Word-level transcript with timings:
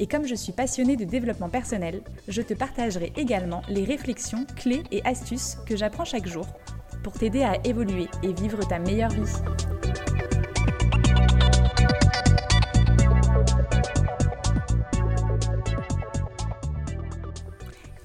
Et 0.00 0.06
comme 0.06 0.26
je 0.26 0.34
suis 0.34 0.52
passionnée 0.52 0.96
de 0.96 1.04
développement 1.04 1.50
personnel, 1.50 2.00
je 2.26 2.40
te 2.40 2.54
partagerai 2.54 3.12
également 3.16 3.60
les 3.68 3.84
réflexions, 3.84 4.46
clés 4.56 4.82
et 4.90 5.04
astuces 5.04 5.58
que 5.66 5.76
j'apprends 5.76 6.06
chaque 6.06 6.26
jour 6.26 6.46
pour 7.04 7.12
t'aider 7.12 7.42
à 7.42 7.58
évoluer 7.64 8.08
et 8.22 8.32
vivre 8.32 8.66
ta 8.66 8.78
meilleure 8.78 9.10
vie. 9.10 9.30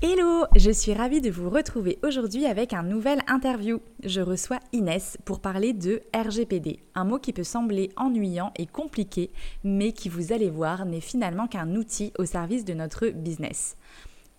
Hello, 0.08 0.46
je 0.56 0.70
suis 0.70 0.94
ravie 0.94 1.20
de 1.20 1.32
vous 1.32 1.50
retrouver 1.50 1.98
aujourd'hui 2.04 2.46
avec 2.46 2.74
un 2.74 2.84
nouvel 2.84 3.24
interview. 3.26 3.82
Je 4.04 4.22
reçois 4.22 4.60
Inès 4.72 5.18
pour 5.26 5.40
parler 5.40 5.74
de 5.74 6.04
RGPD, 6.16 6.78
un 6.94 7.06
mot 7.06 7.18
qui 7.18 7.34
peut 7.34 7.44
sembler 7.44 7.90
ennuyant 7.98 8.54
et 8.56 8.68
compliqué, 8.68 9.32
mais 9.64 9.94
qui 9.94 10.10
vous 10.10 10.32
allez 10.32 10.52
voir 10.52 10.86
n'est 10.86 11.02
finalement 11.02 11.48
qu'un 11.48 11.74
outil 11.76 12.14
au 12.20 12.26
service 12.26 12.66
de 12.66 12.76
notre 12.76 13.08
business. 13.08 13.78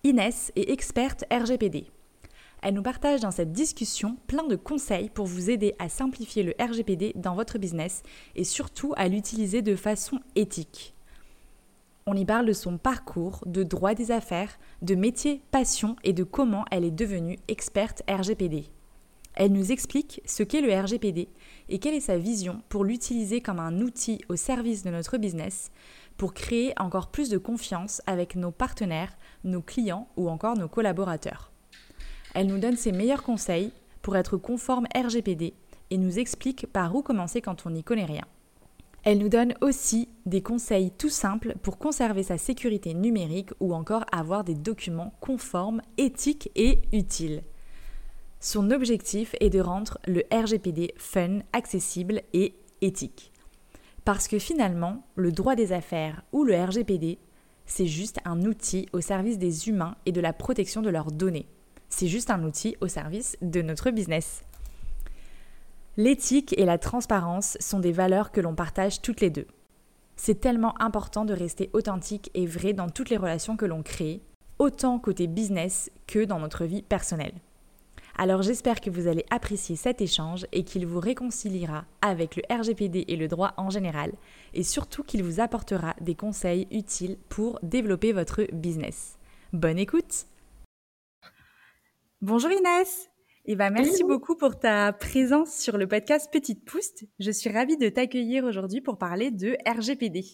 Inès 0.04 0.52
est 0.54 0.70
experte 0.70 1.24
RGPD. 1.32 1.90
Elle 2.62 2.74
nous 2.74 2.82
partage 2.84 3.22
dans 3.22 3.32
cette 3.32 3.50
discussion 3.50 4.18
plein 4.28 4.46
de 4.46 4.54
conseils 4.54 5.10
pour 5.10 5.26
vous 5.26 5.50
aider 5.50 5.74
à 5.80 5.88
simplifier 5.88 6.44
le 6.44 6.54
RGPD 6.60 7.14
dans 7.16 7.34
votre 7.34 7.58
business 7.58 8.04
et 8.36 8.44
surtout 8.44 8.94
à 8.96 9.08
l'utiliser 9.08 9.62
de 9.62 9.74
façon 9.74 10.20
éthique. 10.36 10.95
On 12.08 12.14
y 12.14 12.24
parle 12.24 12.46
de 12.46 12.52
son 12.52 12.78
parcours, 12.78 13.42
de 13.46 13.64
droit 13.64 13.94
des 13.94 14.12
affaires, 14.12 14.60
de 14.80 14.94
métier, 14.94 15.42
passion 15.50 15.96
et 16.04 16.12
de 16.12 16.22
comment 16.22 16.64
elle 16.70 16.84
est 16.84 16.92
devenue 16.92 17.36
experte 17.48 18.04
RGPD. 18.08 18.66
Elle 19.34 19.50
nous 19.50 19.72
explique 19.72 20.20
ce 20.24 20.44
qu'est 20.44 20.60
le 20.60 20.72
RGPD 20.72 21.28
et 21.68 21.78
quelle 21.80 21.94
est 21.94 22.00
sa 22.00 22.16
vision 22.16 22.62
pour 22.68 22.84
l'utiliser 22.84 23.40
comme 23.40 23.58
un 23.58 23.80
outil 23.80 24.20
au 24.28 24.36
service 24.36 24.84
de 24.84 24.90
notre 24.90 25.18
business 25.18 25.72
pour 26.16 26.32
créer 26.32 26.74
encore 26.78 27.10
plus 27.10 27.28
de 27.28 27.38
confiance 27.38 28.00
avec 28.06 28.36
nos 28.36 28.52
partenaires, 28.52 29.18
nos 29.42 29.60
clients 29.60 30.06
ou 30.16 30.30
encore 30.30 30.56
nos 30.56 30.68
collaborateurs. 30.68 31.50
Elle 32.34 32.46
nous 32.46 32.60
donne 32.60 32.76
ses 32.76 32.92
meilleurs 32.92 33.24
conseils 33.24 33.72
pour 34.00 34.16
être 34.16 34.36
conforme 34.36 34.86
RGPD 34.94 35.54
et 35.90 35.98
nous 35.98 36.20
explique 36.20 36.68
par 36.72 36.94
où 36.94 37.02
commencer 37.02 37.40
quand 37.40 37.66
on 37.66 37.70
n'y 37.70 37.82
connaît 37.82 38.04
rien. 38.04 38.24
Elle 39.06 39.18
nous 39.18 39.28
donne 39.28 39.54
aussi 39.60 40.08
des 40.26 40.42
conseils 40.42 40.90
tout 40.90 41.10
simples 41.10 41.54
pour 41.62 41.78
conserver 41.78 42.24
sa 42.24 42.38
sécurité 42.38 42.92
numérique 42.92 43.50
ou 43.60 43.72
encore 43.72 44.04
avoir 44.10 44.42
des 44.42 44.56
documents 44.56 45.14
conformes, 45.20 45.80
éthiques 45.96 46.50
et 46.56 46.80
utiles. 46.92 47.44
Son 48.40 48.72
objectif 48.72 49.36
est 49.38 49.48
de 49.48 49.60
rendre 49.60 49.98
le 50.08 50.24
RGPD 50.32 50.92
fun, 50.96 51.38
accessible 51.52 52.22
et 52.32 52.56
éthique. 52.80 53.30
Parce 54.04 54.26
que 54.26 54.40
finalement, 54.40 55.06
le 55.14 55.30
droit 55.30 55.54
des 55.54 55.72
affaires 55.72 56.24
ou 56.32 56.42
le 56.42 56.60
RGPD, 56.60 57.20
c'est 57.64 57.86
juste 57.86 58.18
un 58.24 58.42
outil 58.42 58.88
au 58.92 59.00
service 59.00 59.38
des 59.38 59.68
humains 59.68 59.94
et 60.04 60.10
de 60.10 60.20
la 60.20 60.32
protection 60.32 60.82
de 60.82 60.90
leurs 60.90 61.12
données. 61.12 61.46
C'est 61.88 62.08
juste 62.08 62.30
un 62.30 62.42
outil 62.42 62.76
au 62.80 62.88
service 62.88 63.36
de 63.40 63.62
notre 63.62 63.92
business. 63.92 64.42
L'éthique 65.98 66.54
et 66.58 66.66
la 66.66 66.76
transparence 66.76 67.56
sont 67.58 67.80
des 67.80 67.92
valeurs 67.92 68.30
que 68.30 68.42
l'on 68.42 68.54
partage 68.54 69.00
toutes 69.00 69.22
les 69.22 69.30
deux. 69.30 69.46
C'est 70.14 70.40
tellement 70.40 70.78
important 70.78 71.24
de 71.24 71.32
rester 71.32 71.70
authentique 71.72 72.30
et 72.34 72.44
vrai 72.44 72.74
dans 72.74 72.90
toutes 72.90 73.08
les 73.08 73.16
relations 73.16 73.56
que 73.56 73.64
l'on 73.64 73.82
crée, 73.82 74.20
autant 74.58 74.98
côté 74.98 75.26
business 75.26 75.90
que 76.06 76.24
dans 76.24 76.38
notre 76.38 76.66
vie 76.66 76.82
personnelle. 76.82 77.32
Alors 78.18 78.42
j'espère 78.42 78.82
que 78.82 78.90
vous 78.90 79.08
allez 79.08 79.24
apprécier 79.30 79.74
cet 79.74 80.02
échange 80.02 80.46
et 80.52 80.64
qu'il 80.64 80.86
vous 80.86 81.00
réconciliera 81.00 81.86
avec 82.02 82.36
le 82.36 82.42
RGPD 82.50 83.06
et 83.08 83.16
le 83.16 83.28
droit 83.28 83.54
en 83.56 83.70
général, 83.70 84.12
et 84.52 84.64
surtout 84.64 85.02
qu'il 85.02 85.22
vous 85.22 85.40
apportera 85.40 85.94
des 86.02 86.14
conseils 86.14 86.66
utiles 86.70 87.16
pour 87.30 87.58
développer 87.62 88.12
votre 88.12 88.42
business. 88.52 89.18
Bonne 89.54 89.78
écoute 89.78 90.26
Bonjour 92.20 92.50
Inès 92.50 93.08
eh 93.48 93.54
ben, 93.54 93.70
merci 93.70 94.02
beaucoup 94.02 94.34
pour 94.34 94.58
ta 94.58 94.92
présence 94.92 95.54
sur 95.54 95.78
le 95.78 95.86
podcast 95.86 96.28
Petite 96.32 96.64
Pouste. 96.64 97.04
Je 97.20 97.30
suis 97.30 97.48
ravie 97.48 97.76
de 97.76 97.88
t'accueillir 97.88 98.44
aujourd'hui 98.44 98.80
pour 98.80 98.98
parler 98.98 99.30
de 99.30 99.56
RGPD. 99.64 100.24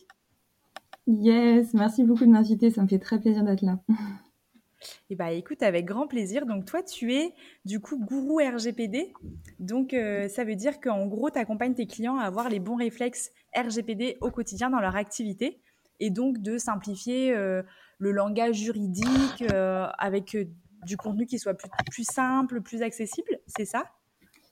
Yes, 1.06 1.75
merci 1.75 2.05
beaucoup 2.05 2.25
de 2.25 2.31
m'inviter, 2.31 2.71
ça 2.71 2.83
me 2.83 2.89
fait 2.89 2.99
très 2.99 3.21
plaisir 3.21 3.45
d'être 3.45 3.62
là. 3.62 3.78
Eh 5.11 5.15
ben, 5.15 5.28
écoute, 5.28 5.62
avec 5.62 5.84
grand 5.84 6.09
plaisir. 6.09 6.45
Donc 6.45 6.65
toi, 6.65 6.83
tu 6.83 7.15
es 7.15 7.34
du 7.65 7.78
coup 7.78 8.05
gourou 8.05 8.39
RGPD. 8.39 9.12
Donc 9.61 9.94
euh, 9.94 10.27
ça 10.27 10.43
veut 10.43 10.56
dire 10.56 10.81
qu'en 10.81 11.06
gros, 11.06 11.31
tu 11.31 11.39
accompagnes 11.39 11.75
tes 11.75 11.87
clients 11.87 12.19
à 12.19 12.25
avoir 12.25 12.49
les 12.49 12.59
bons 12.59 12.75
réflexes 12.75 13.31
RGPD 13.55 14.17
au 14.21 14.33
quotidien 14.33 14.71
dans 14.71 14.81
leur 14.81 14.97
activité 14.97 15.61
et 16.00 16.11
donc 16.11 16.39
de 16.39 16.59
simplifier 16.59 17.33
euh, 17.33 17.62
le 17.99 18.11
langage 18.11 18.56
juridique 18.56 19.44
euh, 19.53 19.87
avec 19.99 20.37
du 20.84 20.97
contenu 20.97 21.26
qui 21.26 21.38
soit 21.38 21.54
plus, 21.54 22.04
simple, 22.04 22.60
plus 22.60 22.82
accessible, 22.82 23.41
c'est 23.47 23.65
ça? 23.65 23.84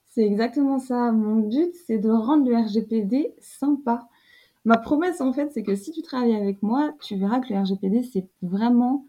C'est 0.08 0.24
exactement 0.24 0.78
ça. 0.78 1.12
Mon 1.12 1.36
but, 1.36 1.74
c'est 1.86 1.98
de 1.98 2.10
rendre 2.10 2.48
le 2.48 2.56
RGPD 2.56 3.34
sympa. 3.40 4.08
Ma 4.64 4.76
promesse, 4.76 5.20
en 5.20 5.32
fait, 5.32 5.50
c'est 5.52 5.62
que 5.62 5.74
si 5.74 5.92
tu 5.92 6.02
travailles 6.02 6.34
avec 6.34 6.62
moi, 6.62 6.92
tu 7.00 7.16
verras 7.16 7.40
que 7.40 7.52
le 7.52 7.60
RGPD, 7.60 8.02
c'est 8.02 8.28
vraiment 8.42 9.06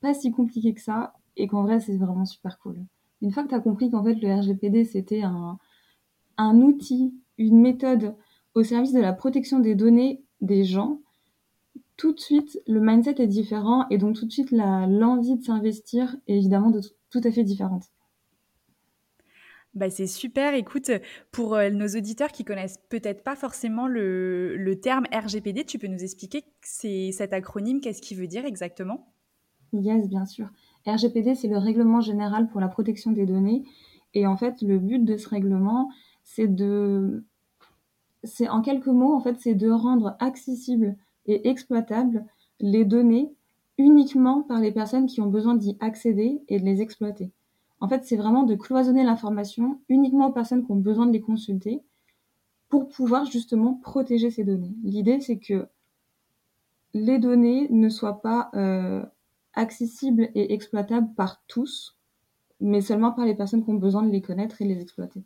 pas 0.00 0.14
si 0.14 0.30
compliqué 0.30 0.74
que 0.74 0.80
ça 0.80 1.14
et 1.36 1.46
qu'en 1.46 1.62
vrai, 1.62 1.80
c'est 1.80 1.96
vraiment 1.96 2.26
super 2.26 2.58
cool. 2.58 2.76
Une 3.22 3.30
fois 3.30 3.44
que 3.44 3.48
tu 3.48 3.54
as 3.54 3.60
compris 3.60 3.90
qu'en 3.90 4.02
fait, 4.02 4.14
le 4.14 4.34
RGPD, 4.34 4.84
c'était 4.84 5.22
un, 5.22 5.58
un 6.36 6.60
outil, 6.60 7.14
une 7.38 7.60
méthode 7.60 8.14
au 8.54 8.62
service 8.64 8.92
de 8.92 9.00
la 9.00 9.12
protection 9.12 9.60
des 9.60 9.74
données 9.74 10.24
des 10.40 10.64
gens, 10.64 11.00
tout 12.02 12.12
de 12.12 12.18
suite, 12.18 12.60
le 12.66 12.80
mindset 12.80 13.22
est 13.22 13.28
différent 13.28 13.86
et 13.88 13.96
donc 13.96 14.16
tout 14.16 14.26
de 14.26 14.32
suite, 14.32 14.50
l'envie 14.50 15.36
de 15.36 15.44
s'investir 15.44 16.16
est 16.26 16.36
évidemment 16.36 16.70
de, 16.70 16.80
tout 17.10 17.20
à 17.22 17.30
fait 17.30 17.44
différente. 17.44 17.84
Bah 19.74 19.88
c'est 19.88 20.08
super. 20.08 20.52
Écoute, 20.54 20.90
pour 21.30 21.54
euh, 21.54 21.70
nos 21.70 21.86
auditeurs 21.86 22.32
qui 22.32 22.44
connaissent 22.44 22.80
peut-être 22.88 23.22
pas 23.22 23.36
forcément 23.36 23.86
le, 23.86 24.56
le, 24.56 24.80
terme 24.80 25.04
RGPD, 25.12 25.64
tu 25.64 25.78
peux 25.78 25.86
nous 25.86 26.02
expliquer 26.02 26.42
c'est 26.60 27.12
cet 27.12 27.32
acronyme, 27.32 27.80
qu'est-ce 27.80 28.02
qu'il 28.02 28.18
veut 28.18 28.26
dire 28.26 28.44
exactement? 28.46 29.06
Yes, 29.72 30.08
bien 30.08 30.26
sûr. 30.26 30.48
RGPD, 30.84 31.36
c'est 31.36 31.46
le 31.46 31.58
règlement 31.58 32.00
général 32.00 32.48
pour 32.48 32.60
la 32.60 32.66
protection 32.66 33.12
des 33.12 33.26
données. 33.26 33.62
Et 34.12 34.26
en 34.26 34.36
fait, 34.36 34.60
le 34.60 34.80
but 34.80 35.04
de 35.04 35.16
ce 35.16 35.28
règlement, 35.28 35.88
c'est 36.24 36.48
de, 36.48 37.24
c'est 38.24 38.48
en 38.48 38.60
quelques 38.60 38.88
mots, 38.88 39.14
en 39.14 39.20
fait, 39.20 39.36
c'est 39.38 39.54
de 39.54 39.70
rendre 39.70 40.16
accessible 40.18 40.96
et 41.26 41.48
exploitable 41.48 42.24
les 42.60 42.84
données 42.84 43.32
uniquement 43.78 44.42
par 44.42 44.60
les 44.60 44.72
personnes 44.72 45.06
qui 45.06 45.20
ont 45.20 45.26
besoin 45.26 45.54
d'y 45.54 45.76
accéder 45.80 46.42
et 46.48 46.60
de 46.60 46.64
les 46.64 46.80
exploiter. 46.80 47.30
En 47.80 47.88
fait, 47.88 48.04
c'est 48.04 48.16
vraiment 48.16 48.44
de 48.44 48.54
cloisonner 48.54 49.02
l'information 49.02 49.80
uniquement 49.88 50.28
aux 50.28 50.32
personnes 50.32 50.64
qui 50.64 50.70
ont 50.70 50.76
besoin 50.76 51.06
de 51.06 51.12
les 51.12 51.20
consulter 51.20 51.82
pour 52.68 52.88
pouvoir 52.88 53.24
justement 53.24 53.74
protéger 53.74 54.30
ces 54.30 54.44
données. 54.44 54.74
L'idée, 54.84 55.20
c'est 55.20 55.38
que 55.38 55.66
les 56.94 57.18
données 57.18 57.68
ne 57.70 57.88
soient 57.88 58.22
pas 58.22 58.50
euh, 58.54 59.04
accessibles 59.54 60.30
et 60.34 60.52
exploitables 60.52 61.12
par 61.14 61.42
tous, 61.48 61.96
mais 62.60 62.80
seulement 62.80 63.12
par 63.12 63.26
les 63.26 63.34
personnes 63.34 63.64
qui 63.64 63.70
ont 63.70 63.74
besoin 63.74 64.02
de 64.02 64.10
les 64.10 64.22
connaître 64.22 64.62
et 64.62 64.64
les 64.64 64.80
exploiter. 64.80 65.24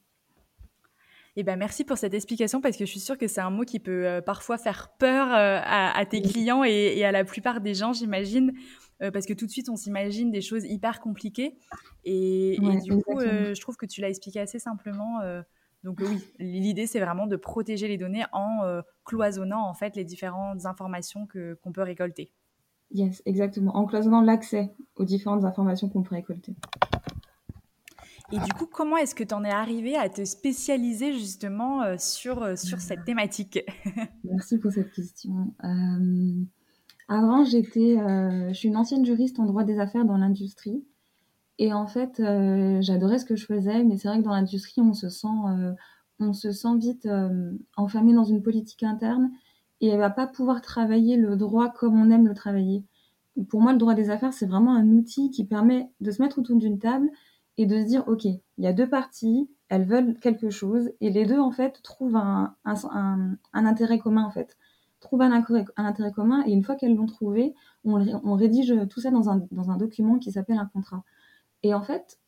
Eh 1.39 1.43
ben, 1.43 1.57
merci 1.57 1.85
pour 1.85 1.99
cette 1.99 2.15
explication 2.15 2.63
parce 2.63 2.79
que 2.79 2.87
je 2.87 2.91
suis 2.91 3.01
sûre 3.01 3.19
que 3.19 3.29
c'est 3.29 3.43
un 3.43 3.51
mot 3.51 3.65
qui 3.65 3.79
peut 3.79 4.07
euh, 4.07 4.23
parfois 4.23 4.57
faire 4.57 4.89
peur 4.99 5.29
euh, 5.29 5.61
à, 5.63 6.05
tes 6.07 6.23
clients 6.23 6.65
et, 6.65 7.05
à 7.05 7.13
la 7.13 7.25
plupart 7.25 7.61
des 7.61 7.75
gens, 7.75 7.93
j'imagine, 7.93 8.55
euh, 9.03 9.11
parce 9.11 9.27
que 9.27 9.35
tout 9.35 9.45
de 9.45 9.51
suite 9.51 9.69
on 9.69 9.77
s'imagine 9.77 10.31
des 10.31 10.41
choses 10.41 10.65
hyper 10.65 10.99
compliquées. 10.99 11.59
Et, 12.05 12.57
du 12.83 13.03
coup, 13.03 13.21
je 13.21 13.61
trouve 13.61 13.77
que 13.77 13.85
tu 13.85 14.01
l'as 14.01 14.09
expliqué 14.09 14.41
assez 14.41 14.59
simplement. 14.59 15.21
donc 15.85 15.99
oui, 16.01 16.25
l'idée 16.39 16.87
c'est 16.87 17.01
vraiment 17.01 17.27
de 17.27 17.37
protéger 17.37 17.87
les 17.87 17.99
données 17.99 18.25
en 18.33 18.61
cloisonnant 19.05 19.69
en 19.69 19.75
fait 19.75 19.95
les 19.95 20.05
différentes 20.05 20.65
informations 20.65 21.27
que 21.27 21.55
qu'on 21.63 21.73
peut 21.73 21.83
récolter. 21.83 22.33
Yes, 22.93 23.21
exactement, 23.27 23.77
en 23.77 23.85
cloisonnant 23.85 24.23
l'accès 24.23 24.73
aux 24.95 25.05
différentes 25.05 25.45
informations 25.45 25.91
qu'on 25.91 26.03
peut 26.03 26.15
récolter. 26.15 26.55
Et 28.33 28.39
du 28.39 28.53
coup, 28.55 28.67
comment 28.67 28.97
est-ce 28.97 29.15
que 29.15 29.23
tu 29.23 29.35
en 29.35 29.45
es 29.45 29.51
arrivé 29.51 29.97
à 29.97 30.09
te 30.09 30.25
spécialiser 30.25 31.13
justement 31.13 31.83
euh, 31.83 31.95
sur, 31.99 32.43
euh, 32.43 32.57
sur 32.57 32.81
cette 32.81 33.05
thématique? 33.05 33.61
Merci 34.25 34.59
pour 34.59 34.73
cette 34.73 34.93
question. 34.93 35.55
Euh, 35.63 36.43
Avant, 37.09 37.45
j'étais, 37.45 37.99
euh, 37.99 38.49
je 38.49 38.55
suis 38.55 38.69
une 38.69 38.77
ancienne 38.77 39.05
juriste 39.05 39.39
en 39.39 39.45
droit 39.45 39.63
des 39.63 39.79
affaires 39.79 40.05
dans 40.05 40.17
l'industrie. 40.17 40.85
Et 41.59 41.73
en 41.73 41.87
fait, 41.87 42.19
euh, 42.19 42.83
j'adorais 42.83 43.19
ce 43.19 43.25
que 43.25 43.37
je 43.37 43.47
faisais, 43.47 43.85
mais 43.85 43.97
c'est 43.97 44.09
vrai 44.09 44.19
que 44.19 44.25
dans 44.25 44.35
l'industrie, 44.35 44.81
on 44.81 44.93
se 44.93 45.09
sent, 45.09 45.29
on 46.19 46.33
se 46.33 46.51
sent 46.51 46.77
vite 46.79 47.09
enfermé 47.77 48.13
dans 48.13 48.25
une 48.25 48.43
politique 48.43 48.83
interne 48.83 49.31
et 49.81 49.89
elle 49.89 49.99
va 49.99 50.11
pas 50.11 50.27
pouvoir 50.27 50.61
travailler 50.61 51.17
le 51.17 51.37
droit 51.37 51.71
comme 51.71 51.99
on 51.99 52.11
aime 52.11 52.27
le 52.27 52.35
travailler. 52.35 52.85
Pour 53.49 53.61
moi, 53.61 53.73
le 53.73 53.79
droit 53.79 53.95
des 53.95 54.11
affaires, 54.11 54.33
c'est 54.33 54.47
vraiment 54.47 54.75
un 54.75 54.89
outil 54.89 55.31
qui 55.31 55.45
permet 55.45 55.91
de 56.01 56.11
se 56.11 56.21
mettre 56.21 56.39
autour 56.39 56.57
d'une 56.57 56.79
table 56.79 57.09
et 57.59 57.67
de 57.67 57.79
se 57.79 57.87
dire, 57.87 58.05
OK, 58.09 58.25
il 58.25 58.41
y 58.59 58.67
a 58.67 58.73
deux 58.73 58.89
parties, 58.89 59.51
elles 59.69 59.85
veulent 59.85 60.19
quelque 60.19 60.51
chose, 60.51 60.91
et 61.01 61.11
les 61.11 61.25
deux, 61.25 61.39
en 61.39 61.51
fait, 61.51 61.81
trouvent 61.83 62.17
un, 62.17 62.55
un, 62.65 63.37
intérêt 63.53 63.99
commun, 63.99 64.25
en 64.25 64.31
fait. 64.31 64.57
Trouvent 65.01 65.23
un, 65.23 65.33
intérêt 65.77 66.13
commun, 66.13 66.45
et 66.47 66.53
une 66.53 66.63
fois 66.63 66.77
qu'elles 66.77 66.95
l'ont 66.95 67.07
trouvé, 67.07 67.55
on, 67.85 68.35
rédige 68.35 68.75
tout 68.91 69.01
ça 69.01 69.11
dans 69.11 69.31
un, 69.31 69.47
dans 69.51 69.71
un 69.71 69.77
document 69.77 70.19
qui 70.19 70.33
s'appelle 70.33 70.59
un 70.59 70.67
contrat. 70.67 71.05
Et 71.63 71.75
en 71.75 71.83
fait, 71.83 72.19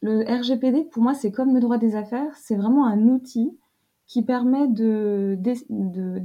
le 0.00 0.22
RGPD, 0.22 0.84
pour 0.84 1.02
moi, 1.02 1.14
c'est 1.14 1.32
comme 1.32 1.54
le 1.54 1.60
droit 1.60 1.78
des 1.78 1.96
affaires, 1.96 2.34
c'est 2.36 2.56
vraiment 2.56 2.86
un 2.86 3.08
outil 3.08 3.58
qui 4.06 4.22
permet 4.22 4.68
de, 4.68 5.36
de, 5.40 6.22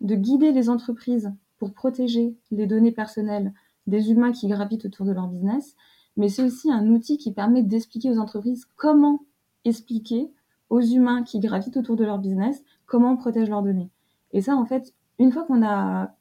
de 0.00 0.14
guider 0.14 0.52
les 0.52 0.70
entreprises 0.70 1.32
pour 1.58 1.72
protéger 1.72 2.36
les 2.50 2.66
données 2.66 2.92
personnelles 2.92 3.52
des 3.86 4.10
humains 4.10 4.32
qui 4.32 4.48
gravitent 4.48 4.86
autour 4.86 5.06
de 5.06 5.12
leur 5.12 5.28
business, 5.28 5.76
mais 6.16 6.28
c'est 6.28 6.42
aussi 6.42 6.70
un 6.70 6.86
outil 6.88 7.18
qui 7.18 7.32
permet 7.32 7.62
d'expliquer 7.62 8.10
aux 8.10 8.18
entreprises 8.18 8.66
comment 8.76 9.24
expliquer 9.64 10.30
aux 10.70 10.80
humains 10.80 11.22
qui 11.22 11.40
gravitent 11.40 11.76
autour 11.76 11.96
de 11.96 12.04
leur 12.04 12.18
business 12.18 12.62
comment 12.86 13.12
on 13.12 13.16
protège 13.16 13.48
leurs 13.48 13.62
données. 13.62 13.90
Et 14.32 14.40
ça, 14.40 14.56
en 14.56 14.64
fait, 14.64 14.94
une 15.18 15.32
fois 15.32 15.44
qu'on 15.44 15.64
a 15.64 16.14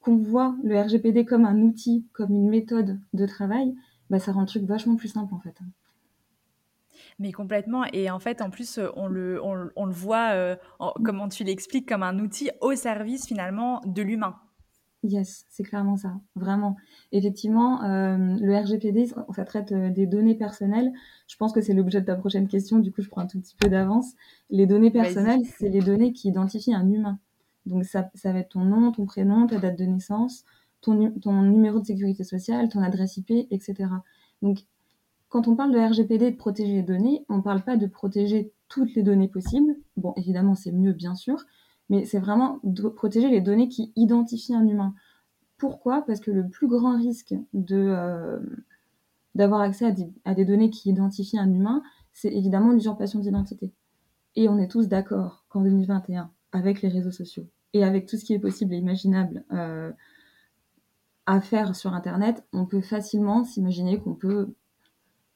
qu'on 0.00 0.16
voit 0.16 0.54
le 0.62 0.78
RGPD 0.78 1.24
comme 1.24 1.46
un 1.46 1.62
outil, 1.62 2.06
comme 2.12 2.34
une 2.34 2.50
méthode 2.50 3.00
de 3.14 3.26
travail, 3.26 3.74
bah, 4.10 4.18
ça 4.18 4.32
rend 4.32 4.42
le 4.42 4.46
truc 4.46 4.64
vachement 4.64 4.96
plus 4.96 5.08
simple 5.08 5.32
en 5.32 5.40
fait. 5.40 5.58
Mais 7.18 7.32
complètement. 7.32 7.84
Et 7.92 8.10
en 8.10 8.18
fait, 8.18 8.42
en 8.42 8.50
plus, 8.50 8.78
on 8.96 9.06
le, 9.06 9.42
on, 9.42 9.54
le 9.86 9.92
voit, 9.92 10.32
euh, 10.32 10.56
comment 11.04 11.28
tu 11.28 11.44
l'expliques, 11.44 11.88
comme 11.88 12.02
un 12.02 12.18
outil 12.18 12.50
au 12.60 12.74
service 12.74 13.26
finalement 13.26 13.80
de 13.86 14.02
l'humain. 14.02 14.36
Yes, 15.06 15.44
c'est 15.50 15.64
clairement 15.64 15.98
ça, 15.98 16.18
vraiment. 16.34 16.76
Effectivement, 17.12 17.84
euh, 17.84 18.16
le 18.16 18.56
RGPD, 18.56 19.06
ça 19.06 19.44
traite 19.44 19.72
euh, 19.72 19.90
des 19.90 20.06
données 20.06 20.34
personnelles. 20.34 20.90
Je 21.28 21.36
pense 21.36 21.52
que 21.52 21.60
c'est 21.60 21.74
l'objet 21.74 22.00
de 22.00 22.06
ta 22.06 22.16
prochaine 22.16 22.48
question, 22.48 22.78
du 22.78 22.90
coup 22.90 23.02
je 23.02 23.10
prends 23.10 23.20
un 23.20 23.26
tout 23.26 23.38
petit 23.38 23.54
peu 23.54 23.68
d'avance. 23.68 24.12
Les 24.48 24.66
données 24.66 24.90
personnelles, 24.90 25.42
c'est 25.58 25.68
les 25.68 25.82
données 25.82 26.14
qui 26.14 26.28
identifient 26.28 26.74
un 26.74 26.90
humain. 26.90 27.18
Donc 27.66 27.84
ça, 27.84 28.10
ça 28.14 28.32
va 28.32 28.38
être 28.38 28.50
ton 28.50 28.64
nom, 28.64 28.92
ton 28.92 29.04
prénom, 29.04 29.46
ta 29.46 29.58
date 29.58 29.78
de 29.78 29.84
naissance, 29.84 30.46
ton, 30.80 31.10
ton 31.20 31.42
numéro 31.42 31.80
de 31.80 31.84
sécurité 31.84 32.24
sociale, 32.24 32.70
ton 32.70 32.80
adresse 32.80 33.18
IP, 33.18 33.30
etc. 33.50 33.90
Donc 34.40 34.60
quand 35.28 35.48
on 35.48 35.54
parle 35.54 35.72
de 35.72 35.78
RGPD 35.78 36.26
et 36.26 36.30
de 36.30 36.36
protéger 36.36 36.72
les 36.72 36.82
données, 36.82 37.26
on 37.28 37.38
ne 37.38 37.42
parle 37.42 37.60
pas 37.60 37.76
de 37.76 37.86
protéger 37.86 38.52
toutes 38.68 38.94
les 38.94 39.02
données 39.02 39.28
possibles. 39.28 39.76
Bon, 39.98 40.14
évidemment, 40.16 40.54
c'est 40.54 40.72
mieux, 40.72 40.92
bien 40.92 41.14
sûr, 41.14 41.44
mais 41.88 42.04
c'est 42.04 42.18
vraiment 42.18 42.60
protéger 42.96 43.28
les 43.28 43.40
données 43.40 43.68
qui 43.68 43.92
identifient 43.96 44.54
un 44.54 44.66
humain. 44.66 44.94
Pourquoi? 45.58 46.02
Parce 46.02 46.20
que 46.20 46.30
le 46.30 46.48
plus 46.48 46.68
grand 46.68 46.96
risque 46.96 47.34
de, 47.52 47.76
euh, 47.76 48.40
d'avoir 49.34 49.60
accès 49.60 49.86
à 49.86 49.90
des, 49.90 50.12
à 50.24 50.34
des, 50.34 50.44
données 50.44 50.70
qui 50.70 50.90
identifient 50.90 51.38
un 51.38 51.52
humain, 51.52 51.82
c'est 52.12 52.32
évidemment 52.32 52.72
l'usurpation 52.72 53.20
d'identité. 53.20 53.72
Et 54.36 54.48
on 54.48 54.58
est 54.58 54.68
tous 54.70 54.88
d'accord 54.88 55.44
qu'en 55.48 55.60
2021, 55.62 56.30
avec 56.52 56.82
les 56.82 56.88
réseaux 56.88 57.12
sociaux 57.12 57.46
et 57.72 57.84
avec 57.84 58.06
tout 58.06 58.16
ce 58.16 58.24
qui 58.24 58.34
est 58.34 58.38
possible 58.38 58.74
et 58.74 58.78
imaginable 58.78 59.44
euh, 59.52 59.92
à 61.26 61.40
faire 61.40 61.74
sur 61.74 61.94
Internet, 61.94 62.44
on 62.52 62.66
peut 62.66 62.80
facilement 62.80 63.44
s'imaginer 63.44 63.98
qu'on 63.98 64.14
peut 64.14 64.54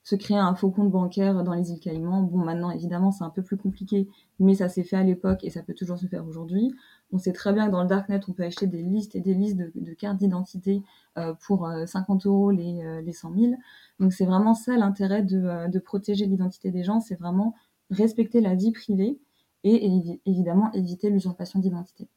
se 0.09 0.17
créer 0.17 0.39
un 0.39 0.55
faux 0.55 0.71
compte 0.71 0.91
bancaire 0.91 1.45
dans 1.45 1.53
les 1.53 1.71
îles 1.71 1.81
Caïmans. 1.81 2.23
Bon, 2.23 2.39
maintenant, 2.39 2.71
évidemment, 2.71 3.11
c'est 3.11 3.25
un 3.25 3.29
peu 3.29 3.43
plus 3.43 3.59
compliqué, 3.59 4.09
mais 4.39 4.55
ça 4.55 4.71
s'est 4.71 4.83
fait 4.83 4.97
à 4.97 5.03
l'époque 5.03 5.45
et 5.45 5.51
ça 5.51 5.63
peut 5.63 5.75
toujours 5.75 5.99
se 5.99 6.07
faire 6.07 6.27
aujourd'hui. 6.27 6.75
On 7.13 7.19
sait 7.19 7.35
très 7.35 7.53
bien 7.53 7.67
que 7.67 7.73
dans 7.73 7.83
le 7.83 7.89
darknet, 7.89 8.19
on 8.27 8.33
peut 8.33 8.45
acheter 8.45 8.67
des 8.67 8.81
listes 8.81 9.17
et 9.17 9.21
des 9.21 9.35
listes 9.35 9.59
de, 9.59 9.93
cartes 9.93 10.17
d'identité 10.17 10.83
euh, 11.19 11.35
pour 11.47 11.71
50 11.85 12.25
euh, 12.25 12.29
euros 12.31 12.51
les, 12.51 12.83
euh, 12.83 13.03
les 13.03 13.13
100 13.13 13.35
000. 13.35 13.53
Donc, 14.01 14.15
c'est 14.15 14.25
vraiment 14.25 14.55
ça 14.55 14.79
l'intérêt 14.79 15.23
de, 15.23 15.71
de, 15.71 15.79
protéger 15.79 16.25
l'identité 16.25 16.71
des 16.71 16.85
gens, 16.85 17.01
c'est 17.01 17.17
vraiment 17.17 17.55
respecter 17.91 18.41
la 18.41 18.55
vie 18.55 18.73
privée 18.73 19.19
et 19.63 20.19
évidemment 20.25 20.73
éviter 20.73 21.11
l'usurpation 21.11 21.61
d'identité. 21.61 22.09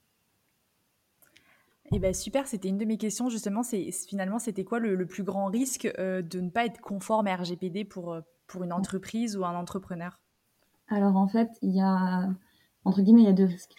Eh 1.93 1.99
ben 1.99 2.13
super, 2.13 2.47
c'était 2.47 2.69
une 2.69 2.77
de 2.77 2.85
mes 2.85 2.97
questions 2.97 3.29
justement. 3.29 3.63
C'est 3.63 3.91
finalement 3.91 4.39
c'était 4.39 4.63
quoi 4.63 4.79
le, 4.79 5.05
plus 5.05 5.23
grand 5.23 5.47
risque 5.47 5.91
euh, 5.99 6.21
de 6.21 6.39
ne 6.39 6.49
pas 6.49 6.65
être 6.65 6.79
conforme 6.79 7.27
à 7.27 7.35
RGPD 7.35 7.83
pour 7.83 8.13
euh, 8.13 8.21
pour 8.47 8.63
une 8.63 8.71
entreprise 8.71 9.35
ou 9.37 9.43
un 9.43 9.55
entrepreneur? 9.55 10.19
Alors 10.87 11.17
en 11.17 11.27
fait, 11.27 11.49
il 11.61 11.75
y 11.75 11.81
a 11.81 12.29
entre 12.85 13.01
guillemets 13.01 13.21
il 13.21 13.25
y 13.25 13.29
a 13.29 13.33
deux 13.33 13.45
risques. 13.45 13.75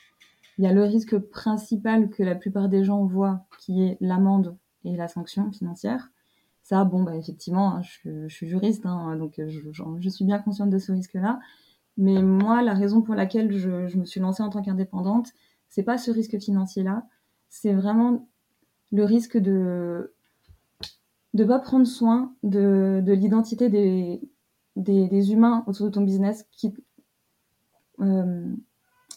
Il 0.58 0.64
y 0.64 0.66
a 0.68 0.72
le 0.72 0.84
risque 0.84 1.18
principal 1.18 2.10
que 2.10 2.22
la 2.22 2.34
plupart 2.34 2.68
des 2.68 2.84
gens 2.84 3.04
voient, 3.06 3.46
qui 3.58 3.82
est 3.82 3.96
l'amende 4.00 4.56
et 4.84 4.94
la 4.94 5.08
sanction 5.08 5.50
financière. 5.50 6.10
Ça, 6.62 6.84
bon, 6.84 7.02
bah, 7.02 7.16
effectivement, 7.16 7.76
hein, 7.76 7.82
je, 7.82 8.28
suis 8.28 8.46
juriste, 8.46 8.84
hein, 8.84 9.16
donc 9.16 9.34
je, 9.38 9.72
je, 9.72 10.08
suis 10.10 10.24
bien 10.24 10.38
consciente 10.38 10.70
de 10.70 10.78
ce 10.78 10.92
risque-là. 10.92 11.40
Mais 11.96 12.22
moi, 12.22 12.62
la 12.62 12.74
raison 12.74 13.00
pour 13.00 13.14
laquelle 13.14 13.56
je, 13.56 13.88
je 13.88 13.96
me 13.96 14.04
suis 14.04 14.20
lancée 14.20 14.42
en 14.42 14.50
tant 14.50 14.62
qu'indépendante, 14.62 15.32
c'est 15.68 15.82
pas 15.82 15.96
ce 15.96 16.10
risque 16.10 16.38
financier-là, 16.38 17.06
c'est 17.52 17.74
vraiment 17.74 18.30
le 18.92 19.04
risque 19.04 19.36
de 19.36 20.14
ne 21.34 21.44
pas 21.44 21.58
prendre 21.58 21.86
soin 21.86 22.34
de, 22.42 23.02
de 23.04 23.12
l'identité 23.12 23.68
des, 23.68 24.22
des, 24.76 25.32
humains 25.32 25.62
autour 25.66 25.84
de 25.86 25.90
ton 25.90 26.00
business. 26.00 26.46
Qui, 26.50 26.74
euh, 28.00 28.50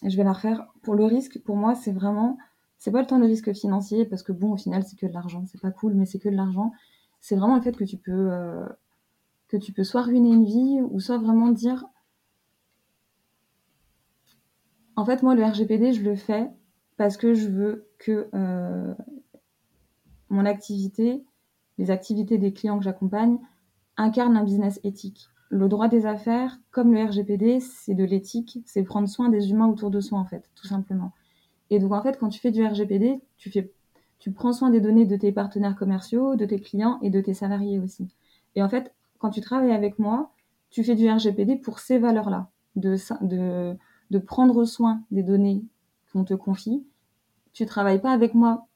je 0.04 0.18
vais 0.18 0.26
la 0.26 0.34
refaire. 0.34 0.68
Pour 0.84 0.96
le 0.96 1.06
risque, 1.06 1.42
pour 1.44 1.56
moi, 1.56 1.76
c'est 1.76 1.94
vraiment, 1.94 2.38
c'est 2.78 2.92
pas 2.92 3.00
le 3.00 3.08
temps 3.08 3.20
de 3.20 3.26
risque 3.26 3.54
financier 3.54 4.06
parce 4.06 4.22
que 4.22 4.34
bon, 4.34 4.52
au 4.52 4.58
final, 4.58 4.84
c'est 4.84 4.98
que 4.98 5.06
de 5.06 5.14
l'argent. 5.14 5.46
C'est 5.46 5.62
pas 5.62 5.72
cool, 5.72 5.94
mais 5.94 6.06
c'est 6.06 6.20
que 6.20 6.28
de 6.30 6.36
l'argent. 6.36 6.74
C'est 7.22 7.38
vraiment 7.38 7.56
le 7.56 7.62
fait 7.62 7.78
que 7.78 7.86
tu 7.86 7.98
peux, 7.98 8.34
euh, 8.34 8.68
que 9.48 9.56
tu 9.56 9.72
peux 9.72 9.86
soit 9.86 10.02
ruiner 10.02 10.34
une 10.34 10.46
vie 10.46 10.82
ou 10.82 11.00
soit 11.00 11.20
vraiment 11.20 11.52
dire, 11.52 11.86
en 14.98 15.06
fait, 15.06 15.24
moi, 15.24 15.36
le 15.36 15.44
RGPD, 15.46 15.94
je 15.94 16.04
le 16.04 16.18
fais 16.18 16.51
parce 16.98 17.18
que 17.18 17.34
je 17.34 17.48
veux 17.48 17.88
que 18.00 18.28
euh, 18.34 18.94
mon 20.30 20.46
activité, 20.46 21.24
les 21.78 21.92
activités 21.92 22.38
des 22.38 22.54
clients 22.54 22.78
que 22.78 22.84
j'accompagne, 22.84 23.38
incarnent 23.98 24.38
un 24.38 24.44
business 24.44 24.80
éthique. 24.84 25.28
Le 25.50 25.68
droit 25.68 25.88
des 25.88 26.06
affaires, 26.06 26.60
comme 26.72 26.94
le 26.94 27.04
RGPD, 27.04 27.60
c'est 27.60 27.94
de 27.94 28.04
l'éthique, 28.04 28.60
c'est 28.66 28.84
prendre 28.84 29.08
soin 29.08 29.30
des 29.30 29.52
humains 29.52 29.68
autour 29.68 29.92
de 29.92 30.00
soi, 30.00 30.20
en 30.20 30.25
fait, 30.25 30.50
tout 30.56 30.68
simplement. 30.68 31.12
Et 31.70 31.80
donc, 31.80 31.92
en 31.92 32.02
fait, 32.02 32.18
quand 32.18 32.30
tu 32.30 32.40
fais 32.40 32.52
du 32.52 32.66
RGPD, 32.66 33.22
tu, 33.38 33.52
fais, 33.52 33.72
tu 34.20 34.32
prends 34.32 34.54
soin 34.54 34.70
des 34.70 34.82
données 34.82 35.06
de 35.06 35.16
tes 35.16 35.32
partenaires 35.32 35.75
commerciaux, 35.75 36.36
de 36.36 36.46
tes 36.46 36.60
clients 36.60 37.00
et 37.02 37.10
de 37.10 37.22
tes 37.22 37.34
salariés 37.34 37.80
aussi. 37.80 38.08
Et 38.56 38.64
en 38.64 38.70
fait, 38.70 38.94
quand 39.20 39.30
tu 39.30 39.42
travailles 39.42 39.72
avec 39.72 40.00
moi, 40.00 40.32
tu 40.70 40.84
fais 40.84 40.96
du 40.96 41.10
RGPD 41.10 41.58
pour 41.58 41.80
ces 41.80 41.98
valeurs-là, 41.98 42.50
de, 42.75 43.78
prendre 44.25 44.66
soin 44.66 45.02
des 45.12 45.24
données 45.24 45.64
qu'on 46.15 46.24
te 46.24 46.34
confie, 46.34 46.86
tu 47.51 47.65
travailles 47.65 48.00
pas 48.00 48.12
avec 48.12 48.34
moi 48.34 48.67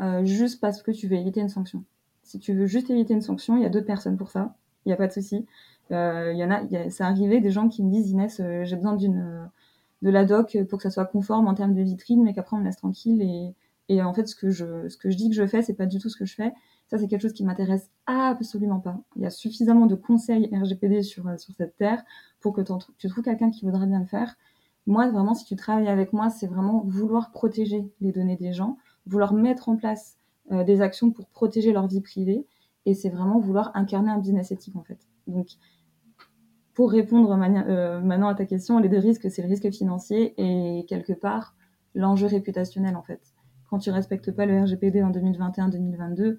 euh, 0.00 0.24
juste 0.24 0.60
parce 0.60 0.82
que 0.82 0.92
tu 0.92 1.08
veux 1.08 1.16
éviter 1.16 1.40
une 1.40 1.48
sanction. 1.48 1.84
Si 2.22 2.38
tu 2.38 2.54
veux 2.54 2.66
juste 2.66 2.90
éviter 2.90 3.12
une 3.12 3.22
sanction, 3.22 3.56
il 3.56 3.62
y 3.62 3.66
a 3.66 3.68
d'autres 3.68 3.86
personnes 3.86 4.16
pour 4.16 4.30
ça. 4.30 4.54
Il 4.84 4.90
n'y 4.90 4.92
a 4.92 4.96
pas 4.96 5.08
de 5.08 5.12
souci. 5.12 5.46
Euh, 5.90 6.30
il 6.32 6.38
y 6.38 6.44
en 6.44 6.50
a, 6.50 6.58
a 6.58 6.90
c'est 6.90 7.02
arrivé 7.02 7.40
des 7.40 7.50
gens 7.50 7.68
qui 7.68 7.82
me 7.82 7.90
disent 7.90 8.10
Inès, 8.10 8.40
euh, 8.40 8.64
j'ai 8.64 8.76
besoin 8.76 8.94
d'une 8.94 9.48
de 10.02 10.10
la 10.10 10.24
doc 10.24 10.56
pour 10.68 10.78
que 10.78 10.84
ça 10.84 10.90
soit 10.90 11.06
conforme 11.06 11.48
en 11.48 11.54
termes 11.54 11.74
de 11.74 11.82
vitrine, 11.82 12.22
mais 12.22 12.34
qu'après 12.34 12.56
on 12.56 12.60
me 12.60 12.64
laisse 12.64 12.76
tranquille. 12.76 13.54
Et, 13.88 14.02
en 14.02 14.12
fait, 14.14 14.26
ce 14.26 14.36
que 14.36 14.50
je 14.50 14.88
ce 14.88 14.96
que 14.96 15.10
je 15.10 15.16
dis 15.16 15.28
que 15.28 15.34
je 15.34 15.46
fais, 15.46 15.62
c'est 15.62 15.74
pas 15.74 15.86
du 15.86 15.98
tout 15.98 16.08
ce 16.08 16.16
que 16.16 16.24
je 16.24 16.34
fais. 16.34 16.52
Ça, 16.88 16.98
c'est 16.98 17.08
quelque 17.08 17.22
chose 17.22 17.32
qui 17.32 17.44
m'intéresse 17.44 17.90
absolument 18.06 18.78
pas. 18.78 19.00
Il 19.16 19.22
y 19.22 19.26
a 19.26 19.30
suffisamment 19.30 19.86
de 19.86 19.96
conseils 19.96 20.48
RGPD 20.52 21.02
sur 21.02 21.24
sur 21.40 21.54
cette 21.54 21.76
terre 21.76 22.04
pour 22.40 22.52
que 22.52 22.60
tu 22.98 23.08
trouves 23.08 23.24
quelqu'un 23.24 23.50
qui 23.50 23.64
voudrait 23.64 23.86
bien 23.86 24.00
le 24.00 24.06
faire. 24.06 24.36
Moi, 24.86 25.10
vraiment, 25.10 25.34
si 25.34 25.44
tu 25.44 25.56
travailles 25.56 25.88
avec 25.88 26.12
moi, 26.12 26.30
c'est 26.30 26.46
vraiment 26.46 26.82
vouloir 26.86 27.32
protéger 27.32 27.90
les 28.00 28.12
données 28.12 28.36
des 28.36 28.52
gens, 28.52 28.78
vouloir 29.06 29.32
mettre 29.34 29.68
en 29.68 29.76
place 29.76 30.18
euh, 30.52 30.64
des 30.64 30.80
actions 30.80 31.10
pour 31.10 31.28
protéger 31.28 31.72
leur 31.72 31.88
vie 31.88 32.00
privée, 32.00 32.46
et 32.84 32.94
c'est 32.94 33.10
vraiment 33.10 33.40
vouloir 33.40 33.72
incarner 33.74 34.10
un 34.10 34.18
business 34.18 34.52
éthique, 34.52 34.76
en 34.76 34.82
fait. 34.82 35.00
Donc, 35.26 35.48
pour 36.74 36.92
répondre 36.92 37.32
euh, 37.32 38.00
maintenant 38.00 38.28
à 38.28 38.34
ta 38.34 38.44
question, 38.44 38.78
les 38.78 38.88
deux 38.88 38.98
risques, 38.98 39.30
c'est 39.30 39.42
le 39.42 39.48
risque 39.48 39.72
financier 39.72 40.34
et 40.36 40.84
quelque 40.86 41.14
part 41.14 41.56
l'enjeu 41.94 42.26
réputationnel, 42.26 42.94
en 42.94 43.02
fait. 43.02 43.34
Quand 43.68 43.78
tu 43.78 43.90
respectes 43.90 44.30
pas 44.30 44.46
le 44.46 44.62
RGPD 44.62 45.02
en 45.02 45.10
2021-2022, 45.10 46.38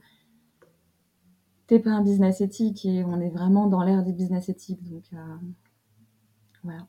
t'es 1.68 1.80
pas 1.80 1.92
un 1.92 2.02
business 2.02 2.40
éthique 2.40 2.86
et 2.86 3.04
on 3.04 3.20
est 3.20 3.30
vraiment 3.30 3.68
dans 3.68 3.84
l'ère 3.84 4.04
des 4.04 4.14
business 4.14 4.48
éthiques. 4.48 4.84
Donc, 4.90 5.04
euh, 5.14 5.18
voilà. 6.64 6.88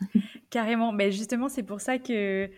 Carrément. 0.50 0.92
Mais 0.92 1.12
justement, 1.12 1.48
c'est 1.48 1.62
pour 1.62 1.80
ça 1.80 1.98
que 1.98 2.50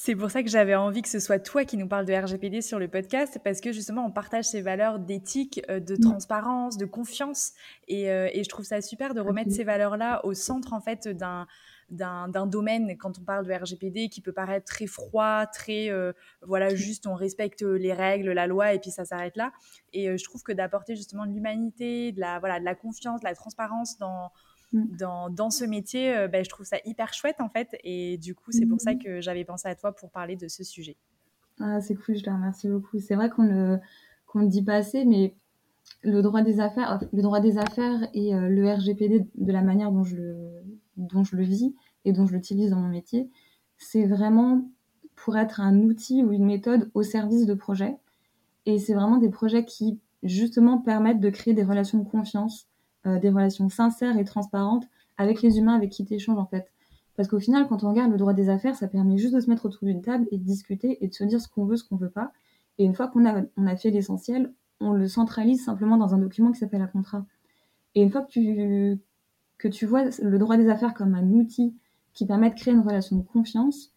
C'est 0.00 0.14
pour 0.14 0.30
ça 0.30 0.44
que 0.44 0.48
j'avais 0.48 0.76
envie 0.76 1.02
que 1.02 1.08
ce 1.08 1.18
soit 1.18 1.40
toi 1.40 1.64
qui 1.64 1.76
nous 1.76 1.88
parle 1.88 2.06
de 2.06 2.14
RGPD 2.14 2.62
sur 2.62 2.78
le 2.78 2.86
podcast, 2.86 3.40
parce 3.42 3.60
que 3.60 3.72
justement, 3.72 4.06
on 4.06 4.12
partage 4.12 4.44
ces 4.44 4.62
valeurs 4.62 5.00
d'éthique, 5.00 5.60
euh, 5.68 5.80
de 5.80 5.96
transparence, 5.96 6.76
de 6.76 6.86
confiance. 6.86 7.52
Et, 7.88 8.08
euh, 8.08 8.28
et, 8.32 8.44
je 8.44 8.48
trouve 8.48 8.64
ça 8.64 8.80
super 8.80 9.12
de 9.12 9.20
remettre 9.20 9.50
ces 9.50 9.64
valeurs-là 9.64 10.24
au 10.24 10.34
centre, 10.34 10.72
en 10.72 10.80
fait, 10.80 11.08
d'un 11.08 11.46
d'un 11.90 12.46
domaine 12.46 12.98
quand 12.98 13.18
on 13.18 13.24
parle 13.24 13.46
de 13.46 13.52
RGPD 13.54 14.10
qui 14.10 14.20
peut 14.20 14.34
paraître 14.34 14.66
très 14.66 14.86
froid, 14.86 15.46
très 15.46 15.88
euh, 15.88 16.12
voilà 16.42 16.74
juste 16.74 17.06
on 17.06 17.14
respecte 17.14 17.62
les 17.62 17.94
règles, 17.94 18.30
la 18.32 18.46
loi 18.46 18.74
et 18.74 18.78
puis 18.78 18.90
ça 18.90 19.06
s'arrête 19.06 19.38
là. 19.38 19.52
Et 19.94 20.18
je 20.18 20.24
trouve 20.24 20.42
que 20.42 20.52
d'apporter 20.52 20.96
justement 20.96 21.24
de 21.24 21.32
l'humanité, 21.32 22.12
de 22.12 22.20
la 22.20 22.40
voilà 22.40 22.60
de 22.60 22.64
la 22.66 22.74
confiance, 22.74 23.20
de 23.20 23.24
la 23.24 23.34
transparence 23.34 23.96
dans 23.96 24.30
Mm. 24.30 24.57
Dans, 24.72 25.30
dans, 25.30 25.50
ce 25.50 25.64
métier, 25.64 26.14
euh, 26.14 26.28
ben, 26.28 26.44
je 26.44 26.50
trouve 26.50 26.66
ça 26.66 26.76
hyper 26.84 27.14
chouette 27.14 27.40
en 27.40 27.48
fait. 27.48 27.76
Et 27.84 28.18
du 28.18 28.34
coup, 28.34 28.52
c'est 28.52 28.66
pour 28.66 28.80
ça 28.80 28.94
mm. 28.94 28.98
que 28.98 29.20
j'avais 29.20 29.44
pensé 29.44 29.68
à 29.68 29.74
toi 29.74 29.92
pour 29.92 30.10
parler 30.10 30.36
de 30.36 30.48
ce 30.48 30.64
sujet. 30.64 30.96
Ah, 31.60 31.80
c'est 31.80 31.94
cool, 31.94 32.16
je 32.16 32.22
te 32.22 32.30
remercie 32.30 32.68
beaucoup. 32.68 32.98
C'est 32.98 33.14
vrai 33.14 33.30
qu'on 33.30 33.44
ne 33.44 33.78
qu'on 34.26 34.40
le 34.40 34.48
dit 34.48 34.62
pas 34.62 34.74
assez, 34.74 35.04
mais 35.04 35.34
le 36.02 36.20
droit 36.20 36.42
des 36.42 36.60
affaires, 36.60 37.00
le 37.12 37.22
droit 37.22 37.40
des 37.40 37.58
affaires 37.58 38.08
et 38.12 38.34
euh, 38.34 38.48
le 38.48 38.70
RGPD 38.70 39.26
de 39.34 39.52
la 39.52 39.62
manière 39.62 39.90
dont 39.90 40.04
je 40.04 40.16
le, 40.16 40.36
dont 40.96 41.24
je 41.24 41.34
le 41.34 41.44
vis 41.44 41.74
et 42.04 42.12
dont 42.12 42.26
je 42.26 42.34
l'utilise 42.34 42.70
dans 42.70 42.80
mon 42.80 42.88
métier, 42.88 43.30
c'est 43.78 44.06
vraiment 44.06 44.68
pour 45.16 45.36
être 45.36 45.60
un 45.60 45.78
outil 45.78 46.22
ou 46.22 46.32
une 46.32 46.44
méthode 46.44 46.90
au 46.94 47.02
service 47.02 47.46
de 47.46 47.54
projets. 47.54 47.96
Et 48.66 48.78
c'est 48.78 48.94
vraiment 48.94 49.16
des 49.16 49.30
projets 49.30 49.64
qui, 49.64 49.98
justement, 50.22 50.78
permettent 50.78 51.20
de 51.20 51.30
créer 51.30 51.54
des 51.54 51.64
relations 51.64 51.98
de 51.98 52.08
confiance 52.08 52.67
euh, 53.06 53.18
des 53.18 53.30
relations 53.30 53.68
sincères 53.68 54.18
et 54.18 54.24
transparentes 54.24 54.86
avec 55.16 55.42
les 55.42 55.58
humains 55.58 55.74
avec 55.74 55.90
qui 55.90 56.04
tu 56.04 56.14
échanges 56.14 56.38
en 56.38 56.46
fait. 56.46 56.70
Parce 57.16 57.28
qu'au 57.28 57.40
final, 57.40 57.66
quand 57.68 57.82
on 57.82 57.90
regarde 57.90 58.12
le 58.12 58.16
droit 58.16 58.32
des 58.32 58.48
affaires, 58.48 58.76
ça 58.76 58.86
permet 58.86 59.18
juste 59.18 59.34
de 59.34 59.40
se 59.40 59.50
mettre 59.50 59.66
autour 59.66 59.84
d'une 59.84 60.02
table 60.02 60.28
et 60.30 60.38
de 60.38 60.44
discuter 60.44 61.04
et 61.04 61.08
de 61.08 61.14
se 61.14 61.24
dire 61.24 61.40
ce 61.40 61.48
qu'on 61.48 61.64
veut, 61.64 61.76
ce 61.76 61.82
qu'on 61.82 61.96
veut 61.96 62.10
pas. 62.10 62.32
Et 62.78 62.84
une 62.84 62.94
fois 62.94 63.08
qu'on 63.08 63.26
a, 63.26 63.42
on 63.56 63.66
a 63.66 63.74
fait 63.74 63.90
l'essentiel, 63.90 64.52
on 64.80 64.92
le 64.92 65.08
centralise 65.08 65.64
simplement 65.64 65.96
dans 65.96 66.14
un 66.14 66.18
document 66.18 66.52
qui 66.52 66.60
s'appelle 66.60 66.80
un 66.80 66.86
contrat. 66.86 67.26
Et 67.96 68.02
une 68.02 68.10
fois 68.10 68.22
que 68.22 68.30
tu, 68.30 69.00
que 69.58 69.66
tu 69.66 69.84
vois 69.86 70.04
le 70.22 70.38
droit 70.38 70.56
des 70.56 70.68
affaires 70.68 70.94
comme 70.94 71.14
un 71.14 71.28
outil 71.32 71.74
qui 72.14 72.26
permet 72.26 72.50
de 72.50 72.54
créer 72.54 72.74
une 72.74 72.86
relation 72.86 73.16
de 73.16 73.22
confiance, 73.22 73.90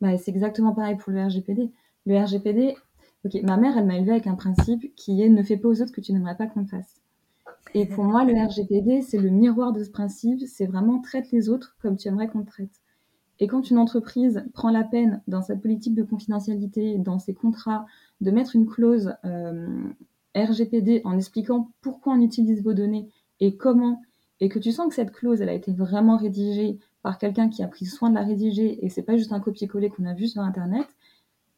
bah, 0.00 0.16
c'est 0.16 0.30
exactement 0.30 0.72
pareil 0.72 0.96
pour 0.96 1.12
le 1.12 1.24
RGPD. 1.24 1.72
Le 2.06 2.16
RGPD, 2.16 2.76
ok, 3.24 3.42
ma 3.42 3.56
mère, 3.56 3.76
elle 3.76 3.86
m'a 3.86 3.96
élevé 3.96 4.12
avec 4.12 4.26
un 4.28 4.36
principe 4.36 4.94
qui 4.94 5.22
est 5.22 5.28
ne 5.28 5.42
fais 5.42 5.56
pas 5.56 5.68
aux 5.68 5.80
autres 5.80 5.88
ce 5.88 5.92
que 5.92 6.00
tu 6.00 6.12
n'aimerais 6.12 6.36
pas 6.36 6.46
qu'on 6.46 6.66
fasse. 6.66 6.99
Et 7.74 7.86
pour 7.86 8.04
moi, 8.04 8.24
le 8.24 8.34
RGPD, 8.34 9.02
c'est 9.02 9.18
le 9.18 9.30
miroir 9.30 9.72
de 9.72 9.82
ce 9.84 9.90
principe. 9.90 10.40
C'est 10.46 10.66
vraiment 10.66 11.00
traite 11.00 11.30
les 11.30 11.48
autres 11.48 11.76
comme 11.80 11.96
tu 11.96 12.08
aimerais 12.08 12.28
qu'on 12.28 12.42
te 12.42 12.50
traite. 12.50 12.80
Et 13.38 13.46
quand 13.46 13.70
une 13.70 13.78
entreprise 13.78 14.44
prend 14.52 14.70
la 14.70 14.84
peine, 14.84 15.22
dans 15.26 15.40
sa 15.40 15.56
politique 15.56 15.94
de 15.94 16.02
confidentialité, 16.02 16.98
dans 16.98 17.18
ses 17.18 17.32
contrats, 17.32 17.86
de 18.20 18.30
mettre 18.30 18.54
une 18.54 18.66
clause 18.66 19.14
euh, 19.24 19.66
RGPD 20.36 21.00
en 21.04 21.16
expliquant 21.16 21.70
pourquoi 21.80 22.12
on 22.14 22.20
utilise 22.20 22.62
vos 22.62 22.74
données 22.74 23.08
et 23.40 23.56
comment, 23.56 24.02
et 24.40 24.50
que 24.50 24.58
tu 24.58 24.72
sens 24.72 24.88
que 24.88 24.94
cette 24.94 25.12
clause, 25.12 25.40
elle 25.40 25.48
a 25.48 25.54
été 25.54 25.72
vraiment 25.72 26.18
rédigée 26.18 26.78
par 27.02 27.16
quelqu'un 27.16 27.48
qui 27.48 27.62
a 27.62 27.68
pris 27.68 27.86
soin 27.86 28.10
de 28.10 28.14
la 28.14 28.24
rédiger 28.24 28.84
et 28.84 28.90
c'est 28.90 29.02
pas 29.02 29.16
juste 29.16 29.32
un 29.32 29.40
copier-coller 29.40 29.88
qu'on 29.88 30.04
a 30.04 30.12
vu 30.12 30.28
sur 30.28 30.42
Internet, 30.42 30.86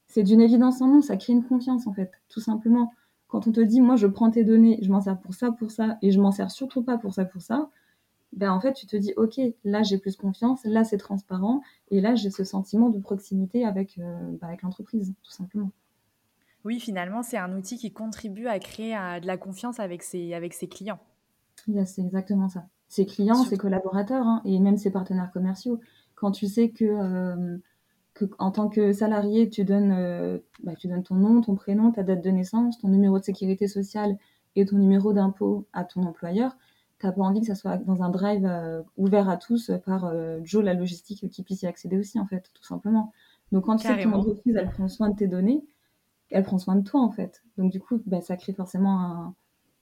c'est 0.07 0.23
d'une 0.23 0.41
évidence 0.41 0.81
en 0.83 0.87
nous, 0.87 1.03
ça 1.03 1.17
crée 1.17 1.33
une 1.33 1.43
confiance 1.43 1.87
en 1.89 1.93
fait, 1.93 2.13
tout 2.29 2.41
simplement. 2.41 2.93
Quand 3.33 3.47
on 3.47 3.53
te 3.53 3.61
dit, 3.61 3.81
moi, 3.81 3.97
je 3.97 4.07
prends 4.07 4.31
tes 4.31 4.45
données, 4.45 4.79
je 4.83 4.91
m'en 4.91 5.01
sers 5.01 5.19
pour 5.19 5.33
ça, 5.33 5.51
pour 5.53 5.71
ça, 5.71 5.97
et 6.03 6.11
je 6.11 6.21
m'en 6.21 6.33
sers 6.33 6.51
surtout 6.51 6.83
pas 6.83 6.99
pour 6.99 7.15
ça, 7.15 7.25
pour 7.25 7.41
ça, 7.41 7.71
ben 8.35 8.53
en 8.53 8.61
fait, 8.61 8.75
tu 8.75 8.87
te 8.87 8.95
dis, 8.95 9.15
ok, 9.17 9.41
là, 9.65 9.83
j'ai 9.83 9.97
plus 9.97 10.17
confiance, 10.17 10.63
là, 10.67 10.85
c'est 10.85 10.99
transparent, 10.99 11.63
et 11.91 12.03
là, 12.03 12.15
j'ai 12.15 12.29
ce 12.29 12.45
sentiment 12.45 12.91
de 12.91 12.99
proximité 12.99 13.65
avec, 13.65 13.97
euh, 13.99 14.37
ben, 14.39 14.49
avec 14.49 14.61
l'entreprise, 14.61 15.15
tout 15.23 15.31
simplement. 15.31 15.71
Oui, 16.67 16.79
finalement, 16.79 17.23
c'est 17.23 17.39
un 17.39 17.57
outil 17.57 17.79
qui 17.79 17.91
contribue 17.91 18.49
à 18.49 18.59
créer 18.59 18.95
euh, 18.95 19.19
de 19.19 19.27
la 19.27 19.39
confiance 19.39 19.81
avec 19.81 20.03
ses, 20.03 20.35
avec 20.35 20.53
ses 20.53 20.69
clients. 20.69 21.01
c'est 21.87 22.03
exactement 22.03 22.51
ça. 22.51 22.67
Ses 22.89 23.07
clients, 23.07 23.45
ses 23.45 23.57
collaborateurs, 23.57 24.27
hein, 24.27 24.43
et 24.45 24.59
même 24.59 24.77
ses 24.77 24.91
partenaires 24.91 25.33
commerciaux. 25.33 25.81
Quand 26.17 26.33
tu 26.33 26.49
sais 26.49 26.69
que 26.69 26.85
euh, 26.85 27.57
en 28.39 28.51
tant 28.51 28.69
que 28.69 28.93
salarié, 28.93 29.49
tu 29.49 29.65
donnes, 29.65 29.93
euh, 29.93 30.39
bah, 30.63 30.75
tu 30.77 30.89
donnes 30.89 31.03
ton 31.03 31.15
nom, 31.15 31.41
ton 31.41 31.55
prénom, 31.55 31.93
ta 31.93 32.03
date 32.03 32.23
de 32.23 32.31
naissance, 32.31 32.79
ton 32.79 32.89
numéro 32.89 33.19
de 33.19 33.25
sécurité 33.25 33.69
sociale 33.69 34.17
et 34.57 34.67
ton 34.67 34.77
numéro 34.77 35.13
d'impôt 35.13 35.67
à 35.73 35.85
ton 35.85 36.03
employeur, 36.03 36.57
tu 36.99 37.07
n'as 37.07 37.13
pas 37.13 37.23
envie 37.23 37.41
que 37.41 37.47
ça 37.47 37.55
soit 37.55 37.79
dans 37.79 38.03
un 38.03 38.11
drive 38.11 38.45
euh, 38.47 38.83
ouvert 38.97 39.29
à 39.29 39.37
tous 39.37 39.71
par 39.85 40.05
euh, 40.05 40.41
Joe, 40.45 40.65
la 40.65 40.75
logistique, 40.75 41.29
qui 41.31 41.43
puisse 41.43 41.63
y 41.63 41.67
accéder 41.67 41.99
aussi, 41.99 42.21
en 42.21 42.27
fait, 42.27 42.51
tout 42.55 42.65
simplement. 42.65 43.13
Donc, 43.51 43.65
quand 43.65 43.77
tu 43.77 43.87
sais 43.87 43.97
que 43.97 44.03
ton 44.03 44.13
entreprise, 44.13 44.57
elle 44.57 44.71
prend 44.71 44.89
soin 44.89 45.11
de 45.11 45.17
tes 45.17 45.27
données, 45.27 45.65
elle 46.31 46.45
prend 46.45 46.59
soin 46.59 46.77
de 46.77 46.83
toi, 46.83 47.01
en 47.01 47.11
fait. 47.11 47.43
Donc, 47.59 47.73
du 47.73 47.81
coup, 47.81 48.01
bah, 48.07 48.21
ça 48.21 48.37
crée 48.37 48.53
forcément 48.53 49.01
un, 49.01 49.35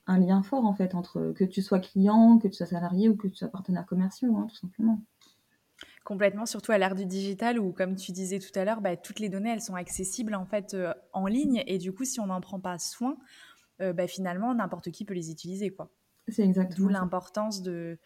un, 0.06 0.18
lien 0.18 0.42
fort, 0.42 0.64
en 0.64 0.75
fait, 0.75 0.94
entre 0.94 1.32
que 1.37 1.44
tu 1.44 1.62
sois 1.62 1.78
client, 1.78 2.38
que 2.38 2.49
tu 2.49 2.54
sois 2.54 2.66
salarié 2.66 3.09
ou 3.09 3.16
que 3.16 3.28
tu 3.28 3.37
sois 3.37 3.49
partenaire 3.49 3.87
commercial, 3.87 4.30
hein, 4.35 4.47
tout 4.49 4.56
simplement. 4.56 5.00
Complètement, 6.10 6.44
surtout 6.44 6.72
à 6.72 6.78
l'ère 6.78 6.96
du 6.96 7.06
digital 7.06 7.60
où, 7.60 7.70
comme 7.70 7.94
tu 7.94 8.10
disais 8.10 8.40
tout 8.40 8.50
à 8.58 8.64
l'heure, 8.64 8.80
bah, 8.80 8.96
toutes 8.96 9.20
les 9.20 9.28
données, 9.28 9.50
elles 9.50 9.60
sont 9.60 9.76
accessibles 9.76 10.34
en 10.34 10.44
fait 10.44 10.74
euh, 10.74 10.92
en 11.12 11.28
ligne 11.28 11.62
et 11.68 11.78
du 11.78 11.92
coup, 11.92 12.04
si 12.04 12.18
on 12.18 12.26
n'en 12.26 12.40
prend 12.40 12.58
pas 12.58 12.80
soin, 12.80 13.16
euh, 13.80 13.92
bah, 13.92 14.08
finalement, 14.08 14.52
n'importe 14.52 14.90
qui 14.90 15.04
peut 15.04 15.14
les 15.14 15.30
utiliser, 15.30 15.70
quoi. 15.70 15.88
C'est 16.26 16.42
exactement. 16.42 16.88
D'où 16.88 16.92
l'importance 16.92 17.62
de, 17.62 17.96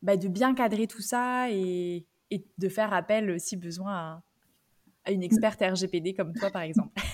bah, 0.00 0.16
de 0.16 0.26
bien 0.28 0.54
cadrer 0.54 0.86
tout 0.86 1.02
ça 1.02 1.50
et, 1.50 2.06
et, 2.30 2.46
de 2.56 2.68
faire 2.70 2.94
appel, 2.94 3.38
si 3.38 3.58
besoin, 3.58 3.92
à, 3.92 4.22
à 5.04 5.12
une 5.12 5.22
experte 5.22 5.60
RGPD 5.60 6.14
comme 6.14 6.32
toi, 6.32 6.50
par 6.50 6.62
exemple. 6.62 6.94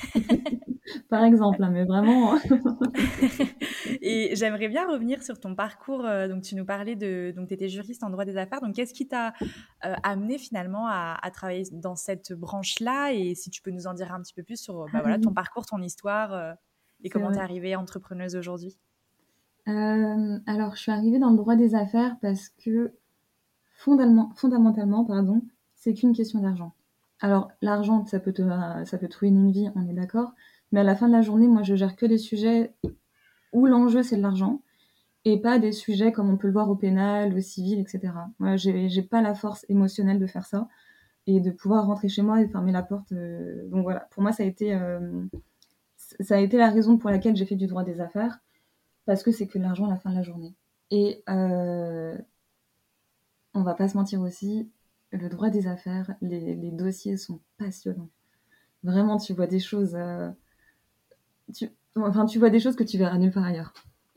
par 1.09 1.25
exemple, 1.25 1.62
hein, 1.62 1.70
mais 1.70 1.85
vraiment. 1.85 2.37
et 4.02 4.35
j'aimerais 4.35 4.68
bien 4.68 4.90
revenir 4.90 5.23
sur 5.23 5.38
ton 5.38 5.54
parcours. 5.54 6.04
Euh, 6.04 6.28
donc, 6.28 6.42
tu 6.42 6.54
nous 6.54 6.64
parlais 6.64 6.97
de. 6.97 7.32
Donc, 7.37 7.49
tu 7.49 7.54
étais 7.54 7.68
juriste 7.68 8.02
en 8.02 8.11
droit 8.11 8.25
des 8.25 8.37
affaires. 8.37 8.61
Donc, 8.61 8.75
qu'est-ce 8.75 8.94
qui 8.94 9.09
t'a 9.09 9.32
euh, 9.85 9.94
amené 10.02 10.38
finalement 10.38 10.87
à, 10.88 11.18
travailler 11.32 11.64
dans 11.73 11.97
cette 11.97 12.32
branche-là? 12.32 13.12
Et 13.12 13.35
si 13.35 13.50
tu 13.50 13.62
peux 13.62 13.70
nous 13.70 13.87
en 13.87 13.94
dire 13.94 14.12
un 14.12 14.20
petit 14.20 14.35
peu 14.35 14.42
plus 14.42 14.61
sur 14.61 14.87
bah, 14.92 15.00
voilà, 15.00 15.18
ton 15.18 15.32
parcours, 15.32 15.66
ton 15.66 15.80
histoire 15.80 16.32
euh, 16.32 16.52
et 17.02 17.09
comment 17.09 17.30
tu 17.30 17.38
es 17.38 17.40
arrivée 17.40 17.76
entrepreneuse 17.76 18.37
aujourd'hui 18.37 18.78
Alors, 19.66 20.75
je 20.75 20.80
suis 20.80 20.92
arrivée 20.92 21.18
dans 21.18 21.30
le 21.30 21.37
droit 21.37 21.56
des 21.56 21.75
affaires 21.75 22.16
parce 22.20 22.49
que 22.49 22.92
fondamentalement, 23.76 24.32
fondamentalement 24.35 25.04
pardon, 25.04 25.42
c'est 25.75 25.94
qu'une 25.94 26.14
question 26.14 26.40
d'argent. 26.40 26.75
Alors, 27.20 27.50
l'argent, 27.61 28.06
ça 28.06 28.18
peut 28.18 28.32
te, 28.32 28.42
ça 28.85 28.99
peut 28.99 29.09
te 29.09 29.18
ruiner 29.18 29.38
une 29.40 29.52
vie, 29.52 29.70
on 29.75 29.87
est 29.88 29.92
d'accord. 29.92 30.32
Mais 30.73 30.81
à 30.81 30.85
la 30.85 30.95
fin 30.95 31.09
de 31.09 31.12
la 31.12 31.23
journée, 31.23 31.49
moi, 31.49 31.62
je 31.62 31.75
gère 31.75 31.97
que 31.97 32.07
des 32.07 32.19
sujets 32.19 32.75
où 33.53 33.67
l'enjeu, 33.67 34.03
c'est 34.03 34.17
de 34.17 34.23
l'argent 34.23 34.62
et 35.25 35.41
pas 35.41 35.59
des 35.59 35.73
sujets 35.73 36.12
comme 36.12 36.31
on 36.31 36.37
peut 36.37 36.47
le 36.47 36.53
voir 36.53 36.71
au 36.71 36.77
pénal, 36.77 37.35
au 37.37 37.41
civil, 37.41 37.79
etc. 37.79 38.12
Moi, 38.39 38.57
j'ai 38.57 39.03
pas 39.03 39.21
la 39.21 39.35
force 39.35 39.67
émotionnelle 39.69 40.19
de 40.19 40.27
faire 40.27 40.47
ça 40.47 40.69
et 41.27 41.41
de 41.41 41.50
pouvoir 41.50 41.87
rentrer 41.87 42.09
chez 42.09 42.23
moi 42.23 42.41
et 42.41 42.49
fermer 42.49 42.73
la 42.73 42.83
porte. 42.83 43.12
Euh, 43.12 43.69
donc 43.69 43.83
voilà, 43.83 44.09
pour 44.11 44.23
moi, 44.23 44.33
ça 44.33 44.43
a 44.43 44.47
été, 44.47 44.75
euh, 44.75 45.25
ça 46.21 46.37
a 46.37 46.39
été 46.39 46.57
la 46.57 46.71
raison 46.71 46.97
pour 46.97 47.11
laquelle 47.11 47.37
j'ai 47.37 47.45
fait 47.45 47.57
du 47.57 47.67
droit 47.67 47.85
des 47.85 48.00
affaires 48.00 48.41
parce 49.05 49.23
que 49.23 49.31
c'est 49.31 49.47
que 49.47 49.59
l'argent 49.59 49.87
à 49.87 49.91
la 49.91 49.99
fin 49.99 50.11
de 50.11 50.17
la 50.17 50.23
journée. 50.23 50.55
Et 50.91 51.23
euh, 51.29 52.17
on 53.55 53.62
va 53.62 53.75
pas 53.75 53.89
se 53.89 53.97
mentir 53.97 54.21
aussi, 54.23 54.71
le 55.12 55.29
droit 55.29 55.50
des 55.50 55.67
affaires, 55.67 56.15
les, 56.23 56.55
les 56.55 56.71
dossiers 56.71 57.17
sont 57.17 57.41
passionnants. 57.59 58.09
Vraiment, 58.83 59.19
tu 59.19 59.35
vois 59.35 59.47
des 59.47 59.61
choses. 59.61 59.97
Tu, 61.52 61.69
enfin, 61.97 62.26
tu 62.26 62.38
vois 62.38 62.50
des 62.50 62.61
choses 62.61 62.76
que 62.76 62.85
tu 62.85 62.99
verras 62.99 63.19
nulle 63.19 63.33
part 63.33 63.45
ailleurs. 63.45 63.73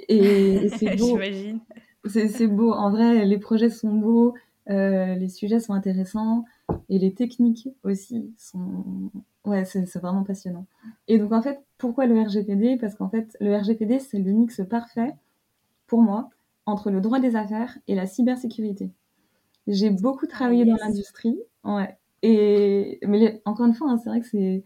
Et, 0.10 0.70
c'est 0.78 0.96
beau. 0.98 1.08
J'imagine. 1.08 1.60
C'est 2.06 2.48
beau. 2.48 2.74
En 2.74 2.92
vrai, 2.92 3.26
les 3.26 3.38
projets 3.38 3.70
sont 3.70 3.94
beaux, 3.94 4.34
euh, 4.70 5.16
les 5.16 5.30
sujets 5.30 5.60
sont 5.60 5.74
intéressants 5.74 6.46
et 6.90 7.00
les 7.00 7.14
techniques 7.14 7.70
aussi 7.84 8.34
sont. 8.38 9.12
Ouais, 9.46 9.66
c'est 9.66 9.98
vraiment 9.98 10.24
passionnant. 10.24 10.66
Et 11.08 11.18
donc, 11.18 11.32
en 11.32 11.42
fait, 11.42 11.62
pourquoi 11.78 12.06
le 12.06 12.22
RGPD 12.22 12.78
Parce 12.78 12.96
qu'en 12.96 13.10
fait, 13.10 13.36
le 13.40 13.56
RGPD, 13.56 14.00
c'est 14.00 14.20
le 14.20 14.32
mix 14.32 14.62
parfait, 14.70 15.14
pour 15.88 16.02
moi, 16.02 16.30
entre 16.66 16.92
le 16.92 17.02
droit 17.02 17.20
des 17.20 17.36
affaires 17.36 17.78
et 17.88 17.96
la 17.96 18.06
cybersécurité. 18.06 18.92
J'ai 19.68 19.90
beaucoup 19.90 20.28
travaillé 20.28 20.66
dans 20.66 20.76
l'industrie. 20.76 21.40
Ouais. 21.64 21.98
Et, 22.22 23.00
mais 23.06 23.42
encore 23.46 23.66
une 23.66 23.74
fois, 23.74 23.92
hein, 23.92 23.98
c'est 23.98 24.10
vrai 24.10 24.22
que 24.22 24.28
c'est, 24.28 24.64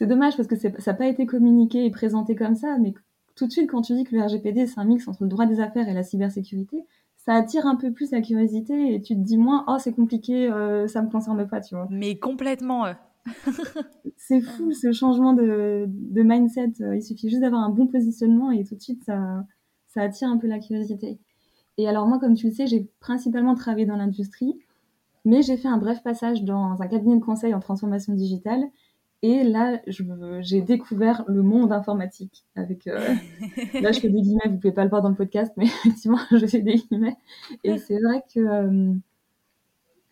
c'est 0.00 0.06
dommage 0.06 0.34
parce 0.34 0.48
que 0.48 0.56
ça 0.56 0.70
n'a 0.70 0.94
pas 0.94 1.06
été 1.06 1.26
communiqué 1.26 1.84
et 1.84 1.90
présenté 1.90 2.34
comme 2.34 2.54
ça, 2.54 2.78
mais 2.78 2.94
tout 3.36 3.46
de 3.46 3.52
suite, 3.52 3.70
quand 3.70 3.82
tu 3.82 3.92
dis 3.92 4.04
que 4.04 4.16
le 4.16 4.22
RGPD, 4.22 4.66
c'est 4.66 4.80
un 4.80 4.84
mix 4.84 5.06
entre 5.06 5.24
le 5.24 5.28
droit 5.28 5.44
des 5.44 5.60
affaires 5.60 5.90
et 5.90 5.92
la 5.92 6.02
cybersécurité, 6.02 6.86
ça 7.18 7.34
attire 7.34 7.66
un 7.66 7.76
peu 7.76 7.92
plus 7.92 8.10
la 8.10 8.22
curiosité 8.22 8.94
et 8.94 9.02
tu 9.02 9.14
te 9.14 9.20
dis 9.20 9.36
moins, 9.36 9.62
oh, 9.68 9.76
c'est 9.78 9.92
compliqué, 9.92 10.50
euh, 10.50 10.86
ça 10.86 11.02
me 11.02 11.10
concerne 11.10 11.46
pas, 11.46 11.60
tu 11.60 11.74
vois. 11.74 11.86
Mais 11.90 12.18
complètement. 12.18 12.86
c'est 14.16 14.40
fou 14.40 14.72
ce 14.72 14.90
changement 14.90 15.34
de, 15.34 15.84
de 15.86 16.22
mindset. 16.22 16.72
Il 16.94 17.02
suffit 17.02 17.28
juste 17.28 17.42
d'avoir 17.42 17.62
un 17.62 17.68
bon 17.68 17.86
positionnement 17.86 18.50
et 18.50 18.64
tout 18.64 18.76
de 18.76 18.80
suite, 18.80 19.04
ça, 19.04 19.44
ça 19.88 20.00
attire 20.00 20.30
un 20.30 20.38
peu 20.38 20.46
la 20.46 20.60
curiosité. 20.60 21.18
Et 21.76 21.86
alors, 21.86 22.06
moi, 22.06 22.18
comme 22.18 22.36
tu 22.36 22.46
le 22.46 22.54
sais, 22.54 22.66
j'ai 22.66 22.88
principalement 23.00 23.54
travaillé 23.54 23.84
dans 23.84 23.96
l'industrie. 23.96 24.58
Mais 25.26 25.42
j'ai 25.42 25.58
fait 25.58 25.68
un 25.68 25.76
bref 25.76 26.02
passage 26.02 26.42
dans 26.42 26.80
un 26.80 26.88
cabinet 26.88 27.16
de 27.16 27.22
conseil 27.22 27.52
en 27.52 27.60
transformation 27.60 28.14
digitale. 28.14 28.64
Et 29.22 29.44
là, 29.44 29.80
j'ai 30.40 30.62
découvert 30.62 31.24
le 31.28 31.42
monde 31.42 31.72
informatique. 31.72 32.46
Avec, 32.56 32.86
euh, 32.86 32.98
là, 33.80 33.92
je 33.92 34.00
fais 34.00 34.08
des 34.08 34.20
guillemets, 34.22 34.48
vous 34.48 34.56
pouvez 34.56 34.72
pas 34.72 34.84
le 34.84 34.90
voir 34.90 35.02
dans 35.02 35.10
le 35.10 35.14
podcast, 35.14 35.52
mais 35.56 35.64
effectivement, 35.84 36.18
je 36.30 36.46
fais 36.46 36.62
des 36.62 36.76
guillemets. 36.76 37.16
Et 37.62 37.76
c'est 37.76 37.98
vrai 38.00 38.24
que 38.32 38.40
euh, 38.40 38.94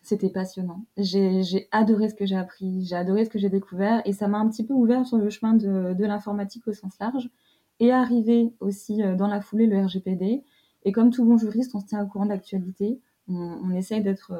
c'était 0.01 0.29
passionnant. 0.29 0.85
J'ai 0.97 1.67
adoré 1.71 2.09
ce 2.09 2.15
que 2.15 2.27
j'ai 2.27 2.35
appris, 2.35 2.85
j'ai 2.85 2.95
adoré 2.95 3.25
ce 3.25 3.31
que 3.31 3.39
j'ai 3.39 3.49
découvert, 3.49 4.03
et 4.05 4.13
ça 4.13 4.27
m'a 4.27 4.37
un 4.37 4.47
petit 4.47 4.65
peu 4.65 4.73
ouvert 4.73 5.05
sur 5.07 5.17
le 5.17 5.29
chemin 5.31 5.53
de, 5.53 5.93
de 5.93 6.05
l'informatique 6.05 6.67
au 6.67 6.73
sens 6.73 6.93
large. 6.99 7.29
Et 7.79 7.91
arrivé 7.91 8.53
aussi 8.59 9.01
euh, 9.01 9.15
dans 9.15 9.27
la 9.27 9.41
foulée 9.41 9.65
le 9.65 9.83
RGPD. 9.85 10.43
Et 10.83 10.91
comme 10.91 11.09
tout 11.09 11.25
bon 11.25 11.37
juriste, 11.37 11.73
on 11.73 11.79
se 11.79 11.87
tient 11.87 12.03
au 12.03 12.07
courant 12.07 12.25
de 12.25 12.29
l'actualité. 12.29 12.99
On, 13.27 13.33
on, 13.63 13.71
essaye 13.71 14.01
d'être 14.01 14.33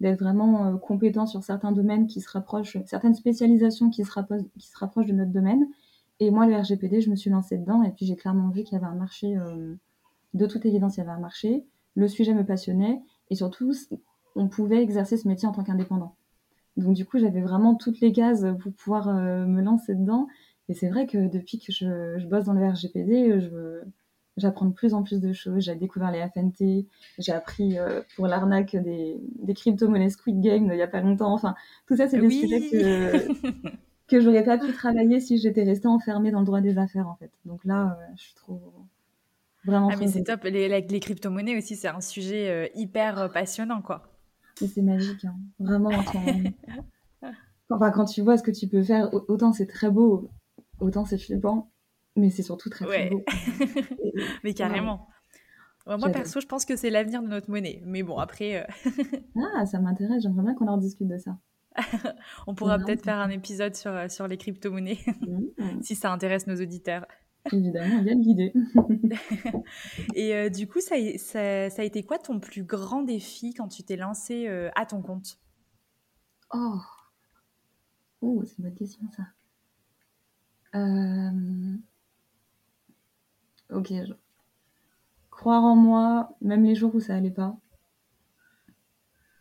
d'être 0.00 0.20
vraiment 0.20 0.66
euh, 0.66 0.76
compétent 0.76 1.26
sur 1.26 1.44
certains 1.44 1.72
domaines 1.72 2.06
qui 2.06 2.20
se 2.20 2.30
rapprochent, 2.30 2.78
certaines 2.86 3.14
spécialisations 3.14 3.90
qui 3.90 4.04
se, 4.04 4.12
rapprochent, 4.12 4.42
qui 4.58 4.66
se 4.66 4.78
rapprochent 4.78 5.06
de 5.06 5.12
notre 5.12 5.30
domaine. 5.30 5.66
Et 6.18 6.30
moi, 6.30 6.46
le 6.46 6.56
RGPD, 6.56 7.00
je 7.00 7.10
me 7.10 7.16
suis 7.16 7.30
lancée 7.30 7.58
dedans 7.58 7.82
et 7.82 7.90
puis 7.90 8.06
j'ai 8.06 8.16
clairement 8.16 8.48
vu 8.48 8.64
qu'il 8.64 8.74
y 8.74 8.76
avait 8.76 8.90
un 8.90 8.96
marché, 8.96 9.36
euh, 9.36 9.74
de 10.34 10.46
toute 10.46 10.64
évidence, 10.66 10.96
il 10.96 11.00
y 11.00 11.02
avait 11.02 11.12
un 11.12 11.20
marché. 11.20 11.64
Le 11.94 12.08
sujet 12.08 12.34
me 12.34 12.44
passionnait 12.44 13.00
et 13.30 13.34
surtout, 13.34 13.72
on 14.36 14.48
pouvait 14.48 14.82
exercer 14.82 15.16
ce 15.16 15.28
métier 15.28 15.46
en 15.48 15.52
tant 15.52 15.64
qu'indépendant. 15.64 16.14
Donc 16.76 16.94
du 16.94 17.04
coup, 17.04 17.18
j'avais 17.18 17.42
vraiment 17.42 17.74
toutes 17.74 18.00
les 18.00 18.12
cases 18.12 18.46
pour 18.60 18.72
pouvoir 18.72 19.08
euh, 19.08 19.44
me 19.46 19.60
lancer 19.60 19.94
dedans. 19.94 20.28
Et 20.68 20.74
c'est 20.74 20.88
vrai 20.88 21.06
que 21.06 21.28
depuis 21.28 21.58
que 21.58 21.72
je, 21.72 22.18
je, 22.18 22.26
bosse 22.26 22.44
dans 22.44 22.52
le 22.52 22.66
RGPD, 22.66 23.40
je, 23.40 23.80
j'apprends 24.40 24.66
de 24.66 24.72
plus 24.72 24.94
en 24.94 25.02
plus 25.02 25.20
de 25.20 25.32
choses. 25.32 25.64
J'ai 25.64 25.74
découvert 25.74 26.10
les 26.10 26.26
FNT, 26.28 26.86
j'ai 27.18 27.32
appris 27.32 27.78
euh, 27.78 28.02
pour 28.16 28.26
l'arnaque 28.26 28.76
des, 28.76 29.18
des 29.42 29.54
crypto-monnaies 29.54 30.10
Squid 30.10 30.40
Game 30.40 30.64
il 30.64 30.76
n'y 30.76 30.82
a 30.82 30.88
pas 30.88 31.00
longtemps. 31.00 31.32
Enfin, 31.32 31.54
tout 31.86 31.96
ça, 31.96 32.08
c'est 32.08 32.18
des 32.18 32.26
oui. 32.26 32.40
sujets 32.40 32.60
que, 32.60 33.68
que 34.08 34.20
j'aurais 34.20 34.44
pas 34.44 34.58
pu 34.58 34.72
travailler 34.72 35.20
si 35.20 35.38
j'étais 35.38 35.64
restée 35.64 35.88
enfermée 35.88 36.30
dans 36.30 36.40
le 36.40 36.46
droit 36.46 36.60
des 36.60 36.78
affaires, 36.78 37.08
en 37.08 37.16
fait. 37.16 37.30
Donc 37.44 37.64
là, 37.64 37.98
euh, 38.00 38.12
je 38.16 38.22
suis 38.22 38.34
trop. 38.34 38.60
Vraiment 39.64 39.90
ah, 39.92 39.96
mais 39.98 40.08
c'est 40.08 40.24
top. 40.24 40.44
Les, 40.44 40.68
les 40.80 41.00
crypto-monnaies 41.00 41.58
aussi, 41.58 41.76
c'est 41.76 41.88
un 41.88 42.00
sujet 42.00 42.48
euh, 42.48 42.66
hyper 42.74 43.30
passionnant, 43.30 43.82
quoi. 43.82 44.10
C'est 44.56 44.82
magique, 44.82 45.24
hein. 45.24 45.36
vraiment. 45.58 45.90
Quand... 45.90 46.24
enfin, 47.70 47.90
quand 47.90 48.04
tu 48.06 48.22
vois 48.22 48.36
ce 48.36 48.42
que 48.42 48.50
tu 48.50 48.66
peux 48.66 48.82
faire, 48.82 49.10
autant 49.12 49.52
c'est 49.52 49.66
très 49.66 49.90
beau, 49.90 50.28
autant 50.80 51.04
c'est 51.04 51.18
flippant 51.18 51.70
mais 52.16 52.30
c'est 52.30 52.42
surtout 52.42 52.70
très, 52.70 52.84
très 52.84 52.96
ouais. 52.96 53.10
beau. 53.10 53.24
mais 54.44 54.54
carrément. 54.54 55.08
Ouais, 55.86 55.96
moi, 55.96 56.10
perso, 56.10 56.40
je 56.40 56.46
pense 56.46 56.64
que 56.64 56.76
c'est 56.76 56.90
l'avenir 56.90 57.22
de 57.22 57.28
notre 57.28 57.50
monnaie. 57.50 57.82
Mais 57.84 58.02
bon, 58.02 58.18
après. 58.18 58.62
Euh... 58.62 58.90
ah, 59.56 59.66
ça 59.66 59.80
m'intéresse. 59.80 60.22
J'aimerais 60.22 60.42
bien 60.42 60.54
qu'on 60.54 60.68
en 60.68 60.76
discute 60.76 61.08
de 61.08 61.18
ça. 61.18 61.38
On 62.46 62.54
pourra 62.54 62.78
peut-être 62.78 63.04
faire 63.04 63.18
un 63.18 63.30
épisode 63.30 63.74
sur, 63.74 63.92
euh, 63.92 64.08
sur 64.08 64.26
les 64.26 64.36
crypto-monnaies, 64.36 64.98
mmh. 65.06 65.82
si 65.82 65.94
ça 65.94 66.12
intéresse 66.12 66.46
nos 66.46 66.56
auditeurs. 66.56 67.06
Évidemment, 67.52 68.02
de 68.02 68.10
l'idée. 68.10 68.52
Et 70.14 70.34
euh, 70.34 70.50
du 70.50 70.66
coup, 70.66 70.80
ça, 70.80 70.96
ça, 71.16 71.70
ça, 71.70 71.82
a 71.82 71.84
été 71.84 72.02
quoi 72.02 72.18
ton 72.18 72.38
plus 72.38 72.64
grand 72.64 73.02
défi 73.02 73.54
quand 73.54 73.68
tu 73.68 73.82
t'es 73.82 73.96
lancé 73.96 74.46
euh, 74.46 74.68
à 74.76 74.84
ton 74.84 75.00
compte? 75.00 75.38
Oh, 76.52 76.80
oh 78.20 78.42
c'est 78.44 78.58
une 78.58 78.64
bonne 78.64 78.74
question, 78.74 79.02
ça. 79.16 79.22
Euh 80.78 81.78
ok, 83.72 83.88
je... 83.88 84.12
croire 85.30 85.64
en 85.64 85.76
moi, 85.76 86.36
même 86.40 86.64
les 86.64 86.74
jours 86.74 86.94
où 86.94 87.00
ça 87.00 87.14
allait 87.14 87.30
pas. 87.30 87.56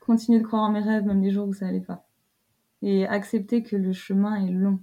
Continuer 0.01 0.39
de 0.39 0.45
croire 0.45 0.63
en 0.63 0.71
mes 0.71 0.79
rêves, 0.79 1.05
même 1.05 1.21
les 1.21 1.31
jours 1.31 1.47
où 1.47 1.53
ça 1.53 1.67
allait 1.67 1.81
pas. 1.81 2.07
Et 2.81 3.05
accepter 3.05 3.63
que 3.63 3.75
le 3.75 3.93
chemin 3.93 4.35
est 4.35 4.51
long. 4.51 4.79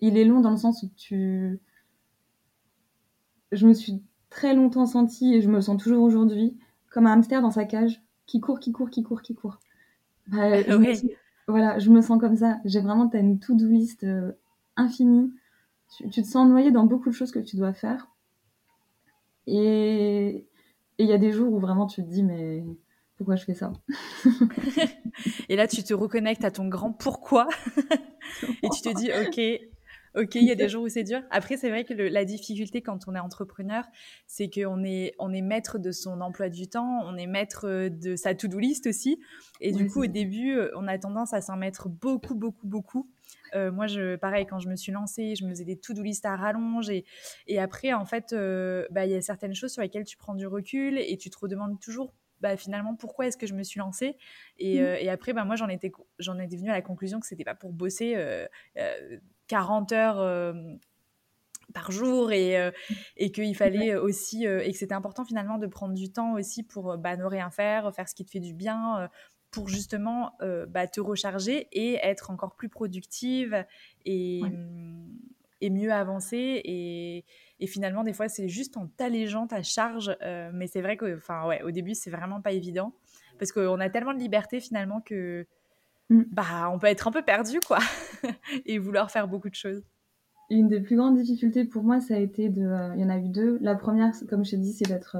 Il 0.00 0.18
est 0.18 0.24
long 0.24 0.40
dans 0.40 0.50
le 0.50 0.56
sens 0.56 0.82
où 0.82 0.90
tu. 0.96 1.60
Je 3.52 3.66
me 3.66 3.72
suis 3.72 4.02
très 4.28 4.54
longtemps 4.54 4.86
sentie, 4.86 5.34
et 5.34 5.40
je 5.40 5.48
me 5.48 5.60
sens 5.60 5.82
toujours 5.82 6.02
aujourd'hui, 6.02 6.58
comme 6.90 7.06
un 7.06 7.12
hamster 7.12 7.40
dans 7.40 7.50
sa 7.50 7.64
cage, 7.64 8.02
qui 8.26 8.40
court, 8.40 8.58
qui 8.58 8.72
court, 8.72 8.90
qui 8.90 9.02
court, 9.02 9.22
qui 9.22 9.34
court. 9.34 9.60
Bah, 10.26 10.62
je 10.62 10.94
suis... 10.94 11.10
Voilà, 11.48 11.78
je 11.78 11.90
me 11.90 12.02
sens 12.02 12.20
comme 12.20 12.36
ça. 12.36 12.58
J'ai 12.64 12.80
vraiment, 12.80 13.08
une 13.12 13.38
to-do 13.38 13.68
list 13.68 14.02
euh, 14.04 14.32
infinie. 14.76 15.32
Tu, 15.96 16.08
tu 16.10 16.22
te 16.22 16.26
sens 16.26 16.48
noyé 16.48 16.72
dans 16.72 16.84
beaucoup 16.84 17.08
de 17.08 17.14
choses 17.14 17.30
que 17.30 17.38
tu 17.38 17.56
dois 17.56 17.72
faire. 17.72 18.08
Et 19.46 20.46
il 20.98 21.06
y 21.06 21.12
a 21.12 21.18
des 21.18 21.32
jours 21.32 21.52
où 21.52 21.58
vraiment 21.58 21.86
tu 21.86 22.02
te 22.02 22.08
dis, 22.08 22.22
mais 22.22 22.64
pourquoi 23.16 23.36
je 23.36 23.44
fais 23.44 23.54
ça 23.54 23.72
Et 25.48 25.56
là, 25.56 25.66
tu 25.66 25.82
te 25.82 25.94
reconnectes 25.94 26.44
à 26.44 26.50
ton 26.50 26.68
grand 26.68 26.92
pourquoi. 26.92 27.48
et 28.62 28.68
tu 28.70 28.82
te 28.82 28.94
dis, 28.94 29.10
OK, 29.10 29.60
Ok, 30.16 30.34
il 30.36 30.44
y 30.44 30.50
a 30.50 30.54
des 30.54 30.70
jours 30.70 30.82
où 30.82 30.88
c'est 30.88 31.04
dur. 31.04 31.20
Après, 31.30 31.58
c'est 31.58 31.68
vrai 31.68 31.84
que 31.84 31.92
le, 31.92 32.08
la 32.08 32.24
difficulté 32.24 32.80
quand 32.80 33.00
on 33.06 33.14
est 33.14 33.18
entrepreneur, 33.18 33.84
c'est 34.26 34.48
qu'on 34.48 34.82
est, 34.82 35.14
on 35.18 35.30
est 35.30 35.42
maître 35.42 35.78
de 35.78 35.92
son 35.92 36.22
emploi 36.22 36.48
du 36.48 36.68
temps, 36.68 37.02
on 37.04 37.18
est 37.18 37.26
maître 37.26 37.90
de 37.90 38.16
sa 38.16 38.34
to-do 38.34 38.58
list 38.58 38.86
aussi. 38.86 39.20
Et 39.60 39.72
du 39.72 39.88
coup, 39.88 40.04
au 40.04 40.06
début, 40.06 40.58
on 40.74 40.88
a 40.88 40.96
tendance 40.96 41.34
à 41.34 41.42
s'en 41.42 41.56
mettre 41.56 41.90
beaucoup, 41.90 42.34
beaucoup, 42.34 42.66
beaucoup. 42.66 43.10
Euh, 43.54 43.70
moi, 43.72 43.86
je, 43.86 44.16
pareil, 44.16 44.46
quand 44.46 44.58
je 44.58 44.68
me 44.68 44.76
suis 44.76 44.92
lancée, 44.92 45.34
je 45.36 45.44
me 45.44 45.50
faisais 45.50 45.64
des 45.64 45.78
to-do 45.78 46.02
list 46.02 46.26
à 46.26 46.36
rallonge. 46.36 46.90
Et, 46.90 47.04
et 47.46 47.58
après, 47.58 47.92
en 47.92 48.04
fait, 48.04 48.32
euh, 48.32 48.86
bah, 48.90 49.06
il 49.06 49.12
y 49.12 49.14
a 49.14 49.20
certaines 49.20 49.54
choses 49.54 49.72
sur 49.72 49.82
lesquelles 49.82 50.04
tu 50.04 50.16
prends 50.16 50.34
du 50.34 50.46
recul 50.46 50.98
et 50.98 51.16
tu 51.16 51.30
te 51.30 51.38
redemandes 51.38 51.80
toujours 51.80 52.12
bah, 52.40 52.56
finalement 52.56 52.94
pourquoi 52.94 53.26
est-ce 53.26 53.36
que 53.36 53.46
je 53.46 53.54
me 53.54 53.62
suis 53.62 53.78
lancée 53.78 54.16
et, 54.58 54.80
mmh. 54.80 54.84
euh, 54.84 54.96
et 55.00 55.08
après 55.08 55.32
bah, 55.32 55.44
moi 55.44 55.56
j'en 55.56 55.68
étais 55.68 55.90
j'en 56.18 56.38
étais 56.38 56.56
venue 56.56 56.70
à 56.70 56.74
la 56.74 56.82
conclusion 56.82 57.20
que 57.20 57.26
c'était 57.26 57.44
pas 57.44 57.54
pour 57.54 57.72
bosser 57.72 58.14
euh, 58.16 58.46
euh, 58.76 59.18
40 59.48 59.92
heures 59.92 60.54
par 61.72 61.90
jour 61.90 62.32
et, 62.32 62.58
euh, 62.58 62.70
et 63.16 63.32
qu'il 63.32 63.56
fallait 63.56 63.94
aussi 63.96 64.44
et 64.44 64.70
que 64.70 64.76
c'était 64.76 64.94
important 64.94 65.24
finalement 65.24 65.58
de 65.58 65.66
prendre 65.66 65.94
du 65.94 66.12
temps 66.12 66.34
aussi 66.34 66.62
pour 66.62 66.98
bah, 66.98 67.16
ne 67.16 67.24
rien 67.24 67.50
faire 67.50 67.94
faire 67.94 68.08
ce 68.08 68.14
qui 68.14 68.24
te 68.24 68.30
fait 68.30 68.40
du 68.40 68.54
bien 68.54 69.08
pour 69.56 69.68
justement 69.68 70.32
bah, 70.68 70.86
te 70.86 71.00
recharger 71.00 71.66
et 71.72 71.94
être 72.02 72.30
encore 72.30 72.54
plus 72.54 72.68
productive 72.68 73.64
et, 74.04 74.42
ouais. 74.42 74.52
et 75.62 75.70
mieux 75.70 75.92
avancer 75.92 76.60
et 76.64 77.24
et 77.58 77.66
finalement, 77.66 78.04
des 78.04 78.12
fois, 78.12 78.28
c'est 78.28 78.48
juste 78.48 78.76
en 78.76 78.86
t'allégeant 78.86 79.46
ta 79.46 79.62
charge. 79.62 80.14
Euh, 80.22 80.50
mais 80.52 80.66
c'est 80.66 80.82
vrai 80.82 80.96
que, 80.96 81.16
enfin, 81.16 81.46
ouais, 81.46 81.62
au 81.62 81.70
début, 81.70 81.94
c'est 81.94 82.10
vraiment 82.10 82.40
pas 82.40 82.52
évident. 82.52 82.92
Parce 83.38 83.52
qu'on 83.52 83.80
a 83.80 83.88
tellement 83.88 84.14
de 84.14 84.18
liberté 84.18 84.60
finalement 84.60 85.00
que 85.00 85.46
mm. 86.10 86.22
bah, 86.30 86.70
on 86.72 86.78
peut 86.78 86.88
être 86.88 87.08
un 87.08 87.12
peu 87.12 87.22
perdu, 87.22 87.60
quoi. 87.60 87.78
et 88.66 88.78
vouloir 88.78 89.10
faire 89.10 89.26
beaucoup 89.26 89.48
de 89.48 89.54
choses. 89.54 89.82
Une 90.50 90.68
des 90.68 90.80
plus 90.80 90.96
grandes 90.96 91.16
difficultés 91.16 91.64
pour 91.64 91.82
moi, 91.82 92.00
ça 92.00 92.14
a 92.14 92.18
été 92.18 92.50
de. 92.50 92.62
Euh, 92.62 92.94
il 92.94 93.00
y 93.00 93.04
en 93.04 93.08
a 93.08 93.18
eu 93.18 93.28
deux. 93.28 93.58
La 93.62 93.74
première, 93.74 94.12
comme 94.28 94.44
je 94.44 94.52
t'ai 94.52 94.58
dit, 94.58 94.72
c'est 94.72 94.88
d'être. 94.88 95.16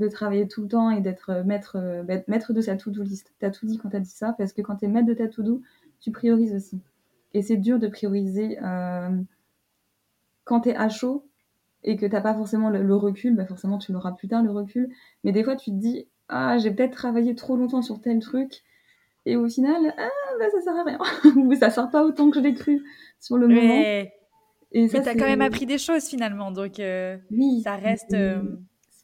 Euh, 0.00 0.04
de 0.04 0.08
travailler 0.08 0.48
tout 0.48 0.62
le 0.62 0.68
temps 0.68 0.90
et 0.90 1.00
d'être 1.00 1.42
maître, 1.44 2.04
maître 2.26 2.52
de 2.52 2.60
sa 2.60 2.76
to-do 2.76 3.02
list. 3.02 3.32
Tu 3.38 3.46
as 3.46 3.50
tout 3.50 3.66
dit 3.66 3.78
quand 3.78 3.90
tu 3.90 3.96
as 3.96 4.00
dit 4.00 4.10
ça, 4.10 4.34
parce 4.36 4.52
que 4.52 4.62
quand 4.62 4.76
tu 4.76 4.86
es 4.86 4.88
maître 4.88 5.06
de 5.06 5.14
ta 5.14 5.28
to-do, 5.28 5.62
tu 6.00 6.10
priorises 6.10 6.54
aussi. 6.54 6.80
Et 7.34 7.42
c'est 7.42 7.56
dur 7.56 7.78
de 7.78 7.86
prioriser 7.86 8.58
quand 10.44 10.60
tu 10.62 10.70
es 10.70 10.76
à 10.76 10.88
chaud 10.88 11.26
et 11.84 11.96
que 11.96 12.06
t'as 12.06 12.20
pas 12.20 12.34
forcément 12.34 12.70
le, 12.70 12.82
le 12.82 12.96
recul, 12.96 13.36
bah 13.36 13.46
forcément 13.46 13.78
tu 13.78 13.92
l'auras 13.92 14.12
plus 14.12 14.28
tard 14.28 14.42
le 14.42 14.50
recul. 14.50 14.90
Mais 15.24 15.32
des 15.32 15.44
fois 15.44 15.56
tu 15.56 15.70
te 15.70 15.76
dis 15.76 16.06
ah 16.28 16.58
j'ai 16.58 16.70
peut-être 16.70 16.92
travaillé 16.92 17.34
trop 17.34 17.56
longtemps 17.56 17.82
sur 17.82 18.00
tel 18.00 18.18
truc 18.20 18.62
et 19.26 19.36
au 19.36 19.48
final 19.48 19.94
ah 19.96 20.08
bah 20.38 20.46
ça 20.50 20.60
sert 20.60 20.76
à 20.76 20.82
rien 20.82 20.98
ou 21.36 21.54
ça 21.54 21.70
sort 21.70 21.90
pas 21.90 22.04
autant 22.04 22.30
que 22.30 22.36
je 22.36 22.42
l'ai 22.42 22.54
cru 22.54 22.82
sur 23.20 23.36
le 23.36 23.48
mais... 23.48 23.54
moment. 23.54 24.10
Et 24.72 24.88
mais 24.92 25.02
t'as 25.02 25.14
quand 25.14 25.26
même 25.26 25.40
appris 25.40 25.66
des 25.66 25.78
choses 25.78 26.04
finalement 26.04 26.52
donc 26.52 26.78
euh, 26.80 27.16
oui, 27.30 27.60
ça 27.62 27.76
reste. 27.76 28.14
Euh... 28.14 28.42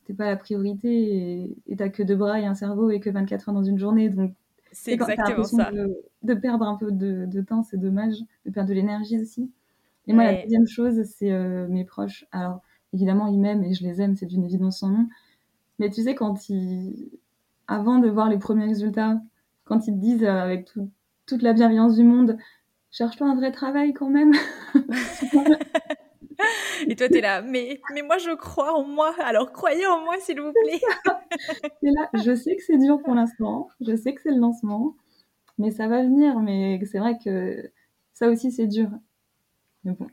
C'était 0.07 0.19
pas 0.19 0.27
la 0.27 0.37
priorité 0.37 1.57
et 1.67 1.77
t'as 1.77 1.89
que 1.89 2.05
deux 2.05 2.15
bras 2.15 2.39
et 2.39 2.47
un 2.47 2.55
cerveau 2.55 2.91
et 2.91 3.01
que 3.01 3.11
24 3.11 3.49
heures 3.49 3.55
dans 3.57 3.65
une 3.65 3.79
journée 3.79 4.09
donc. 4.09 4.35
C'est 4.71 4.93
exactement 4.93 5.43
ça. 5.43 5.73
De, 5.73 5.99
de, 6.23 6.35
perdre 6.35 6.65
un 6.65 6.77
peu 6.77 6.93
de, 6.93 7.25
de 7.27 7.41
temps, 7.41 7.65
c'est 7.65 7.77
dommage, 7.77 8.15
de 8.45 8.51
perdre 8.53 8.69
de 8.69 8.75
l'énergie 8.75 9.19
aussi. 9.19 9.51
Et 10.07 10.13
moi, 10.13 10.25
ouais. 10.25 10.37
la 10.37 10.43
deuxième 10.43 10.69
chose, 10.69 11.03
c'est 11.05 11.33
euh, 11.33 11.67
mes 11.69 11.85
proches. 11.85 12.25
Alors, 12.31 12.61
évidemment, 12.93 13.27
ils 13.27 13.41
m'aiment 13.41 13.65
et 13.65 13.75
je 13.75 13.83
les 13.83 14.01
aime, 14.01 14.15
c'est 14.15 14.27
d'une 14.27 14.45
évidence 14.45 14.79
sans 14.81 14.91
nom. 14.91 15.09
Mais 15.81 15.91
tu 15.91 16.03
sais, 16.03 16.15
quand 16.15 16.49
ils. 16.51 17.11
Avant 17.67 17.99
de 17.99 18.09
voir 18.09 18.29
les 18.29 18.39
premiers 18.39 18.67
résultats, 18.67 19.21
quand 19.65 19.89
ils 19.89 19.95
te 19.95 19.99
disent 19.99 20.23
euh, 20.23 20.41
avec 20.41 20.67
tout, 20.67 20.89
toute 21.27 21.43
la 21.43 21.53
bienveillance 21.53 21.97
du 21.97 22.05
monde, 22.05 22.39
cherche-toi 22.93 23.27
un 23.27 23.35
vrai 23.35 23.51
travail 23.51 23.93
quand 23.93 24.11
même. 24.11 24.35
et 26.89 26.97
toi, 26.97 27.09
t'es 27.09 27.21
là, 27.21 27.43
mais, 27.43 27.81
mais 27.95 28.03
moi, 28.03 28.19
je 28.19 28.35
crois 28.35 28.73
en 28.75 28.85
moi, 28.85 29.15
alors 29.25 29.53
croyez 29.53 29.87
en 29.87 30.05
moi, 30.05 30.15
s'il 30.21 30.41
vous 30.41 30.53
plaît. 30.53 30.81
je 32.25 32.35
sais 32.35 32.57
que 32.57 32.63
c'est 32.63 32.79
dur 32.79 33.01
pour 33.03 33.15
l'instant, 33.15 33.69
je 33.81 33.95
sais 33.97 34.15
que 34.15 34.23
c'est 34.23 34.33
le 34.33 34.41
lancement, 34.41 34.97
mais 35.59 35.71
ça 35.71 35.89
va 35.89 36.03
venir. 36.03 36.39
Mais 36.41 36.81
c'est 36.85 36.99
vrai 36.99 37.19
que 37.23 37.71
ça 38.13 38.29
aussi, 38.29 38.51
c'est 38.53 38.67
dur. 38.67 38.91
Mais 39.85 39.93
bon, 39.93 40.07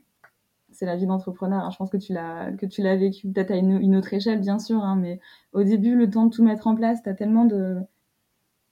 c'est 0.72 0.86
la 0.86 0.96
vie 0.96 1.06
d'entrepreneur. 1.06 1.64
Hein. 1.64 1.70
Je 1.70 1.76
pense 1.76 1.90
que 1.90 1.96
tu 1.96 2.12
l'as 2.12 2.52
que 2.52 2.66
tu 2.66 2.82
l'as 2.82 2.96
vécu 2.96 3.28
peut-être 3.28 3.50
à 3.50 3.56
une, 3.56 3.80
une, 3.80 3.96
autre 3.96 4.12
échelle, 4.12 4.40
bien 4.40 4.58
sûr. 4.58 4.82
Hein, 4.82 4.96
mais 4.96 5.20
au 5.52 5.62
début, 5.62 5.94
le 5.96 6.10
temps 6.10 6.26
de 6.26 6.34
tout 6.34 6.44
mettre 6.44 6.66
en 6.66 6.74
place, 6.74 7.02
tu 7.02 7.08
as 7.08 7.14
tellement 7.14 7.44
de 7.44 7.78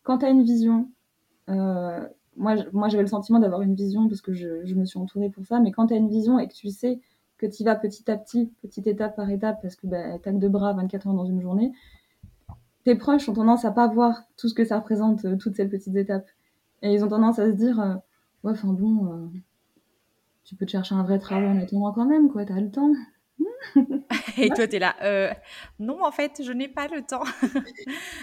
quand 0.03 0.19
tu 0.19 0.27
as 0.27 0.31
une 0.31 0.43
vision, 0.43 0.89
euh, 1.49 2.07
moi, 2.37 2.57
moi 2.73 2.89
j'avais 2.89 3.03
le 3.03 3.09
sentiment 3.09 3.39
d'avoir 3.39 3.63
une 3.63 3.75
vision 3.75 4.09
parce 4.09 4.21
que 4.21 4.33
je, 4.33 4.65
je, 4.65 4.75
me 4.75 4.85
suis 4.85 4.99
entourée 4.99 5.31
pour 5.31 5.47
ça, 5.47 5.61
mais 5.61 5.71
quand 5.73 5.89
tu 5.89 5.95
as 5.95 5.97
une 5.97 6.09
vision 6.09 6.39
et 6.39 6.49
que 6.49 6.55
tu 6.55 6.71
sais 6.71 7.01
que 7.43 7.47
tu 7.55 7.65
vas 7.65 7.75
petit 7.75 8.09
à 8.11 8.17
petit, 8.17 8.53
petite 8.63 8.87
étape 8.87 9.17
par 9.17 9.29
étape, 9.29 9.61
parce 9.61 9.75
que 9.75 9.87
bah, 9.87 10.19
t'as 10.23 10.33
que 10.33 10.37
deux 10.37 10.49
bras 10.49 10.73
24 10.75 11.09
heures 11.09 11.15
dans 11.15 11.27
une 11.27 11.43
journée, 11.43 11.73
tes 12.85 12.95
proches 12.95 13.29
ont 13.29 13.33
tendance 13.33 13.65
à 13.65 13.73
pas 13.73 13.89
voir 13.89 14.23
tout 14.37 14.49
ce 14.49 14.55
que 14.55 14.65
ça 14.65 14.79
représente, 14.79 15.25
euh, 15.25 15.37
toutes 15.37 15.57
ces 15.57 15.67
petites 15.67 15.97
étapes. 15.97 16.27
Et 16.83 16.93
ils 16.95 17.05
ont 17.05 17.09
tendance 17.09 17.39
à 17.39 17.47
se 17.47 17.53
dire, 17.53 17.81
euh, 17.81 17.95
ouais, 18.45 18.53
enfin 18.53 18.69
bon, 18.69 19.13
euh, 19.13 19.27
tu 20.45 20.55
peux 20.55 20.67
te 20.67 20.71
chercher 20.71 20.95
un 20.95 21.03
vrai 21.03 21.19
travail 21.19 21.49
en 21.49 21.61
attendant 21.61 21.93
quand 21.93 22.07
même, 22.07 22.31
quoi, 22.31 22.45
t'as 22.45 22.61
le 22.61 22.71
temps. 22.71 22.93
Et 24.39 24.49
toi, 24.51 24.67
tu 24.67 24.77
es 24.77 24.79
là. 24.79 24.97
Euh, 25.03 25.33
non, 25.79 26.05
en 26.05 26.11
fait, 26.11 26.43
je 26.43 26.53
n'ai 26.53 26.69
pas 26.69 26.89
le 26.89 27.03
temps. 27.03 27.25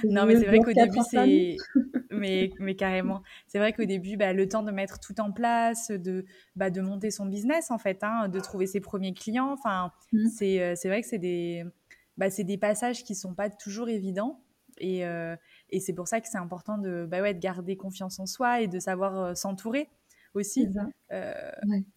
non, 0.03 0.25
mais 0.25 0.35
c'est 0.35 0.45
vrai 0.45 0.59
qu'au 0.59 0.73
début, 0.73 0.99
c'est. 1.09 1.55
mais, 2.11 2.51
mais 2.59 2.75
carrément. 2.75 3.21
C'est 3.47 3.59
vrai 3.59 3.73
qu'au 3.73 3.85
début, 3.85 4.17
bah, 4.17 4.33
le 4.33 4.47
temps 4.47 4.63
de 4.63 4.71
mettre 4.71 4.99
tout 4.99 5.19
en 5.19 5.31
place, 5.31 5.91
de, 5.91 6.25
bah, 6.55 6.69
de 6.69 6.81
monter 6.81 7.11
son 7.11 7.25
business, 7.25 7.71
en 7.71 7.77
fait, 7.77 8.03
hein, 8.03 8.29
de 8.29 8.39
trouver 8.39 8.67
ses 8.67 8.79
premiers 8.79 9.13
clients. 9.13 9.51
Enfin, 9.51 9.91
mmh. 10.13 10.27
c'est, 10.27 10.75
c'est 10.75 10.87
vrai 10.87 11.01
que 11.01 11.07
c'est 11.07 11.17
des, 11.19 11.63
bah, 12.17 12.29
c'est 12.29 12.43
des 12.43 12.57
passages 12.57 13.03
qui 13.03 13.15
sont 13.15 13.33
pas 13.33 13.49
toujours 13.49 13.89
évidents. 13.89 14.41
Et, 14.79 15.05
euh, 15.05 15.35
et 15.69 15.79
c'est 15.79 15.93
pour 15.93 16.07
ça 16.07 16.21
que 16.21 16.27
c'est 16.27 16.37
important 16.37 16.77
de, 16.77 17.05
bah 17.09 17.21
ouais, 17.21 17.33
de 17.33 17.39
garder 17.39 17.75
confiance 17.75 18.19
en 18.19 18.25
soi 18.25 18.61
et 18.61 18.67
de 18.67 18.79
savoir 18.79 19.19
euh, 19.19 19.35
s'entourer 19.35 19.89
aussi, 20.33 20.67
euh, 21.11 21.33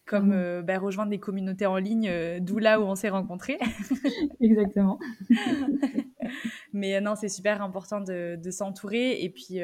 comme 0.05 0.31
euh, 0.31 0.61
bah, 0.61 0.79
rejoindre 0.79 1.11
des 1.11 1.19
communautés 1.19 1.65
en 1.65 1.77
ligne, 1.77 2.07
euh, 2.09 2.39
d'où 2.39 2.57
là 2.57 2.79
où 2.79 2.83
on 2.83 2.95
s'est 2.95 3.09
rencontrés. 3.09 3.59
Exactement. 4.41 4.99
Mais 6.73 6.99
non, 7.01 7.15
c'est 7.15 7.29
super 7.29 7.61
important 7.61 8.01
de, 8.01 8.37
de 8.41 8.51
s'entourer 8.51 9.23
et 9.23 9.29
puis 9.29 9.59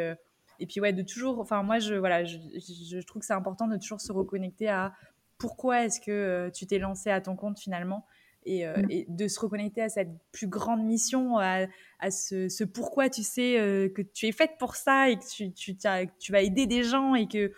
et 0.62 0.66
puis 0.68 0.82
ouais, 0.82 0.94
de 0.94 1.02
toujours. 1.02 1.40
Enfin, 1.40 1.64
moi, 1.64 1.80
je 1.80 1.96
voilà, 1.96 2.24
je, 2.26 2.38
je 2.58 3.00
trouve 3.06 3.22
que 3.22 3.26
c'est 3.26 3.34
important 3.34 3.68
de 3.68 3.78
toujours 3.78 4.02
se 4.02 4.12
reconnecter 4.12 4.68
à 4.70 4.94
pourquoi 5.38 5.86
est-ce 5.86 6.00
que 6.02 6.52
tu 6.54 6.68
t'es 6.68 6.80
lancé 6.80 7.10
à 7.10 7.22
ton 7.22 7.36
compte 7.36 7.60
finalement 7.60 8.06
euh, 8.50 8.78
mm. 8.78 8.86
et, 8.90 9.06
de 9.08 9.28
se 9.28 9.40
reconnecter 9.40 9.82
à 9.82 9.90
cette 9.90 10.10
plus 10.32 10.48
grande 10.48 10.84
mission, 10.84 11.38
à, 11.38 11.68
ce, 12.10 12.64
pourquoi 12.64 13.10
tu 13.10 13.24
sais 13.24 13.60
euh, 13.60 13.90
que 13.90 14.02
tu 14.02 14.28
es 14.28 14.32
faite 14.32 14.52
pour 14.60 14.76
ça 14.76 15.10
et 15.10 15.18
que 15.18 15.28
tu, 15.30 15.52
tu, 15.54 15.78
tu, 15.78 16.32
vas 16.32 16.42
aider 16.42 16.66
des 16.66 16.84
gens 16.84 17.16
et 17.16 17.28
que 17.28 17.52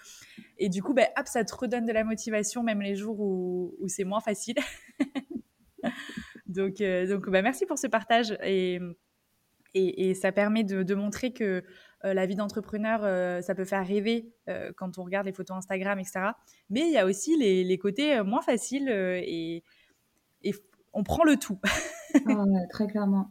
et 0.58 0.70
du 0.70 0.84
coup, 0.84 0.94
ben, 0.94 1.08
hop, 1.18 1.28
ça 1.28 1.44
te 1.44 1.56
redonne 1.56 1.86
de 1.86 1.94
la 1.94 2.04
motivation 2.04 2.64
même 2.64 2.82
les 2.82 2.96
jours 2.96 3.20
où, 3.20 3.76
où 3.80 3.88
c'est 3.88 4.04
moins 4.04 4.20
facile. 4.20 4.56
donc, 6.46 6.82
euh, 6.82 7.08
donc 7.08 7.30
ben, 7.30 7.42
merci 7.42 7.66
pour 7.66 7.80
ce 7.80 7.88
partage 7.88 8.38
et, 8.44 8.80
et, 9.74 10.10
et 10.10 10.14
ça 10.14 10.32
permet 10.32 10.64
de, 10.64 10.84
de 10.84 10.96
montrer 10.96 11.32
que 11.32 11.64
la 12.04 12.26
vie 12.26 12.36
d'entrepreneur, 12.36 13.02
ça 13.44 13.54
peut 13.54 13.64
faire 13.64 13.86
rêver 13.86 14.34
quand 14.76 14.98
on 14.98 15.04
regarde 15.04 15.28
les 15.28 15.34
photos 15.34 15.58
Instagram, 15.58 16.00
etc. 16.00 16.32
Mais 16.72 16.82
il 16.82 16.92
y 16.92 16.98
a 16.98 17.06
aussi 17.06 17.38
les, 17.38 17.64
les 17.64 17.78
côtés 17.78 18.24
moins 18.24 18.42
faciles 18.42 18.90
et, 18.90 19.64
et 20.44 20.54
on 20.94 21.04
prend 21.04 21.24
le 21.24 21.38
tout. 21.38 21.58
ah 22.28 22.46
très 22.70 22.88
clairement. 22.88 23.28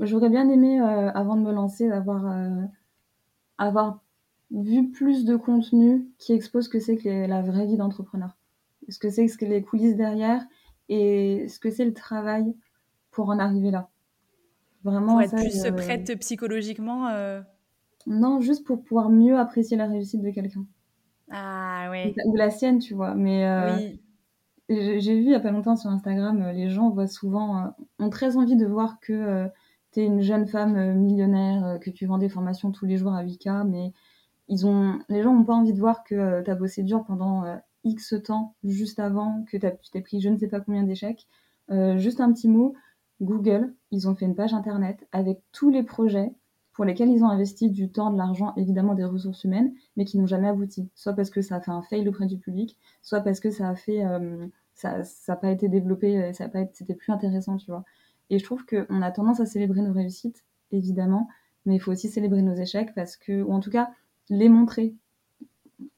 J'aurais 0.00 0.28
bien 0.28 0.48
aimé, 0.48 0.80
euh, 0.80 1.10
avant 1.12 1.36
de 1.36 1.42
me 1.42 1.52
lancer, 1.52 1.90
avoir, 1.90 2.26
euh, 2.26 2.62
avoir 3.58 4.00
vu 4.50 4.90
plus 4.90 5.24
de 5.24 5.36
contenu 5.36 6.06
qui 6.18 6.32
expose 6.32 6.64
ce 6.64 6.68
que 6.68 6.80
c'est 6.80 6.96
que 6.96 7.26
la 7.26 7.42
vraie 7.42 7.66
vie 7.66 7.76
d'entrepreneur. 7.76 8.36
Ce 8.88 8.98
que 8.98 9.10
c'est 9.10 9.26
que 9.26 9.44
les 9.44 9.62
coulisses 9.62 9.96
derrière 9.96 10.42
et 10.88 11.46
ce 11.48 11.58
que 11.58 11.70
c'est 11.70 11.84
le 11.84 11.92
travail 11.92 12.54
pour 13.10 13.28
en 13.28 13.38
arriver 13.38 13.70
là. 13.70 13.90
Vraiment. 14.84 15.12
Pour 15.12 15.22
être 15.22 15.34
plus 15.34 15.70
prête 15.76 16.18
psychologiquement 16.20 17.08
euh. 17.08 17.42
Non, 18.06 18.40
juste 18.40 18.64
pour 18.64 18.82
pouvoir 18.82 19.10
mieux 19.10 19.36
apprécier 19.36 19.76
la 19.76 19.86
réussite 19.86 20.22
de 20.22 20.30
quelqu'un. 20.30 20.64
Ah 21.30 21.88
ouais. 21.90 22.14
Ou 22.24 22.36
la 22.36 22.48
sienne, 22.48 22.78
tu 22.78 22.94
vois. 22.94 23.14
Mais 23.14 23.46
oui 23.76 24.00
j'ai 24.68 25.14
vu 25.14 25.22
il 25.22 25.30
y 25.30 25.34
a 25.34 25.40
pas 25.40 25.50
longtemps 25.50 25.76
sur 25.76 25.90
Instagram, 25.90 26.42
euh, 26.42 26.52
les 26.52 26.68
gens 26.68 26.90
voient 26.90 27.06
souvent, 27.06 27.58
euh, 27.58 27.68
ont 27.98 28.10
très 28.10 28.36
envie 28.36 28.56
de 28.56 28.66
voir 28.66 29.00
que 29.00 29.12
euh, 29.12 29.48
tu 29.92 30.00
es 30.00 30.04
une 30.04 30.20
jeune 30.20 30.46
femme 30.46 30.94
millionnaire, 30.94 31.78
que 31.80 31.90
tu 31.90 32.06
vends 32.06 32.18
des 32.18 32.28
formations 32.28 32.70
tous 32.70 32.84
les 32.86 32.98
jours 32.98 33.14
à 33.14 33.24
8K, 33.24 33.66
mais 33.66 33.92
ils 34.48 34.66
ont, 34.66 34.98
les 35.08 35.22
gens 35.22 35.34
n'ont 35.34 35.44
pas 35.44 35.54
envie 35.54 35.72
de 35.72 35.80
voir 35.80 36.04
que 36.04 36.42
tu 36.42 36.50
as 36.50 36.54
bossé 36.54 36.82
dur 36.82 37.04
pendant 37.06 37.44
X 37.84 38.14
temps 38.24 38.54
juste 38.64 38.98
avant, 38.98 39.44
que 39.50 39.56
tu 39.56 39.90
t'es 39.90 40.00
pris 40.02 40.20
je 40.20 40.28
ne 40.28 40.36
sais 40.36 40.48
pas 40.48 40.60
combien 40.60 40.82
d'échecs. 40.82 41.26
juste 41.96 42.20
un 42.20 42.30
petit 42.32 42.48
mot, 42.48 42.74
Google, 43.22 43.74
ils 43.90 44.08
ont 44.08 44.14
fait 44.14 44.26
une 44.26 44.34
page 44.34 44.52
internet 44.52 45.06
avec 45.12 45.40
tous 45.52 45.70
les 45.70 45.82
projets 45.82 46.32
pour 46.78 46.84
lesquels 46.84 47.08
ils 47.08 47.24
ont 47.24 47.28
investi 47.28 47.70
du 47.70 47.90
temps, 47.90 48.12
de 48.12 48.16
l'argent, 48.16 48.52
évidemment 48.56 48.94
des 48.94 49.02
ressources 49.04 49.42
humaines, 49.42 49.74
mais 49.96 50.04
qui 50.04 50.16
n'ont 50.16 50.28
jamais 50.28 50.46
abouti. 50.46 50.88
Soit 50.94 51.12
parce 51.12 51.28
que 51.28 51.42
ça 51.42 51.56
a 51.56 51.60
fait 51.60 51.72
un 51.72 51.82
fail 51.82 52.08
auprès 52.08 52.26
du 52.26 52.38
public, 52.38 52.76
soit 53.02 53.20
parce 53.20 53.40
que 53.40 53.50
ça 53.50 53.68
a 53.68 53.74
fait, 53.74 54.04
euh, 54.06 54.46
ça 54.74 55.02
n'a 55.26 55.34
pas 55.34 55.50
été 55.50 55.68
développé, 55.68 56.22
euh, 56.22 56.32
ça 56.32 56.44
a 56.44 56.48
pas 56.48 56.60
c'était 56.72 56.94
plus 56.94 57.12
intéressant, 57.12 57.56
tu 57.56 57.68
vois. 57.68 57.84
Et 58.30 58.38
je 58.38 58.44
trouve 58.44 58.64
qu'on 58.64 59.02
a 59.02 59.10
tendance 59.10 59.40
à 59.40 59.46
célébrer 59.46 59.80
nos 59.80 59.92
réussites, 59.92 60.44
évidemment, 60.70 61.26
mais 61.66 61.74
il 61.74 61.80
faut 61.80 61.90
aussi 61.90 62.08
célébrer 62.08 62.42
nos 62.42 62.54
échecs 62.54 62.94
parce 62.94 63.16
que, 63.16 63.42
ou 63.42 63.52
en 63.52 63.58
tout 63.58 63.70
cas, 63.70 63.90
les 64.28 64.48
montrer. 64.48 64.94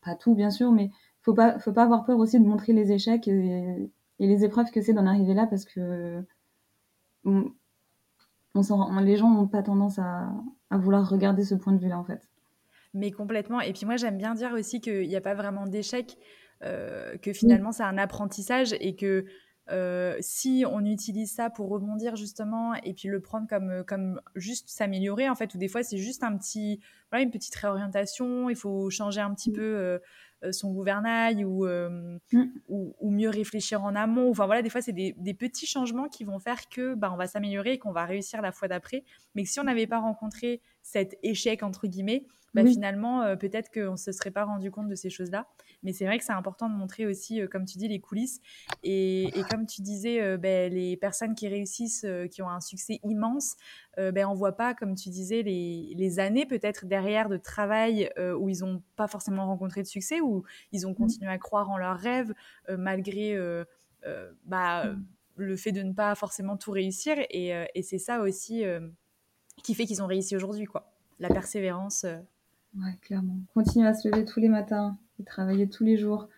Pas 0.03 0.15
tout, 0.15 0.35
bien 0.35 0.49
sûr, 0.49 0.73
mais 0.73 0.91
faut 1.21 1.35
pas, 1.35 1.59
faut 1.59 1.73
pas 1.75 1.83
avoir 1.83 2.07
peur 2.07 2.19
aussi 2.19 2.41
de 2.41 2.47
montrer 2.47 2.73
les 2.73 2.91
échecs 2.91 3.29
et, 3.29 3.91
les 4.19 4.45
épreuves 4.45 4.71
que 4.71 4.81
c'est 4.81 4.95
d'en 4.95 5.07
arriver 5.07 5.35
là 5.35 5.47
parce 5.47 5.67
que 5.67 6.25
les 8.55 9.17
gens 9.17 9.31
n'ont 9.31 9.47
pas 9.47 9.63
tendance 9.63 9.99
à, 9.99 10.33
vouloir 10.79 11.09
regarder 11.09 11.45
ce 11.45 11.55
point 11.55 11.73
de 11.73 11.79
vue-là, 11.79 11.99
en 11.99 12.05
fait. 12.05 12.29
Mais 12.95 13.11
complètement. 13.11 13.61
Et 13.61 13.73
puis 13.73 13.87
moi, 13.87 13.97
j'aime 13.97 14.19
bien 14.19 14.35
dire 14.35 14.53
aussi 14.53 14.81
qu'il 14.81 15.07
n'y 15.07 15.17
a 15.17 15.21
pas 15.21 15.35
vraiment 15.35 15.67
d'échec, 15.67 16.17
euh, 16.63 17.17
que 17.19 17.33
finalement, 17.33 17.73
c'est 17.73 17.85
un 17.85 17.99
apprentissage 17.99 18.75
et 18.81 18.97
que 18.97 19.25
euh, 19.71 20.17
si 20.21 20.65
on 20.69 20.85
utilise 20.85 21.33
ça 21.33 21.51
pour 21.51 21.69
rebondir 21.69 22.17
justement 22.17 22.75
et 22.75 22.95
puis 22.95 23.09
le 23.09 23.21
prendre 23.21 23.47
comme, 23.49 23.85
comme 23.87 24.21
juste 24.35 24.69
s'améliorer, 24.69 25.29
en 25.29 25.35
fait, 25.35 25.55
ou 25.55 25.59
des 25.59 25.69
fois, 25.69 25.83
c'est 25.83 25.99
juste 25.99 26.23
un 26.25 26.37
petit, 26.37 26.81
voilà, 27.11 27.25
une 27.25 27.31
petite 27.31 27.55
réorientation, 27.55 28.51
il 28.51 28.57
faut 28.57 28.91
changer 28.91 29.21
un 29.21 29.35
petit 29.35 29.51
mmh. 29.51 29.55
peu 29.55 29.63
euh, 29.63 29.99
euh, 30.43 30.53
son 30.53 30.73
gouvernail 30.73 31.45
euh, 31.45 32.19
mm. 32.33 32.45
ou, 32.69 32.97
ou, 32.99 33.11
mieux 33.11 33.29
réfléchir 33.29 33.85
en 33.85 33.95
amont. 33.95 34.31
Enfin 34.31 34.47
voilà, 34.47 34.63
des 34.63 34.71
fois, 34.71 34.81
c'est 34.81 34.93
des, 34.93 35.35
petits 35.35 35.67
changements 35.67 36.09
qui 36.09 36.25
vont 36.25 36.39
faire 36.39 36.69
que 36.71 36.95
bah, 36.95 37.11
on 37.13 37.17
va 37.17 37.27
s'améliorer 37.27 37.73
et 37.73 37.79
qu'on 37.79 37.93
va 37.93 38.07
réussir 38.07 38.41
la 38.41 38.51
fois 38.51 38.67
d'après. 38.67 39.05
Mais 39.35 39.45
si 39.45 39.61
on 39.61 39.65
n'avait 39.65 39.87
pas 39.87 39.99
rencontré 39.99 40.63
cet 40.83 41.19
échec, 41.23 41.63
entre 41.63 41.87
guillemets, 41.87 42.27
bah, 42.53 42.67
finalement, 42.67 43.23
euh, 43.23 43.37
peut-être 43.37 43.71
qu'on 43.73 43.93
ne 43.93 43.97
se 43.97 44.11
serait 44.11 44.33
pas 44.33 44.45
rendu 44.45 44.73
compte 44.73 44.89
de 44.89 44.97
ces 44.97 45.09
choses-là. 45.09 45.47
Mais 45.85 45.93
c'est 45.93 46.05
vrai 46.05 46.19
que 46.19 46.25
c'est 46.25 46.33
important 46.33 46.69
de 46.69 46.75
montrer 46.75 47.07
aussi, 47.07 47.41
comme 47.49 47.65
tu 47.65 47.79
dis, 47.79 47.87
les 47.87 48.01
coulisses. 48.01 48.41
Et, 48.83 49.31
comme 49.49 49.67
tu 49.67 49.83
disais, 49.83 50.37
ben, 50.37 50.73
les 50.73 50.97
personnes 50.97 51.35
qui 51.37 51.47
réussissent, 51.47 52.05
qui 52.31 52.43
ont 52.43 52.51
un 52.51 52.61
succès 52.61 52.99
immense, 53.05 53.57
ben, 53.97 54.27
on 54.27 54.33
ne 54.33 54.37
voit 54.37 54.57
pas, 54.57 54.75
comme 54.75 54.97
tu 54.97 55.11
disais, 55.11 55.43
les, 55.43 55.95
les 55.97 56.19
années 56.19 56.45
peut-être 56.45 56.87
derrière 56.87 57.29
de 57.29 57.37
travail 57.37 58.11
où 58.37 58.49
ils 58.49 58.61
n'ont 58.61 58.83
pas 58.97 59.07
forcément 59.07 59.47
rencontré 59.47 59.83
de 59.83 59.87
succès, 59.87 60.21
où 60.21 60.43
ils 60.73 60.87
ont 60.87 60.91
mmh. 60.91 60.97
continué 60.97 61.31
à 61.31 61.39
croire 61.39 61.71
en 61.71 61.79
leurs 61.79 61.99
rêves 61.99 62.35
euh, 62.69 62.77
malgré 62.77 63.35
euh, 63.35 63.65
euh, 64.07 64.31
bah, 64.45 64.87
mmh. 64.87 65.05
le 65.37 65.57
fait 65.57 65.73
de 65.73 65.83
ne 65.83 65.93
pas 65.93 66.15
forcément 66.15 66.57
tout 66.57 66.71
réussir. 66.71 67.17
Et, 67.31 67.53
et 67.75 67.83
c'est 67.83 67.99
ça 67.99 68.21
aussi 68.21 68.65
qui 69.63 69.75
fait 69.75 69.87
qu'ils 69.87 70.03
ont 70.03 70.07
réussi 70.07 70.37
aujourd'hui, 70.37 70.67
quoi. 70.67 70.93
La 71.19 71.29
persévérance. 71.29 72.05
Ouais, 72.77 72.97
clairement. 73.03 73.37
Continuer 73.55 73.87
à 73.87 73.95
se 73.95 74.09
lever 74.09 74.25
tous 74.25 74.41
les 74.41 74.49
matins 74.49 74.97
et 75.19 75.25
travailler 75.25 75.69
tous 75.69 75.85
les 75.85 75.97
jours 75.97 76.29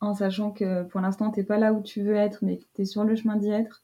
en 0.00 0.14
sachant 0.14 0.50
que 0.50 0.84
pour 0.84 1.00
l'instant, 1.00 1.30
tu 1.30 1.40
n'es 1.40 1.46
pas 1.46 1.58
là 1.58 1.72
où 1.72 1.82
tu 1.82 2.02
veux 2.02 2.16
être, 2.16 2.44
mais 2.44 2.58
que 2.58 2.64
tu 2.74 2.82
es 2.82 2.84
sur 2.84 3.04
le 3.04 3.14
chemin 3.16 3.36
d'y 3.36 3.50
être. 3.50 3.82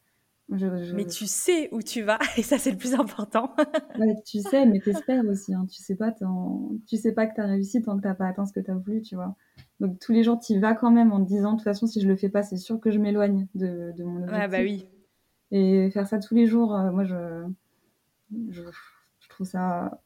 Mais 0.95 1.07
tu 1.07 1.27
sais 1.27 1.69
où 1.73 1.81
tu 1.81 2.03
vas, 2.03 2.19
et 2.37 2.43
ça, 2.43 2.59
c'est 2.59 2.73
le 2.73 2.77
plus 2.77 2.95
important. 2.95 3.55
ouais, 3.99 4.17
tu 4.27 4.41
sais, 4.41 4.67
mais 4.67 4.81
t'espères 4.81 5.25
aussi. 5.27 5.55
Hein. 5.55 5.67
Tu 5.71 5.81
sais 5.81 5.95
pas, 5.95 6.13
tu 6.87 6.97
sais 6.97 7.13
pas 7.13 7.27
que 7.27 7.37
tu 7.37 7.41
as 7.41 7.47
réussi 7.47 7.83
tant 7.83 7.97
que 7.97 8.03
t'as 8.03 8.15
pas 8.15 8.27
atteint 8.27 8.47
ce 8.47 8.53
que 8.53 8.59
tu 8.59 8.71
as 8.71 8.75
voulu, 8.75 9.01
tu 9.01 9.15
vois. 9.15 9.37
Donc 9.79 10.01
tous 10.01 10.13
les 10.13 10.25
jours, 10.25 10.41
tu 10.41 10.55
y 10.55 10.59
vas 10.59 10.75
quand 10.75 10.91
même 10.91 11.13
en 11.13 11.23
te 11.23 11.29
disant, 11.29 11.53
de 11.53 11.59
toute 11.59 11.65
façon, 11.65 11.87
si 11.87 12.01
je 12.01 12.09
le 12.09 12.17
fais 12.17 12.29
pas, 12.29 12.43
c'est 12.43 12.57
sûr 12.57 12.81
que 12.81 12.91
je 12.91 12.99
m'éloigne 12.99 13.47
de, 13.55 13.93
de, 13.97 14.03
mon 14.03 14.23
objectif. 14.23 14.43
Ah 14.43 14.49
bah 14.49 14.59
oui. 14.61 14.87
Et 15.53 15.91
faire 15.93 16.09
ça 16.09 16.19
tous 16.19 16.35
les 16.35 16.47
jours, 16.47 16.75
euh, 16.75 16.91
moi, 16.91 17.05
je, 17.05 17.45
je, 18.51 18.63
je 19.21 19.29
trouve 19.29 19.47
ça... 19.47 20.03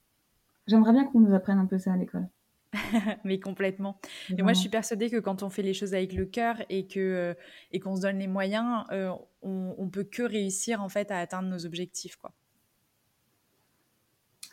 J'aimerais 0.66 0.92
bien 0.92 1.04
qu'on 1.04 1.20
nous 1.20 1.34
apprenne 1.34 1.58
un 1.58 1.66
peu 1.66 1.78
ça 1.78 1.92
à 1.92 1.96
l'école. 1.96 2.28
mais 3.24 3.40
complètement. 3.40 3.98
Et 4.36 4.42
moi, 4.42 4.52
je 4.52 4.60
suis 4.60 4.68
persuadée 4.68 5.10
que 5.10 5.18
quand 5.18 5.42
on 5.42 5.50
fait 5.50 5.62
les 5.62 5.74
choses 5.74 5.94
avec 5.94 6.12
le 6.12 6.24
cœur 6.24 6.56
et 6.68 6.86
que 6.86 7.00
euh, 7.00 7.34
et 7.72 7.80
qu'on 7.80 7.96
se 7.96 8.02
donne 8.02 8.18
les 8.18 8.26
moyens, 8.26 8.84
euh, 8.90 9.12
on, 9.42 9.74
on, 9.78 9.88
peut 9.88 10.04
que 10.04 10.22
réussir 10.22 10.82
en 10.82 10.88
fait 10.88 11.10
à 11.10 11.18
atteindre 11.18 11.48
nos 11.48 11.66
objectifs, 11.66 12.16
quoi. 12.16 12.32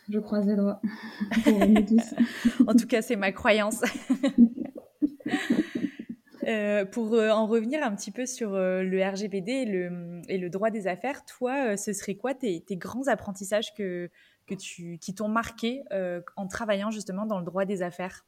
Je 0.10 0.19
croise 0.19 0.45
les 0.45 0.55
doigts. 0.55 0.81
en 2.67 2.73
tout 2.73 2.88
cas, 2.88 3.01
c'est 3.01 3.15
ma 3.15 3.31
croyance. 3.31 3.81
Euh, 6.47 6.86
pour 6.86 7.13
en 7.13 7.45
revenir 7.47 7.84
un 7.84 7.95
petit 7.95 8.12
peu 8.12 8.25
sur 8.25 8.51
le 8.51 9.04
RGPD 9.04 9.51
et 9.51 9.65
le, 9.65 10.21
et 10.27 10.38
le, 10.38 10.49
droit 10.49 10.69
des 10.69 10.88
affaires, 10.88 11.25
toi, 11.25 11.77
ce 11.77 11.93
serait 11.93 12.15
quoi 12.15 12.34
tes, 12.34 12.62
tes, 12.62 12.77
grands 12.77 13.08
apprentissages 13.08 13.73
que, 13.75 14.10
que 14.47 14.56
tu, 14.56 14.97
qui 14.99 15.13
t'ont 15.13 15.27
marqué 15.27 15.84
en 16.36 16.47
travaillant 16.47 16.91
justement 16.91 17.25
dans 17.25 17.39
le 17.39 17.45
droit 17.45 17.65
des 17.65 17.82
affaires, 17.82 18.25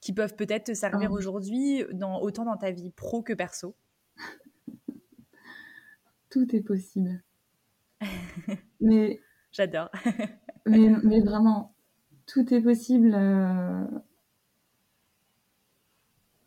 qui 0.00 0.12
peuvent 0.12 0.34
peut-être 0.34 0.64
te 0.66 0.74
servir 0.74 1.10
Ah. 1.12 1.14
aujourd'hui, 1.14 1.84
dans, 1.92 2.20
autant 2.20 2.44
dans 2.44 2.56
ta 2.56 2.70
vie 2.70 2.90
pro 2.90 3.22
que 3.22 3.32
perso? 3.32 3.74
Tout 6.30 6.54
est 6.56 6.62
possible. 6.62 7.22
Mais 8.80 9.20
J'adore. 9.52 9.90
Mais, 10.66 10.88
mais 11.04 11.20
vraiment, 11.20 11.74
tout 12.26 12.52
est 12.54 12.60
possible. 12.62 13.12
euh, 13.14 13.84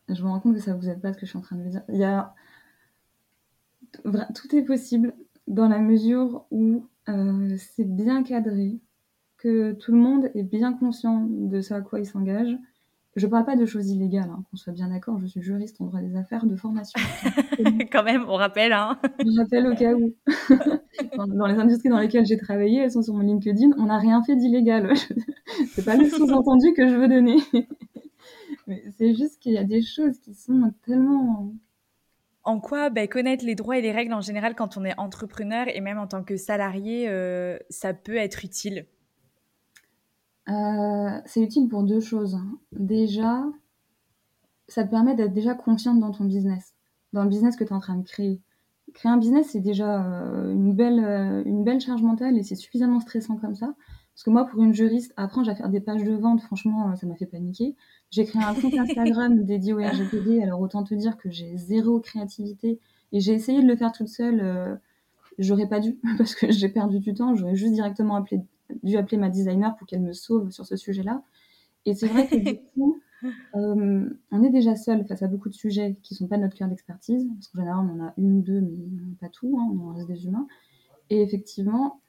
Je 0.10 0.24
me 0.24 0.30
rends 0.30 0.40
compte 0.40 0.56
que 0.56 0.62
ça 0.62 0.74
vous 0.74 0.88
aide 0.90 1.02
pas 1.02 1.14
ce 1.14 1.18
que 1.18 1.26
je 1.26 1.32
suis 1.32 1.38
en 1.38 1.42
train 1.42 1.56
de 1.56 1.64
vous 1.64 1.70
dire. 1.70 1.84
Il 1.90 1.98
y 1.98 2.04
a... 2.04 2.34
Tout 4.36 4.56
est 4.56 4.64
possible 4.64 5.14
dans 5.48 5.68
la 5.68 5.80
mesure 5.80 6.46
où 6.52 6.88
euh, 7.10 7.56
c'est 7.58 7.88
bien 7.88 8.24
cadré, 8.24 8.80
que 9.38 9.74
tout 9.74 9.92
le 9.92 9.98
monde 9.98 10.30
est 10.36 10.44
bien 10.44 10.74
conscient 10.74 11.28
de 11.30 11.62
ce 11.62 11.74
à 11.74 11.82
quoi 11.82 12.00
il 12.00 12.06
s'engage. 12.06 12.58
Je 13.16 13.26
parle 13.26 13.46
pas 13.46 13.56
de 13.56 13.66
choses 13.66 13.90
illégales, 13.90 14.30
hein, 14.30 14.44
qu'on 14.52 14.58
soit 14.58 14.74
bien 14.74 14.90
d'accord, 14.90 15.20
je 15.20 15.26
suis 15.26 15.42
juriste 15.42 15.82
en 15.82 15.86
droit 15.86 16.02
des 16.02 16.16
affaires 16.16 16.46
de 16.46 16.56
formation. 16.56 17.00
Quand 17.92 18.04
même, 18.04 18.26
on 18.28 18.36
rappelle. 18.36 18.74
Hein. 18.74 19.00
Je 19.20 19.42
rappelle 19.42 19.68
au 19.68 19.76
cas 19.76 19.94
où. 19.94 20.14
dans, 21.18 21.26
dans 21.26 21.48
les 21.48 21.56
industries 21.56 21.90
dans 21.90 21.98
lesquelles 21.98 22.28
j'ai 22.28 22.38
travaillé, 22.38 22.82
elles 22.82 22.92
sont 22.92 23.02
sur 23.02 23.16
mon 23.16 23.22
LinkedIn, 23.22 23.72
on 23.80 23.86
n'a 23.86 23.98
rien 23.98 24.22
fait 24.22 24.36
d'illégal. 24.36 24.94
c'est 25.70 25.84
pas 25.84 25.96
le 25.96 26.08
sous-entendu 26.08 26.74
que 26.74 26.88
je 26.88 26.94
veux 26.94 27.08
donner. 27.08 27.38
Mais 28.68 28.84
c'est 28.98 29.16
juste 29.16 29.40
qu'il 29.40 29.54
y 29.54 29.58
a 29.58 29.64
des 29.64 29.82
choses 29.82 30.20
qui 30.20 30.36
sont 30.36 30.72
tellement. 30.86 31.54
En 32.44 32.60
quoi 32.60 32.90
ben, 32.90 33.08
connaître 33.08 33.46
les 33.46 33.56
droits 33.56 33.78
et 33.78 33.82
les 33.82 33.92
règles 33.92 34.14
en 34.14 34.22
général 34.22 34.56
quand 34.56 34.78
on 34.78 34.86
est 34.86 34.98
entrepreneur 34.98 35.68
et 35.68 35.82
même 35.82 35.98
en 35.98 36.08
tant 36.08 36.24
que 36.24 36.38
salarié, 36.38 37.10
euh, 37.10 37.58
ça 37.70 37.94
peut 37.94 38.16
être 38.16 38.46
utile? 38.46 38.86
Euh, 40.50 41.22
c'est 41.26 41.42
utile 41.42 41.68
pour 41.68 41.84
deux 41.84 42.00
choses. 42.00 42.38
Déjà, 42.72 43.44
ça 44.68 44.84
te 44.84 44.90
permet 44.90 45.16
d'être 45.16 45.34
déjà 45.34 45.56
confiante 45.56 46.00
dans 46.00 46.12
ton 46.12 46.26
business, 46.26 46.74
dans 47.12 47.24
le 47.24 47.30
business 47.30 47.56
que 47.56 47.64
tu 47.64 47.72
es 47.72 47.74
en 47.74 47.80
train 47.80 47.98
de 47.98 48.04
créer. 48.04 48.42
Créer 48.94 49.12
un 49.12 49.18
business, 49.18 49.50
c'est 49.52 49.60
déjà 49.60 50.06
euh, 50.06 50.54
une, 50.54 50.74
belle, 50.74 51.00
une 51.46 51.66
belle 51.66 51.82
charge 51.82 52.02
mentale 52.02 52.38
et 52.38 52.44
c'est 52.44 52.56
suffisamment 52.56 53.02
stressant 53.02 53.36
comme 53.36 53.56
ça. 53.56 53.76
Parce 54.14 54.24
que 54.24 54.30
moi, 54.30 54.46
pour 54.46 54.64
une 54.64 54.74
juriste, 54.74 55.14
apprendre 55.18 55.50
à 55.50 55.56
faire 55.56 55.70
des 55.70 55.82
pages 55.82 56.04
de 56.04 56.14
vente, 56.16 56.42
franchement, 56.42 56.96
ça 56.96 57.06
m'a 57.06 57.16
fait 57.16 57.26
paniquer. 57.26 57.76
J'ai 58.10 58.26
créé 58.26 58.42
un 58.44 58.56
compte 58.56 58.78
Instagram 58.78 59.44
dédié 59.46 59.74
au 59.74 59.78
RGPD, 59.80 60.42
alors 60.42 60.62
autant 60.62 60.84
te 60.84 60.94
dire 60.96 61.18
que 61.18 61.30
j'ai 61.30 61.58
zéro 61.58 62.00
créativité 62.00 62.80
et 63.12 63.20
j'ai 63.20 63.34
essayé 63.34 63.62
de 63.62 63.68
le 63.68 63.76
faire 63.76 63.92
toute 63.92 64.08
seule. 64.10 64.40
euh, 64.42 64.76
J'aurais 65.40 65.68
pas 65.68 65.80
dû 65.80 66.00
parce 66.18 66.36
que 66.36 66.52
j'ai 66.52 66.70
perdu 66.70 67.00
du 67.00 67.14
temps. 67.14 67.36
J'aurais 67.36 67.56
juste 67.56 67.74
directement 67.74 68.16
appelé, 68.18 68.42
dû 68.84 68.98
appeler 68.98 69.18
ma 69.18 69.30
designer 69.30 69.76
pour 69.78 69.88
qu'elle 69.88 70.02
me 70.02 70.14
sauve 70.14 70.52
sur 70.52 70.66
ce 70.66 70.76
sujet-là. 70.78 71.24
Et 71.86 71.96
c'est 71.96 72.08
vrai 72.08 72.28
que 72.28 72.38
du 72.38 72.58
coup, 72.76 73.00
euh, 73.56 74.10
on 74.32 74.44
est 74.44 74.50
déjà 74.52 74.76
seul 74.76 75.06
face 75.08 75.24
à 75.24 75.28
beaucoup 75.28 75.50
de 75.50 75.56
sujets 75.56 75.98
qui 76.04 76.16
sont 76.16 76.28
pas 76.28 76.38
notre 76.38 76.56
cœur 76.56 76.70
d'expertise, 76.70 77.28
parce 77.36 77.48
qu'en 77.50 77.60
général, 77.62 77.86
on 77.86 78.02
en 78.02 78.08
a 78.08 78.14
une 78.18 78.40
ou 78.40 78.42
deux, 78.42 78.62
mais 78.62 78.76
pas 79.22 79.30
tout, 79.30 79.58
hein, 79.60 79.70
on 79.82 79.94
reste 79.96 80.08
des 80.08 80.26
humains. 80.28 80.48
Et 81.10 81.22
effectivement, 81.22 82.02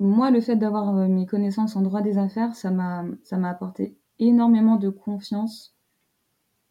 moi, 0.00 0.30
le 0.30 0.40
fait 0.40 0.54
d'avoir 0.56 0.96
euh, 0.96 1.08
mes 1.08 1.26
connaissances 1.26 1.74
en 1.76 1.82
droit 1.82 2.00
des 2.02 2.16
affaires, 2.18 2.54
ça 2.54 2.70
m'a 2.70 3.04
apporté 3.42 3.96
énormément 4.18 4.76
de 4.76 4.88
confiance 4.88 5.74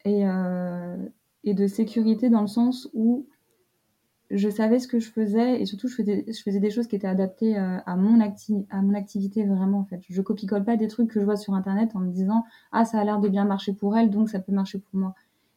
et, 0.06 0.28
euh, 0.28 0.98
et 1.44 1.54
de 1.54 1.68
sécurité 1.68 2.30
dans 2.30 2.42
le 2.42 2.48
sens 2.48 2.90
où 2.94 3.26
je 4.34 4.50
savais 4.50 4.80
ce 4.80 4.88
que 4.88 5.00
je 5.00 5.12
faisais 5.12 5.62
et 5.62 5.66
surtout 5.66 5.88
je 5.88 5.96
faisais, 5.96 6.60
des 6.60 6.72
choses 6.72 6.88
qui 6.88 6.96
étaient 6.96 7.08
adaptées 7.08 7.58
euh, 7.58 7.78
à, 7.86 7.96
mon 7.96 8.20
activité 8.20 9.46
vraiment 9.46 9.80
en 9.80 9.86
fait. 9.86 10.02
Je 10.10 10.22
copie-colle 10.22 10.64
pas 10.64 10.76
des 10.76 10.88
trucs 10.88 11.10
que 11.12 11.20
je 11.20 11.26
vois 11.26 11.38
sur 11.38 11.54
internet 11.54 11.96
en 11.96 12.00
me 12.00 12.12
disant 12.12 12.44
ah 12.72 12.84
ça 12.84 13.00
a 13.00 13.04
l'air 13.04 13.20
de 13.20 13.30
bien 13.30 13.46
marcher 13.46 13.74
pour 13.74 13.96
elle 13.96 14.10
donc 14.10 14.30
ça 14.30 14.40
peut 14.40 14.52
marcher 14.52 14.80
pour 14.80 15.00
moi. 15.00 15.14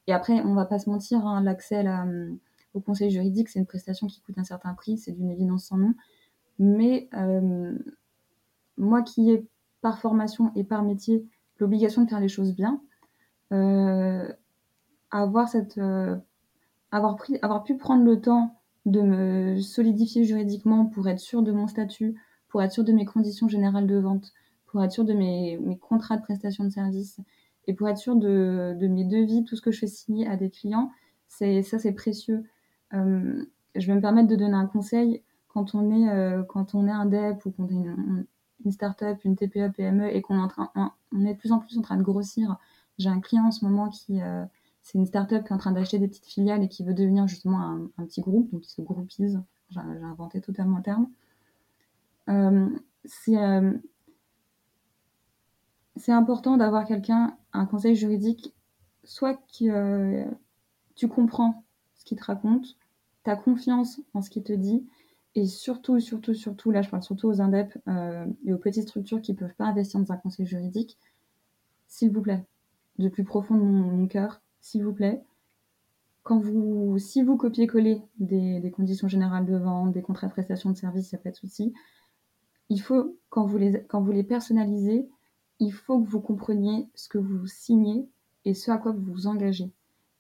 Et 0.07 0.12
après 0.12 0.40
on 0.42 0.55
va 0.55 0.66
pas 0.66 0.79
se 0.79 0.90
mentir, 0.90 1.27
hein, 1.27 1.40
l'accès 1.40 1.88
hum, 1.88 2.38
au 2.75 2.81
conseil 2.81 3.11
juridique 3.11 3.49
c'est 3.49 3.59
une 3.59 3.66
prestation 3.66 4.09
qui 4.09 4.20
coûte 4.20 4.37
un 4.38 4.44
certain 4.44 4.75
prix, 4.75 4.99
c'est 4.99 5.12
d'une 5.12 5.31
évidence 5.31 5.64
sans 5.64 5.79
nom. 5.79 5.94
Mais 6.59 7.09
euh, 7.14 7.79
moi 8.77 9.03
qui 9.03 9.31
ai 9.31 9.46
par 9.81 9.99
formation 10.01 10.53
et 10.55 10.64
par 10.64 10.83
métier 10.83 11.25
l'obligation 11.59 12.03
de 12.03 12.09
faire 12.09 12.21
les 12.21 12.29
choses 12.29 12.55
bien, 12.55 12.81
euh, 13.53 14.29
avoir 15.11 15.49
cette 15.49 15.79
euh, 15.79 16.16
avoir 16.90 17.16
pris 17.16 17.38
avoir 17.42 17.62
pu 17.64 17.77
prendre 17.77 18.05
le 18.05 18.21
temps 18.21 18.57
de 18.87 19.01
me 19.01 19.61
solidifier 19.61 20.25
juridiquement 20.25 20.87
pour 20.87 21.09
être 21.09 21.19
sûr 21.19 21.42
de 21.42 21.53
mon 21.53 21.66
statut, 21.66 22.14
pour 22.49 22.62
être 22.62 22.73
sûr 22.73 22.85
de 22.85 22.92
mes 22.92 23.05
conditions 23.05 23.49
générales 23.49 23.87
de 23.87 23.97
vente, 23.97 24.33
pour 24.66 24.83
être 24.83 24.92
sûr 24.92 25.05
de 25.05 25.12
mes, 25.12 25.59
contrats 25.81 26.16
de 26.16 26.23
prestation 26.23 26.64
de 26.64 26.71
service 26.71 27.21
et 27.66 27.75
pour 27.75 27.88
être 27.88 27.99
sûr 27.99 28.14
de, 28.16 28.77
de 28.79 28.87
mes 28.87 29.05
devis, 29.05 29.45
tout 29.45 29.57
ce 29.57 29.62
que 29.62 29.73
je 29.73 29.81
fais 29.81 29.87
signer 29.88 30.27
à 30.29 30.37
des 30.37 30.51
clients, 30.51 30.90
c'est 31.29 31.62
ça 31.62 31.79
c'est 31.79 31.92
précieux. 31.92 32.45
Euh, 32.95 33.45
je 33.75 33.87
vais 33.87 33.95
me 33.95 34.01
permettre 34.01 34.29
de 34.29 34.37
donner 34.37 34.55
un 34.55 34.66
conseil 34.66 35.23
quand 35.49 35.75
on 35.75 35.90
est 35.90 36.47
quand 36.49 36.75
on 36.75 36.87
est 36.87 36.92
un 36.92 37.07
DEP 37.07 37.45
ou 37.47 37.51
qu'on 37.51 37.69
est 37.69 38.27
une, 38.64 38.73
start-up, 38.73 39.19
une 39.25 39.37
TPE, 39.37 39.73
PME 39.73 40.14
et 40.14 40.23
qu'on 40.23 40.37
est 40.37 40.42
en 40.42 40.49
train 40.49 40.71
on, 40.75 41.25
est 41.25 41.35
de 41.35 41.38
plus 41.38 41.53
en 41.53 41.59
plus 41.59 41.79
en 41.79 41.83
train 41.83 41.97
de 41.97 42.03
grossir. 42.03 42.57
J'ai 42.99 43.09
un 43.09 43.21
client 43.21 43.47
en 43.47 43.51
ce 43.51 43.64
moment 43.64 43.88
qui 43.88 44.23
euh, 44.23 44.45
c'est 44.83 44.99
une 44.99 45.07
start-up 45.07 45.45
qui 45.45 45.49
est 45.49 45.55
en 45.55 45.59
train 45.59 45.73
d'acheter 45.73 45.99
des 45.99 46.09
petites 46.09 46.27
filiales 46.27 46.62
et 46.62 46.69
qui 46.69 46.85
veut 46.85 46.95
devenir 46.95 47.27
justement 47.27 47.61
un, 47.61 48.05
petit 48.05 48.21
groupe, 48.21 48.51
donc 48.53 48.66
il 48.66 48.71
se 48.71 48.83
groupise. 48.83 49.42
J'ai 49.71 49.81
j'ai 49.99 50.05
inventé 50.05 50.40
totalement 50.40 50.77
le 50.79 50.83
terme. 50.83 51.09
Euh, 52.29 52.69
c'est 53.05 53.37
euh, 53.37 53.73
c'est 55.97 56.12
important 56.12 56.57
d'avoir 56.57 56.87
quelqu'un, 56.87 57.37
un 57.53 57.66
conseil 57.66 57.97
juridique, 57.97 58.55
soit 59.05 59.35
que 59.35 59.64
euh, 59.64 60.25
tu 60.95 61.09
comprends 61.09 61.64
ce 61.95 62.05
qu'il 62.05 62.19
te 62.19 62.25
raconte, 62.25 62.77
tu 63.25 63.31
as 63.31 63.37
confiance 63.37 64.01
en 64.14 64.23
ce 64.23 64.31
qu'il 64.31 64.42
te 64.42 64.53
dit, 64.53 64.87
et 65.37 65.44
surtout, 65.44 66.01
surtout, 66.01 66.33
surtout, 66.33 66.70
là 66.70 66.81
je 66.81 66.88
parle 66.88 67.03
surtout 67.03 67.29
aux 67.29 67.42
indep 67.42 67.77
euh, 67.88 68.25
et 68.46 68.55
aux 68.55 68.59
petites 68.59 68.88
structures 68.88 69.20
qui 69.20 69.33
ne 69.33 69.37
peuvent 69.37 69.55
pas 69.55 69.66
investir 69.66 70.01
dans 70.01 70.11
un 70.11 70.16
conseil 70.16 70.46
juridique, 70.46 70.99
s'il 71.88 72.11
vous 72.11 72.22
plaît, 72.22 72.42
du 72.99 73.11
plus 73.11 73.22
profond 73.22 73.55
de 73.55 73.61
mon, 73.61 74.07
cœur, 74.07 74.40
s'il 74.62 74.83
vous 74.83 74.94
plaît, 74.94 75.22
quand 76.22 76.38
vous, 76.38 76.96
si 76.99 77.22
vous 77.22 77.37
copiez-collez 77.37 78.01
des, 78.18 78.72
conditions 78.75 79.09
générales 79.09 79.44
de 79.44 79.57
vente, 79.57 79.92
des 79.92 80.01
contrats 80.01 80.27
de 80.27 80.33
prestation 80.33 80.70
de 80.70 80.77
service, 80.77 81.12
il 81.12 81.16
n'y 81.16 81.20
a 81.20 81.22
pas 81.22 81.31
de 81.31 81.37
souci. 81.37 81.75
Il 82.70 82.81
faut, 82.81 83.16
quand 83.29 83.44
vous, 83.44 83.59
les, 83.59 83.85
quand 83.85 84.01
vous 84.01 84.12
les 84.12 84.25
personnalisez, 84.25 85.07
il 85.61 85.70
faut 85.70 86.01
que 86.01 86.09
vous 86.09 86.20
compreniez 86.20 86.88
ce 86.94 87.11
que 87.11 87.18
vous 87.18 87.46
signez 87.46 88.09
et 88.46 88.55
ce 88.55 88.70
à 88.70 88.79
quoi 88.79 88.92
vous 88.92 89.12
vous 89.12 89.27
engagez. 89.27 89.70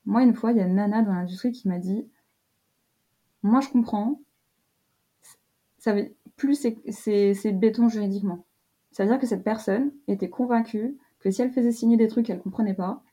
Moi, 0.04 0.22
une 0.22 0.34
fois, 0.34 0.52
il 0.52 0.58
y 0.58 0.60
a 0.60 0.68
nana 0.68 1.02
dans 1.02 1.14
l'industrie 1.14 1.52
qui 1.52 1.68
m'a 1.68 1.78
dit 1.78 2.06
Moi, 3.42 3.60
je 3.60 3.70
comprends. 3.70 4.20
Ça 5.86 5.92
veut, 5.92 6.16
plus 6.34 6.66
c'est 6.90 7.52
béton 7.52 7.88
juridiquement. 7.88 8.44
Ça 8.90 9.04
veut 9.04 9.08
dire 9.08 9.20
que 9.20 9.26
cette 9.28 9.44
personne 9.44 9.92
était 10.08 10.28
convaincue 10.28 10.98
que 11.20 11.30
si 11.30 11.42
elle 11.42 11.52
faisait 11.52 11.70
signer 11.70 11.96
des 11.96 12.08
trucs 12.08 12.26
qu'elle 12.26 12.38
ne 12.38 12.42
comprenait 12.42 12.74
pas, 12.74 13.04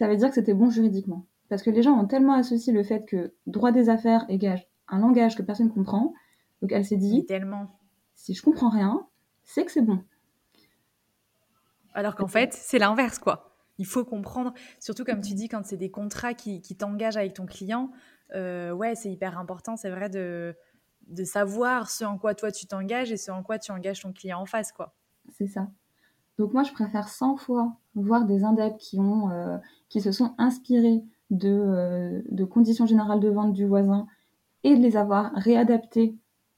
ça 0.00 0.08
veut 0.08 0.16
dire 0.16 0.26
que 0.26 0.34
c'était 0.34 0.52
bon 0.52 0.68
juridiquement. 0.68 1.26
Parce 1.48 1.62
que 1.62 1.70
les 1.70 1.80
gens 1.80 1.92
ont 1.92 2.08
tellement 2.08 2.32
associé 2.32 2.72
le 2.72 2.82
fait 2.82 3.06
que 3.06 3.34
droit 3.46 3.70
des 3.70 3.88
affaires 3.88 4.26
égage 4.28 4.66
un 4.88 4.98
langage 4.98 5.36
que 5.36 5.42
personne 5.42 5.68
ne 5.68 5.70
comprend. 5.72 6.12
Donc 6.60 6.72
elle 6.72 6.84
s'est 6.84 6.96
dit, 6.96 7.24
tellement. 7.24 7.78
si 8.16 8.34
je 8.34 8.42
comprends 8.42 8.70
rien, 8.70 9.06
c'est 9.44 9.64
que 9.64 9.70
c'est 9.70 9.80
bon. 9.82 10.02
Alors 11.94 12.16
qu'en 12.16 12.26
fait, 12.26 12.52
c'est 12.52 12.80
l'inverse, 12.80 13.20
quoi. 13.20 13.54
Il 13.78 13.86
faut 13.86 14.04
comprendre, 14.04 14.54
surtout 14.80 15.04
comme 15.04 15.20
tu 15.20 15.34
dis, 15.34 15.48
quand 15.48 15.64
c'est 15.64 15.76
des 15.76 15.92
contrats 15.92 16.34
qui, 16.34 16.62
qui 16.62 16.74
t'engagent 16.74 17.16
avec 17.16 17.34
ton 17.34 17.46
client, 17.46 17.92
euh, 18.34 18.72
ouais, 18.72 18.96
c'est 18.96 19.12
hyper 19.12 19.38
important, 19.38 19.76
c'est 19.76 19.90
vrai, 19.90 20.08
de, 20.08 20.56
de 21.08 21.24
savoir 21.24 21.90
ce 21.90 22.04
en 22.04 22.18
quoi 22.18 22.34
toi 22.34 22.50
tu 22.50 22.66
t'engages 22.66 23.12
et 23.12 23.16
ce 23.16 23.30
en 23.30 23.42
quoi 23.42 23.58
tu 23.58 23.72
engages 23.72 24.02
ton 24.02 24.12
client 24.12 24.40
en 24.40 24.46
face, 24.46 24.72
quoi. 24.72 24.94
C'est 25.30 25.46
ça. 25.46 25.68
Donc 26.38 26.52
moi, 26.54 26.62
je 26.62 26.72
préfère 26.72 27.08
100 27.08 27.36
fois 27.36 27.76
voir 27.94 28.24
des 28.24 28.44
indeps 28.44 28.76
qui, 28.78 28.98
ont, 28.98 29.30
euh, 29.30 29.58
qui 29.88 30.00
se 30.00 30.12
sont 30.12 30.34
inspirés 30.38 31.02
de, 31.30 31.50
euh, 31.50 32.22
de, 32.30 32.44
conditions 32.44 32.86
générales 32.86 33.20
de 33.20 33.28
vente 33.28 33.52
du 33.52 33.66
voisin 33.66 34.06
et 34.64 34.76
de 34.76 34.82
les 34.82 34.96
avoir 34.96 35.32
réadaptées, 35.34 36.16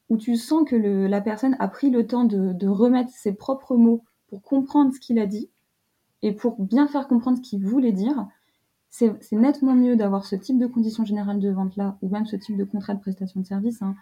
où 0.09 0.17
tu 0.17 0.37
sens 0.37 0.69
que 0.69 0.77
la 0.77 1.21
personne 1.21 1.57
a 1.59 1.69
pris 1.69 1.91
le 1.91 2.07
temps 2.07 2.25
de, 2.25 2.53
de, 2.53 2.69
remettre 2.69 3.11
ses 3.11 3.33
propres 3.33 3.77
mots 3.77 4.05
pour 4.29 4.43
comprendre 4.43 4.93
ce 4.95 5.01
qu'il 5.01 5.19
a 5.19 5.27
dit 5.27 5.51
et 6.23 6.33
pour 6.33 6.63
bien 6.63 6.87
faire 6.87 7.09
comprendre 7.09 7.39
ce 7.39 7.43
qu'il 7.43 7.65
voulait 7.65 7.93
dire. 7.93 8.27
C'est 8.91 9.19
nettement 9.33 9.75
mieux 9.75 9.97
d'avoir 9.97 10.25
ce 10.25 10.37
type 10.37 10.57
de 10.57 10.69
conditions 10.69 11.05
générales 11.05 11.41
de 11.41 11.51
vente-là, 11.51 11.99
ou 12.01 12.09
même 12.09 12.27
ce 12.27 12.37
type 12.37 12.57
de 12.57 12.63
contrat 12.63 12.95
de 12.95 13.01
prestation 13.01 13.41
de 13.41 13.47
service. 13.47 13.83
Hein. 13.83 13.97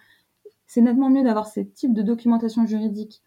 C'est 0.66 0.80
nettement 0.80 1.10
mieux 1.10 1.22
d'avoir 1.22 1.46
ce 1.46 1.60
type 1.60 1.92
de 1.92 2.02
documentation 2.02 2.66
juridique 2.66 3.22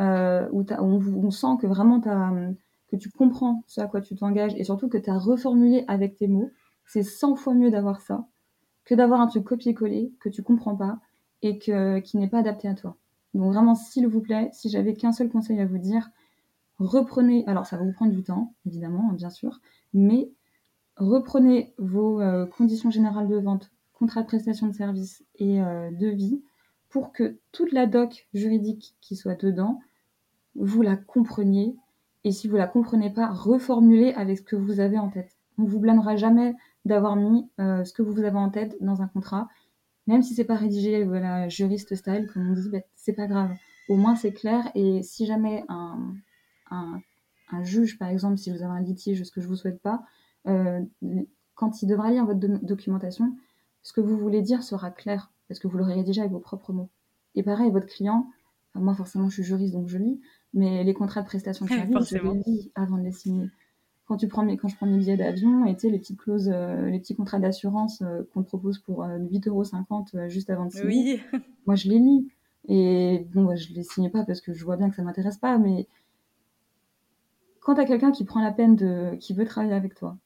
euh, 0.00 0.48
où, 0.52 0.64
on, 0.70 1.30
sent 1.30 1.56
que 1.60 1.66
vraiment 1.66 2.00
que 2.00 2.96
tu 2.96 3.10
comprends 3.10 3.62
ce 3.66 3.80
à 3.80 3.86
quoi 3.86 4.00
tu 4.00 4.16
t'engages 4.16 4.54
et 4.56 4.64
surtout 4.64 4.88
que 4.88 4.98
tu 4.98 5.10
as 5.10 5.18
reformulé 5.18 5.84
avec 5.88 6.16
tes 6.16 6.28
mots. 6.28 6.50
C'est 6.86 7.02
100 7.02 7.36
fois 7.36 7.54
mieux 7.54 7.70
d'avoir 7.70 8.00
ça 8.00 8.26
que 8.84 8.94
d'avoir 8.94 9.20
un 9.20 9.26
truc 9.26 9.44
copié-collé 9.44 10.14
que 10.18 10.30
tu 10.30 10.42
comprends 10.42 10.74
pas 10.74 10.98
et 11.42 11.58
que, 11.58 11.98
qui 12.00 12.16
n'est 12.16 12.28
pas 12.28 12.38
adapté 12.38 12.68
à 12.68 12.74
toi. 12.74 12.96
Donc 13.34 13.52
vraiment, 13.52 13.74
s'il 13.74 14.06
vous 14.06 14.20
plaît, 14.20 14.48
si 14.52 14.70
j'avais 14.70 14.94
qu'un 14.94 15.12
seul 15.12 15.28
conseil 15.28 15.60
à 15.60 15.66
vous 15.66 15.78
dire, 15.78 16.08
reprenez, 16.78 17.46
alors 17.46 17.66
ça 17.66 17.76
va 17.76 17.84
vous 17.84 17.92
prendre 17.92 18.12
du 18.12 18.22
temps, 18.22 18.54
évidemment, 18.66 19.10
hein, 19.10 19.14
bien 19.14 19.30
sûr, 19.30 19.60
mais 19.92 20.32
reprenez 20.96 21.74
vos 21.76 22.20
euh, 22.20 22.46
conditions 22.46 22.90
générales 22.90 23.28
de 23.28 23.36
vente, 23.36 23.70
contrat 23.92 24.22
de 24.22 24.26
prestation 24.26 24.66
de 24.66 24.72
service 24.72 25.22
et 25.36 25.60
euh, 25.60 25.90
devis 25.92 26.42
pour 26.88 27.12
que 27.12 27.38
toute 27.52 27.72
la 27.72 27.86
doc 27.86 28.28
juridique 28.34 28.96
qui 29.00 29.16
soit 29.16 29.40
dedans, 29.40 29.80
vous 30.54 30.82
la 30.82 30.96
compreniez. 30.96 31.76
Et 32.24 32.32
si 32.32 32.48
vous 32.48 32.56
la 32.56 32.66
comprenez 32.66 33.10
pas, 33.10 33.28
reformulez 33.28 34.12
avec 34.14 34.38
ce 34.38 34.42
que 34.42 34.56
vous 34.56 34.80
avez 34.80 34.98
en 34.98 35.08
tête. 35.08 35.36
On 35.58 35.64
vous 35.64 35.80
blâmera 35.80 36.16
jamais 36.16 36.54
d'avoir 36.84 37.16
mis 37.16 37.48
euh, 37.60 37.84
ce 37.84 37.92
que 37.92 38.02
vous 38.02 38.20
avez 38.20 38.38
en 38.38 38.50
tête 38.50 38.76
dans 38.80 39.02
un 39.02 39.08
contrat 39.08 39.48
même 40.08 40.22
si 40.22 40.34
c'est 40.34 40.44
pas 40.44 40.56
rédigé 40.56 41.04
voilà 41.04 41.48
juriste 41.48 41.94
style 41.94 42.28
comme 42.32 42.50
on 42.50 42.54
dit 42.54 42.68
ben, 42.70 42.82
c'est 42.96 43.12
pas 43.12 43.28
grave 43.28 43.54
au 43.88 43.96
moins 43.96 44.16
c'est 44.16 44.32
clair 44.32 44.68
et 44.74 45.02
si 45.02 45.26
jamais 45.26 45.64
un, 45.68 46.14
juge 47.62 47.98
par 47.98 48.08
exemple 48.08 48.36
si 48.38 48.50
vous 48.50 48.62
avez 48.62 48.72
un 48.72 48.80
litige 48.80 49.22
ce 49.22 49.30
que 49.30 49.40
je 49.40 49.46
vous 49.46 49.56
souhaite 49.56 49.80
pas 49.80 50.02
euh, 50.46 50.82
quand 51.54 51.82
il 51.82 51.86
devra 51.86 52.10
lire 52.10 52.26
votre 52.26 52.40
documentation 52.40 53.36
ce 53.82 53.92
que 53.92 54.00
vous 54.00 54.18
voulez 54.18 54.42
dire 54.42 54.62
sera 54.62 54.90
clair 54.90 55.30
parce 55.48 55.58
que 55.60 55.68
vous 55.68 55.78
l'aurez 55.78 55.94
rédigé 55.94 56.20
avec 56.20 56.32
vos 56.32 56.40
propres 56.40 56.72
mots 56.72 56.90
et 57.34 57.42
pareil 57.42 57.70
votre 57.70 57.86
client 57.86 58.28
moi 58.74 58.94
forcément 58.94 59.28
je 59.28 59.34
suis 59.34 59.42
juriste 59.42 59.72
donc 59.72 59.88
je 59.88 59.98
lis 59.98 60.20
mais 60.54 60.84
les 60.84 60.94
contrats 60.94 61.22
de 61.22 61.26
prestation 61.26 61.64
de 61.64 61.70
service 61.70 62.10
je 62.10 62.18
les 62.18 62.42
lis 62.46 62.72
avant 62.74 62.98
de 62.98 63.02
les 63.02 63.12
signer 63.12 63.50
quand 64.08 64.16
tu 64.16 64.26
prends 64.26 64.42
mes, 64.42 64.56
quand 64.56 64.68
je 64.68 64.76
prends 64.76 64.86
mes 64.86 64.96
billets 64.96 65.18
d'avion, 65.18 65.66
et 65.66 65.74
tu 65.74 65.80
sais, 65.80 65.90
les 65.90 65.98
petites 65.98 66.18
clauses, 66.18 66.50
euh, 66.50 66.88
les 66.88 66.98
petits 66.98 67.14
contrats 67.14 67.38
d'assurance 67.38 68.00
euh, 68.00 68.22
qu'on 68.32 68.42
te 68.42 68.48
propose 68.48 68.78
pour 68.78 69.04
8,50 69.04 69.48
euros 69.48 69.64
euh, 70.14 70.28
juste 70.28 70.48
avant 70.48 70.64
de 70.64 70.72
signer, 70.72 71.20
oui. 71.32 71.40
moi 71.66 71.76
je 71.76 71.90
les 71.90 71.98
lis. 71.98 72.26
Et 72.70 73.26
bon, 73.34 73.44
bah, 73.44 73.54
je 73.54 73.72
les 73.72 73.82
signe 73.82 74.10
pas 74.10 74.24
parce 74.24 74.40
que 74.40 74.52
je 74.52 74.64
vois 74.64 74.76
bien 74.76 74.88
que 74.88 74.96
ça 74.96 75.02
m'intéresse 75.02 75.36
pas, 75.36 75.58
mais 75.58 75.86
quand 77.60 77.74
tu 77.74 77.80
as 77.82 77.84
quelqu'un 77.84 78.10
qui 78.10 78.24
prend 78.24 78.40
la 78.42 78.50
peine 78.50 78.76
de, 78.76 79.14
qui 79.16 79.34
veut 79.34 79.44
travailler 79.44 79.74
avec 79.74 79.94
toi, 79.94 80.16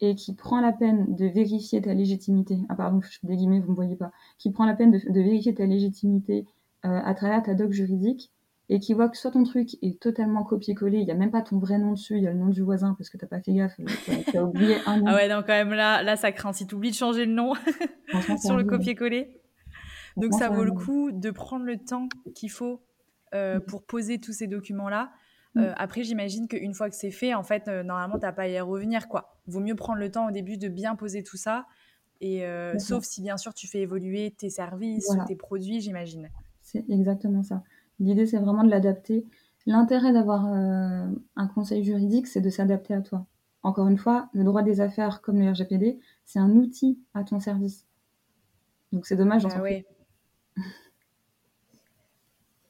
et 0.00 0.14
qui 0.14 0.34
prend 0.34 0.60
la 0.60 0.72
peine 0.72 1.14
de 1.14 1.26
vérifier 1.26 1.82
ta 1.82 1.94
légitimité, 1.94 2.58
ah 2.68 2.74
pardon, 2.74 3.00
je 3.02 3.18
des 3.22 3.36
guillemets, 3.36 3.60
vous 3.60 3.70
me 3.70 3.76
voyez 3.76 3.96
pas, 3.96 4.12
qui 4.38 4.50
prend 4.50 4.64
la 4.64 4.74
peine 4.74 4.90
de, 4.90 4.98
de 4.98 5.20
vérifier 5.20 5.54
ta 5.54 5.66
légitimité 5.66 6.46
à 6.82 7.12
travers 7.12 7.42
ta 7.42 7.52
doc 7.52 7.72
juridique, 7.72 8.32
et 8.70 8.78
qui 8.78 8.94
voit 8.94 9.08
que 9.08 9.18
soit 9.18 9.32
ton 9.32 9.42
truc 9.42 9.76
est 9.82 10.00
totalement 10.00 10.44
copié-collé, 10.44 10.98
il 10.98 11.04
n'y 11.04 11.10
a 11.10 11.16
même 11.16 11.32
pas 11.32 11.42
ton 11.42 11.58
vrai 11.58 11.76
nom 11.76 11.90
dessus, 11.90 12.16
il 12.16 12.22
y 12.22 12.28
a 12.28 12.32
le 12.32 12.38
nom 12.38 12.46
du 12.46 12.62
voisin 12.62 12.94
parce 12.96 13.10
que 13.10 13.18
tu 13.18 13.24
n'as 13.24 13.28
pas 13.28 13.40
fait 13.40 13.52
gaffe, 13.52 13.74
tu 14.30 14.38
as, 14.38 14.44
oublié 14.44 14.76
un 14.86 14.98
nom. 14.98 15.06
Ah 15.08 15.16
ouais, 15.16 15.28
donc 15.28 15.46
quand 15.46 15.52
même 15.52 15.72
là, 15.72 16.04
là 16.04 16.14
ça 16.14 16.30
craint 16.30 16.52
si 16.52 16.68
tu 16.68 16.76
oublies 16.76 16.92
de 16.92 16.96
changer 16.96 17.26
le 17.26 17.32
nom 17.32 17.54
sur 18.40 18.56
le 18.56 18.62
copier-coller. 18.62 19.40
Donc 20.16 20.34
ça 20.34 20.48
vaut 20.48 20.62
le 20.62 20.70
coup 20.70 21.10
de 21.10 21.32
prendre 21.32 21.64
le 21.64 21.78
temps 21.78 22.08
qu'il 22.36 22.50
faut 22.50 22.80
euh, 23.34 23.56
mm. 23.56 23.62
pour 23.62 23.82
poser 23.82 24.20
tous 24.20 24.32
ces 24.32 24.46
documents-là. 24.46 25.10
Mm. 25.56 25.60
Euh, 25.60 25.72
après, 25.76 26.04
j'imagine 26.04 26.46
qu'une 26.46 26.74
fois 26.74 26.88
que 26.90 26.96
c'est 26.96 27.10
fait, 27.10 27.34
en 27.34 27.42
fait, 27.42 27.66
euh, 27.66 27.82
normalement, 27.82 28.20
tu 28.20 28.26
n'as 28.26 28.32
pas 28.32 28.42
à 28.42 28.48
y 28.48 28.60
revenir. 28.60 29.08
quoi. 29.08 29.36
Vaut 29.50 29.60
mieux 29.60 29.74
prendre 29.74 29.98
le 29.98 30.10
temps 30.10 30.28
au 30.28 30.30
début 30.30 30.56
de 30.56 30.68
bien 30.68 30.96
poser 30.96 31.22
tout 31.22 31.36
ça. 31.36 31.66
Et 32.22 32.44
sauf 32.78 33.04
si, 33.04 33.22
bien 33.22 33.36
sûr, 33.36 33.54
tu 33.54 33.66
fais 33.66 33.80
évoluer 33.80 34.34
tes 34.36 34.50
services 34.50 35.08
ou 35.08 35.24
tes 35.26 35.36
produits, 35.36 35.80
j'imagine. 35.80 36.28
C'est 36.62 36.84
exactement 36.88 37.42
ça. 37.42 37.62
L'idée, 37.98 38.26
c'est 38.26 38.38
vraiment 38.38 38.64
de 38.64 38.70
l'adapter. 38.70 39.26
L'intérêt 39.66 40.12
d'avoir 40.12 40.46
euh, 40.46 41.06
un 41.36 41.46
conseil 41.46 41.84
juridique, 41.84 42.26
c'est 42.26 42.40
de 42.40 42.50
s'adapter 42.50 42.94
à 42.94 43.02
toi. 43.02 43.26
Encore 43.62 43.88
une 43.88 43.98
fois, 43.98 44.30
le 44.32 44.42
droit 44.42 44.62
des 44.62 44.80
affaires, 44.80 45.20
comme 45.20 45.38
le 45.38 45.50
RGPD, 45.50 46.00
c'est 46.24 46.38
un 46.38 46.50
outil 46.50 46.98
à 47.12 47.24
ton 47.24 47.40
service. 47.40 47.86
Donc 48.92 49.06
c'est 49.06 49.16
dommage. 49.16 49.44
Ah 49.50 49.60
ouais. 49.60 49.84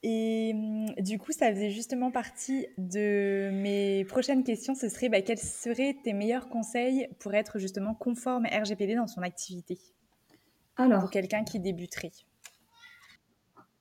Et 0.03 0.53
hum, 0.55 0.87
du 0.99 1.19
coup, 1.19 1.33
ça 1.33 1.53
faisait 1.53 1.71
justement 1.71 2.11
partie 2.11 2.67
de 2.79 3.51
mes 3.53 4.05
prochaines 4.07 4.45
questions. 4.45 4.75
Ce 4.75 4.89
serait 4.89 5.09
bah, 5.09 5.21
quels 5.21 5.39
seraient 5.39 5.97
tes 6.03 6.13
meilleurs 6.13 6.49
conseils 6.49 7.09
pour 7.19 7.35
être 7.35 7.59
justement 7.59 7.95
conforme 7.95 8.47
RGPD 8.47 8.95
dans 8.95 9.07
son 9.07 9.23
activité? 9.23 9.79
Alors, 10.77 11.01
pour 11.01 11.11
quelqu'un 11.11 11.45
qui 11.45 11.61
débuterait. 11.61 12.13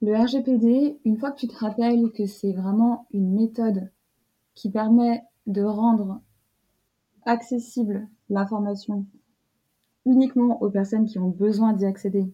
Le 0.02 0.16
RGPD, 0.16 1.00
une 1.06 1.18
fois 1.18 1.32
que 1.32 1.40
tu 1.40 1.48
te 1.48 1.56
rappelles 1.56 2.12
que 2.12 2.26
c'est 2.26 2.54
vraiment 2.54 3.08
une 3.12 3.34
méthode 3.34 3.92
qui 4.56 4.70
permet 4.70 5.24
de 5.48 5.64
rendre 5.64 6.22
accessible 7.26 8.08
l'information 8.30 9.06
uniquement 10.06 10.62
aux 10.62 10.70
personnes 10.70 11.06
qui 11.06 11.20
ont 11.20 11.30
besoin 11.30 11.74
d'y 11.74 11.86
accéder 11.86 12.34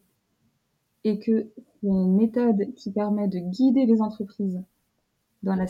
et 1.03 1.19
que 1.19 1.49
une 1.93 2.15
méthode 2.15 2.73
qui 2.75 2.91
permet 2.91 3.27
de 3.27 3.39
guider 3.39 3.85
les 3.85 4.01
entreprises 4.01 4.61
dans 5.43 5.55
la, 5.55 5.65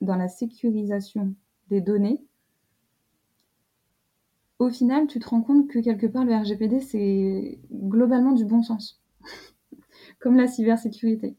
dans 0.00 0.16
la 0.16 0.28
sécurisation 0.28 1.34
des 1.70 1.80
données, 1.80 2.20
au 4.58 4.70
final, 4.70 5.06
tu 5.06 5.18
te 5.18 5.28
rends 5.28 5.42
compte 5.42 5.68
que 5.68 5.78
quelque 5.78 6.06
part, 6.06 6.24
le 6.24 6.34
RGPD, 6.34 6.80
c'est 6.80 7.58
globalement 7.72 8.32
du 8.32 8.44
bon 8.44 8.62
sens 8.62 9.02
comme 10.20 10.36
la 10.36 10.46
cybersécurité. 10.46 11.36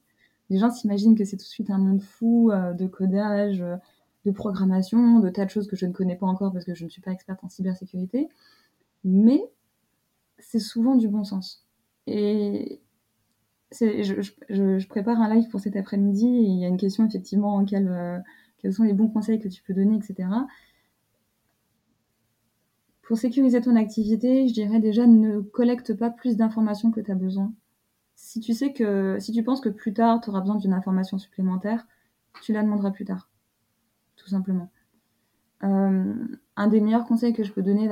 Les 0.50 0.60
gens 0.60 0.70
s'imaginent 0.70 1.16
que 1.16 1.26
c'est 1.26 1.38
tout 1.38 1.44
de 1.44 1.48
suite 1.48 1.70
un 1.70 1.78
monde 1.78 2.02
fou 2.02 2.52
euh, 2.52 2.74
de 2.74 2.88
codage, 2.88 3.62
euh, 3.62 3.78
de 4.26 4.32
programmation, 4.32 5.20
de 5.20 5.30
tas 5.30 5.46
de 5.46 5.50
choses 5.50 5.68
que 5.68 5.76
je 5.76 5.86
ne 5.86 5.94
connais 5.94 6.16
pas 6.16 6.28
encore 6.28 6.52
parce 6.52 6.66
que 6.66 6.76
je 6.76 6.84
ne 6.84 6.90
suis 6.90 7.02
pas 7.02 7.12
experte 7.12 7.44
en 7.44 7.50
cybersécurité. 7.50 8.28
Mais 9.04 9.42
c'est 10.40 10.60
souvent 10.60 10.96
du 10.96 11.08
bon 11.08 11.24
sens. 11.24 11.66
Et 12.08 12.82
je, 13.80 14.88
prépare 14.88 15.20
un 15.22 15.34
live 15.34 15.50
pour 15.50 15.60
cet 15.60 15.76
après-midi 15.76 16.28
et 16.28 16.44
il 16.44 16.60
y 16.60 16.66
a 16.66 16.68
une 16.68 16.78
question 16.78 17.06
effectivement 17.06 17.56
en 17.56 17.66
euh, 17.74 18.20
quels 18.60 18.74
sont 18.74 18.84
les 18.84 18.94
bons 18.94 19.08
conseils 19.08 19.40
que 19.40 19.48
tu 19.48 19.62
peux 19.64 19.74
donner, 19.74 19.98
etc. 19.98 20.30
Pour 23.02 23.18
sécuriser 23.18 23.62
ton 23.62 23.76
activité, 23.76 24.48
je 24.48 24.54
dirais 24.54 24.80
déjà 24.80 25.06
ne 25.06 25.40
collecte 25.40 25.94
pas 25.94 26.10
plus 26.10 26.38
d'informations 26.38 26.92
que 26.92 27.02
tu 27.02 27.12
as 27.12 27.16
besoin 27.16 27.54
si 28.16 28.40
tu 28.40 28.54
sais 28.54 28.74
que, 28.74 29.18
si 29.20 29.32
tu 29.32 29.44
penses 29.44 29.62
que 29.62 29.70
plus 29.70 29.94
tard, 29.94 30.22
tu 30.22 30.30
auras 30.30 30.40
besoin 30.40 30.56
d'une 30.56 30.74
information 30.74 31.18
supplémentaire, 31.18 31.86
tu 32.42 32.54
la 32.54 32.64
demanderas 32.64 32.92
plus 32.92 33.06
tard. 33.06 33.30
Tout 34.16 34.30
simplement. 34.30 34.72
Euh, 35.64 36.14
un 36.56 36.68
des 36.68 36.82
meilleurs 36.82 37.06
conseils 37.06 37.34
que 37.34 37.44
je 37.44 37.52
peux 37.52 37.62
donner, 37.62 37.90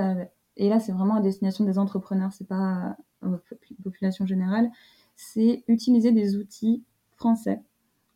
et 0.58 0.70
là, 0.70 0.80
c'est 0.80 0.92
vraiment 0.92 1.16
à 1.16 1.22
destination 1.22 1.66
des 1.66 1.78
entrepreneurs, 1.78 2.32
c'est 2.34 2.48
pas 2.48 2.98
la 3.22 3.40
population 3.84 4.26
générale, 4.26 4.72
c'est 5.16 5.64
utiliser 5.68 6.12
des 6.12 6.36
outils 6.36 6.84
français 7.16 7.62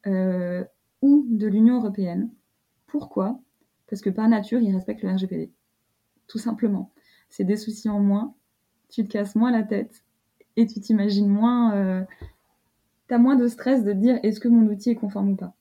euh, 0.05 0.63
ou 1.01 1.25
de 1.29 1.47
l'Union 1.47 1.77
européenne. 1.77 2.29
Pourquoi? 2.87 3.39
Parce 3.89 4.01
que 4.01 4.09
par 4.09 4.27
nature, 4.27 4.59
ils 4.59 4.73
respectent 4.73 5.03
le 5.03 5.11
RGPD. 5.11 5.51
Tout 6.27 6.39
simplement. 6.39 6.91
C'est 7.29 7.43
des 7.43 7.57
soucis 7.57 7.89
en 7.89 7.99
moins, 7.99 8.35
tu 8.89 9.05
te 9.05 9.11
casses 9.11 9.35
moins 9.35 9.51
la 9.51 9.63
tête, 9.63 10.03
et 10.55 10.65
tu 10.65 10.79
t'imagines 10.79 11.27
moins, 11.27 11.73
euh, 11.75 12.03
tu 13.07 13.13
as 13.13 13.17
moins 13.17 13.35
de 13.35 13.47
stress 13.47 13.83
de 13.83 13.93
dire 13.93 14.19
est-ce 14.23 14.39
que 14.39 14.47
mon 14.47 14.67
outil 14.67 14.91
est 14.91 14.95
conforme 14.95 15.31
ou 15.31 15.35
pas? 15.35 15.53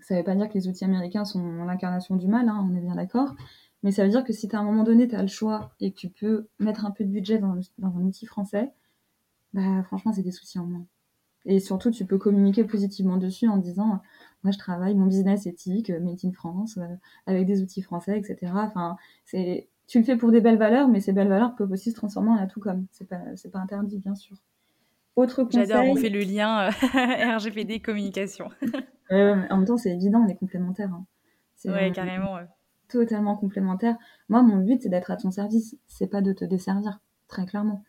Ça 0.00 0.14
ne 0.14 0.20
veut 0.20 0.24
pas 0.24 0.36
dire 0.36 0.48
que 0.48 0.54
les 0.54 0.68
outils 0.68 0.84
américains 0.84 1.24
sont 1.24 1.64
l'incarnation 1.64 2.14
du 2.16 2.28
mal, 2.28 2.48
hein, 2.48 2.64
on 2.70 2.74
est 2.76 2.80
bien 2.80 2.94
d'accord, 2.94 3.34
mais 3.82 3.90
ça 3.90 4.04
veut 4.04 4.10
dire 4.10 4.24
que 4.24 4.32
si 4.32 4.48
à 4.54 4.60
un 4.60 4.62
moment 4.62 4.84
donné, 4.84 5.08
tu 5.08 5.16
as 5.16 5.22
le 5.22 5.28
choix 5.28 5.72
et 5.80 5.90
que 5.90 5.96
tu 5.96 6.08
peux 6.08 6.46
mettre 6.60 6.86
un 6.86 6.92
peu 6.92 7.04
de 7.04 7.10
budget 7.10 7.38
dans, 7.38 7.58
un 7.82 8.02
outil 8.02 8.26
français, 8.26 8.72
bah 9.56 9.82
franchement, 9.84 10.12
c'est 10.12 10.22
des 10.22 10.32
soucis 10.32 10.58
en 10.58 10.66
moins. 10.66 10.86
Et 11.46 11.60
surtout, 11.60 11.90
tu 11.90 12.04
peux 12.04 12.18
communiquer 12.18 12.64
positivement 12.64 13.16
dessus 13.16 13.48
en 13.48 13.56
disant 13.56 14.02
Moi, 14.42 14.52
je 14.52 14.58
travaille, 14.58 14.94
mon 14.94 15.06
business 15.06 15.46
éthique, 15.46 15.90
made 15.90 16.18
in 16.24 16.32
France, 16.32 16.76
euh, 16.76 16.86
avec 17.26 17.46
des 17.46 17.62
outils 17.62 17.82
français, 17.82 18.18
etc. 18.18 18.52
Enfin, 18.54 18.96
c'est 19.24 19.68
tu 19.86 19.98
le 19.98 20.04
fais 20.04 20.16
pour 20.16 20.32
des 20.32 20.40
belles 20.40 20.58
valeurs, 20.58 20.88
mais 20.88 21.00
ces 21.00 21.12
belles 21.12 21.28
valeurs 21.28 21.54
peuvent 21.54 21.70
aussi 21.70 21.92
se 21.92 21.96
transformer 21.96 22.30
en 22.30 22.36
atout 22.36 22.60
comme. 22.60 22.86
C'est 22.90 23.08
pas, 23.08 23.20
c'est 23.36 23.50
pas 23.50 23.60
interdit, 23.60 23.98
bien 23.98 24.14
sûr. 24.14 24.36
Autre 25.14 25.44
conseil. 25.44 25.66
J'adore, 25.66 25.84
on 25.86 25.96
fait 25.96 26.10
le 26.10 26.20
lien 26.20 26.66
euh, 26.66 26.70
RGPD 27.36 27.80
communication. 27.80 28.50
en 29.10 29.36
même 29.36 29.64
temps, 29.64 29.78
c'est 29.78 29.92
évident, 29.92 30.22
on 30.26 30.28
est 30.28 30.36
complémentaires. 30.36 30.92
Hein. 30.92 31.06
ouais, 31.70 31.92
carrément. 31.92 32.36
Totalement 32.88 33.36
complémentaires. 33.36 33.96
Moi, 34.28 34.42
mon 34.42 34.58
but, 34.58 34.82
c'est 34.82 34.88
d'être 34.88 35.10
à 35.10 35.16
ton 35.16 35.30
service. 35.30 35.76
C'est 35.86 36.08
pas 36.08 36.20
de 36.20 36.32
te 36.32 36.44
desservir, 36.44 37.00
très 37.28 37.46
clairement. 37.46 37.84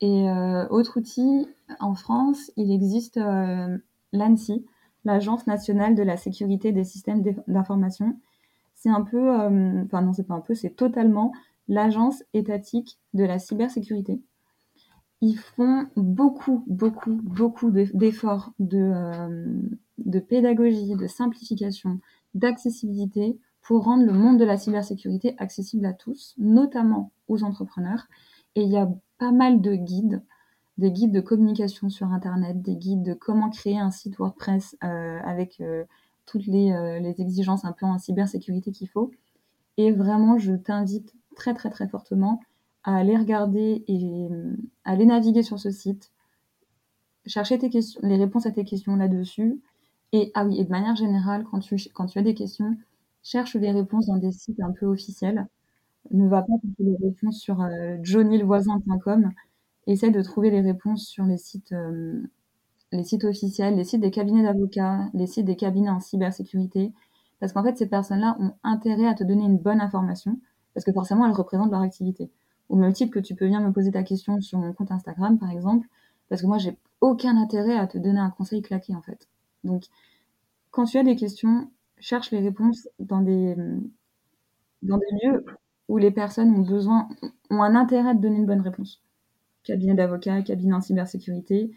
Et 0.00 0.28
euh, 0.30 0.66
autre 0.68 0.98
outil, 0.98 1.48
en 1.80 1.94
France, 1.94 2.52
il 2.56 2.70
existe 2.70 3.16
euh, 3.16 3.78
l'ANSI, 4.12 4.64
l'Agence 5.04 5.46
nationale 5.46 5.94
de 5.94 6.02
la 6.02 6.16
sécurité 6.16 6.72
des 6.72 6.84
systèmes 6.84 7.22
d'information, 7.46 8.16
c'est 8.78 8.90
un 8.90 9.02
peu, 9.02 9.40
euh, 9.40 9.82
enfin 9.84 10.02
non, 10.02 10.12
c'est 10.12 10.26
pas 10.26 10.34
un 10.34 10.40
peu, 10.40 10.54
c'est 10.54 10.76
totalement 10.76 11.32
l'agence 11.66 12.22
étatique 12.32 12.98
de 13.12 13.24
la 13.24 13.40
cybersécurité. 13.40 14.20
Ils 15.20 15.36
font 15.36 15.88
beaucoup, 15.96 16.62
beaucoup, 16.68 17.18
beaucoup 17.22 17.72
d'efforts 17.72 18.52
de, 18.60 18.78
euh, 18.78 19.46
de 19.98 20.20
pédagogie, 20.20 20.94
de 20.94 21.06
simplification, 21.08 21.98
d'accessibilité 22.34 23.36
pour 23.62 23.82
rendre 23.84 24.04
le 24.06 24.12
monde 24.12 24.38
de 24.38 24.44
la 24.44 24.56
cybersécurité 24.56 25.34
accessible 25.38 25.84
à 25.84 25.92
tous, 25.92 26.34
notamment 26.38 27.10
aux 27.26 27.42
entrepreneurs. 27.42 28.06
Et 28.54 28.62
il 28.62 28.70
y 28.70 28.76
a 28.76 28.88
pas 29.18 29.32
mal 29.32 29.60
de 29.60 29.74
guides, 29.74 30.22
des 30.78 30.92
guides 30.92 31.12
de 31.12 31.20
communication 31.20 31.90
sur 31.90 32.08
Internet, 32.12 32.62
des 32.62 32.76
guides 32.76 33.02
de 33.02 33.14
comment 33.14 33.50
créer 33.50 33.78
un 33.78 33.90
site 33.90 34.18
WordPress 34.18 34.76
avec 34.80 35.62
toutes 36.26 36.46
les, 36.46 37.00
les, 37.00 37.20
exigences 37.20 37.64
un 37.64 37.72
peu 37.72 37.86
en 37.86 37.98
cybersécurité 37.98 38.70
qu'il 38.70 38.88
faut. 38.88 39.10
Et 39.76 39.92
vraiment, 39.92 40.38
je 40.38 40.52
t'invite 40.54 41.14
très 41.34 41.54
très 41.54 41.70
très 41.70 41.88
fortement 41.88 42.40
à 42.84 42.96
aller 42.96 43.16
regarder 43.16 43.84
et 43.86 44.28
à 44.84 44.92
aller 44.92 45.06
naviguer 45.06 45.42
sur 45.42 45.58
ce 45.58 45.70
site, 45.70 46.10
chercher 47.26 47.58
tes 47.58 47.70
questions, 47.70 48.00
les 48.02 48.16
réponses 48.16 48.46
à 48.46 48.50
tes 48.50 48.64
questions 48.64 48.96
là-dessus. 48.96 49.60
Et 50.12 50.30
ah 50.34 50.44
oui, 50.46 50.58
et 50.58 50.64
de 50.64 50.70
manière 50.70 50.96
générale, 50.96 51.44
quand 51.50 51.60
tu, 51.60 51.76
quand 51.94 52.06
tu 52.06 52.18
as 52.18 52.22
des 52.22 52.34
questions, 52.34 52.76
cherche 53.22 53.54
les 53.56 53.70
réponses 53.70 54.06
dans 54.06 54.16
des 54.16 54.32
sites 54.32 54.60
un 54.60 54.72
peu 54.72 54.86
officiels. 54.86 55.46
Ne 56.10 56.28
va 56.28 56.42
pas 56.42 56.54
chercher 56.62 56.90
les 56.90 56.96
réponses 57.06 57.38
sur 57.38 57.60
euh, 57.60 57.96
johnnylevoisin.com. 58.02 59.30
Essaye 59.86 60.10
de 60.10 60.22
trouver 60.22 60.50
les 60.50 60.60
réponses 60.60 61.06
sur 61.06 61.24
les 61.24 61.38
sites, 61.38 61.72
euh, 61.72 62.22
les 62.92 63.04
sites 63.04 63.24
officiels, 63.24 63.76
les 63.76 63.84
sites 63.84 64.00
des 64.00 64.10
cabinets 64.10 64.42
d'avocats, 64.42 65.08
les 65.14 65.26
sites 65.26 65.46
des 65.46 65.56
cabinets 65.56 65.90
en 65.90 66.00
cybersécurité. 66.00 66.92
Parce 67.40 67.52
qu'en 67.52 67.62
fait, 67.62 67.76
ces 67.76 67.88
personnes-là 67.88 68.36
ont 68.40 68.52
intérêt 68.64 69.06
à 69.06 69.14
te 69.14 69.24
donner 69.24 69.44
une 69.44 69.58
bonne 69.58 69.80
information, 69.80 70.40
parce 70.74 70.84
que 70.84 70.92
forcément, 70.92 71.26
elles 71.26 71.32
représentent 71.32 71.70
leur 71.70 71.82
activité. 71.82 72.30
Au 72.68 72.76
même 72.76 72.92
titre 72.92 73.12
que 73.12 73.20
tu 73.20 73.34
peux 73.34 73.46
venir 73.46 73.60
me 73.60 73.72
poser 73.72 73.92
ta 73.92 74.02
question 74.02 74.40
sur 74.40 74.58
mon 74.58 74.72
compte 74.72 74.90
Instagram, 74.90 75.38
par 75.38 75.50
exemple, 75.50 75.86
parce 76.28 76.42
que 76.42 76.46
moi, 76.46 76.58
j'ai 76.58 76.76
aucun 77.00 77.36
intérêt 77.36 77.76
à 77.76 77.86
te 77.86 77.98
donner 77.98 78.20
un 78.20 78.30
conseil 78.30 78.62
claqué, 78.62 78.94
en 78.94 79.02
fait. 79.02 79.28
Donc, 79.64 79.84
quand 80.70 80.84
tu 80.84 80.98
as 80.98 81.04
des 81.04 81.16
questions, 81.16 81.70
cherche 81.98 82.30
les 82.30 82.40
réponses 82.40 82.88
dans 82.98 83.20
des, 83.20 83.56
dans 84.82 84.98
des 84.98 85.06
lieux 85.22 85.44
où 85.88 85.96
les 85.98 86.10
personnes 86.10 86.54
ont 86.54 86.62
besoin, 86.62 87.08
ont 87.50 87.62
un 87.62 87.74
intérêt 87.74 88.14
de 88.14 88.20
donner 88.20 88.36
une 88.36 88.46
bonne 88.46 88.60
réponse. 88.60 89.02
Cabinet 89.64 89.94
d'avocats, 89.94 90.42
cabinet 90.42 90.74
en 90.74 90.80
cybersécurité, 90.80 91.70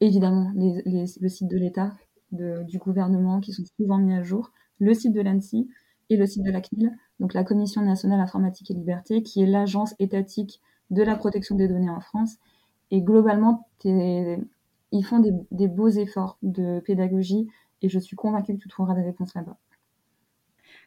évidemment 0.00 0.52
le 0.54 1.28
site 1.28 1.48
de 1.48 1.56
l'État, 1.56 1.92
du 2.30 2.78
gouvernement 2.78 3.40
qui 3.40 3.52
sont 3.52 3.64
souvent 3.76 3.98
mis 3.98 4.14
à 4.14 4.22
jour, 4.22 4.50
le 4.78 4.92
site 4.92 5.12
de 5.12 5.20
l'ANSI 5.20 5.68
et 6.10 6.16
le 6.16 6.26
site 6.26 6.42
de 6.42 6.50
la 6.50 6.60
CNIL, 6.60 6.96
donc 7.20 7.32
la 7.32 7.44
Commission 7.44 7.80
nationale 7.80 8.20
informatique 8.20 8.70
et 8.70 8.74
liberté, 8.74 9.22
qui 9.22 9.42
est 9.42 9.46
l'agence 9.46 9.94
étatique 9.98 10.60
de 10.90 11.02
la 11.02 11.16
protection 11.16 11.54
des 11.54 11.68
données 11.68 11.90
en 11.90 12.00
France. 12.00 12.36
Et 12.90 13.02
globalement, 13.02 13.68
ils 13.84 15.04
font 15.04 15.20
des 15.50 15.68
beaux 15.68 15.88
efforts 15.88 16.38
de 16.42 16.80
pédagogie 16.80 17.48
et 17.82 17.88
je 17.88 17.98
suis 17.98 18.16
convaincue 18.16 18.54
que 18.54 18.62
tu 18.62 18.68
trouveras 18.68 18.94
des 18.94 19.02
réponses 19.02 19.34
là-bas. 19.34 19.56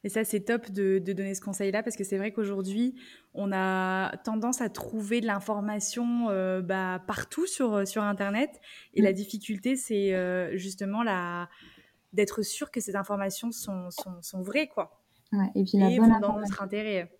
Et 0.07 0.09
ça, 0.09 0.23
c'est 0.23 0.39
top 0.39 0.71
de, 0.71 0.99
donner 0.99 1.35
ce 1.35 1.41
conseil-là 1.41 1.83
parce 1.83 1.97
que 1.97 2.05
c'est 2.05 2.17
vrai 2.17 2.31
qu'aujourd'hui, 2.31 2.95
on 3.33 3.51
a 3.51 4.15
tendance 4.23 4.61
à 4.61 4.69
trouver 4.69 5.19
de 5.19 5.25
l'information 5.25 6.29
euh, 6.29 6.61
bah, 6.61 7.03
partout 7.05 7.45
sur, 7.45 7.73
euh, 7.73 7.83
sur 7.83 8.03
Internet. 8.03 8.61
Et 8.93 9.01
la 9.01 9.11
mm. 9.11 9.15
difficulté, 9.15 9.75
c'est 9.75 10.15
euh, 10.15 10.55
justement 10.55 11.03
la... 11.03 11.49
d'être 12.13 12.41
sûr 12.41 12.71
que 12.71 12.79
ces 12.79 12.95
informations 12.95 13.51
sont, 13.51 13.89
sont, 13.91 14.41
vraies. 14.41 14.69
Quoi. 14.73 14.97
Ouais, 15.33 15.51
et 15.55 15.65
puis 15.65 15.77
la 15.77 15.89
bonne 15.89 16.21
dans 16.21 16.39
notre 16.39 16.63
intérêt. 16.63 17.11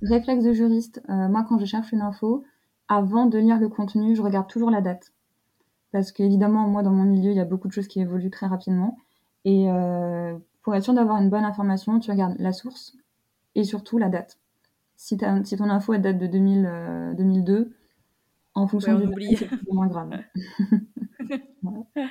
Réflexe 0.00 0.44
de 0.44 0.54
juriste. 0.54 1.02
moi, 1.08 1.44
quand 1.46 1.58
je 1.58 1.66
cherche 1.66 1.92
une 1.92 2.00
info, 2.00 2.42
avant 2.88 3.26
de 3.26 3.36
lire 3.36 3.60
le 3.60 3.68
contenu, 3.68 4.16
je 4.16 4.22
regarde 4.22 4.48
toujours 4.48 4.70
la 4.70 4.80
date. 4.80 5.12
Parce 5.92 6.10
qu'évidemment, 6.12 6.68
moi, 6.68 6.82
dans 6.82 6.90
mon 6.90 7.04
milieu, 7.04 7.32
il 7.32 7.36
y 7.36 7.40
a 7.40 7.44
beaucoup 7.44 7.68
de 7.68 7.74
choses 7.74 7.86
qui 7.86 8.00
évoluent 8.00 8.30
très 8.30 8.46
rapidement. 8.46 8.96
Et 9.44 9.66
pour 10.68 10.76
être 10.76 10.84
sûr 10.84 10.92
d'avoir 10.92 11.16
une 11.16 11.30
bonne 11.30 11.46
information, 11.46 11.98
tu 11.98 12.10
regardes 12.10 12.36
la 12.38 12.52
source 12.52 12.94
et 13.54 13.64
surtout 13.64 13.96
la 13.96 14.10
date. 14.10 14.38
Si, 14.96 15.16
si 15.44 15.56
ton 15.56 15.70
info 15.70 15.94
elle 15.94 16.02
date 16.02 16.18
de 16.18 16.26
2000, 16.26 17.14
2002, 17.16 17.54
euh, 17.54 17.74
en 18.52 18.66
fonction 18.66 18.98
du 18.98 19.08
c'est 19.34 19.48
moins 19.72 19.86
grave. 19.86 20.10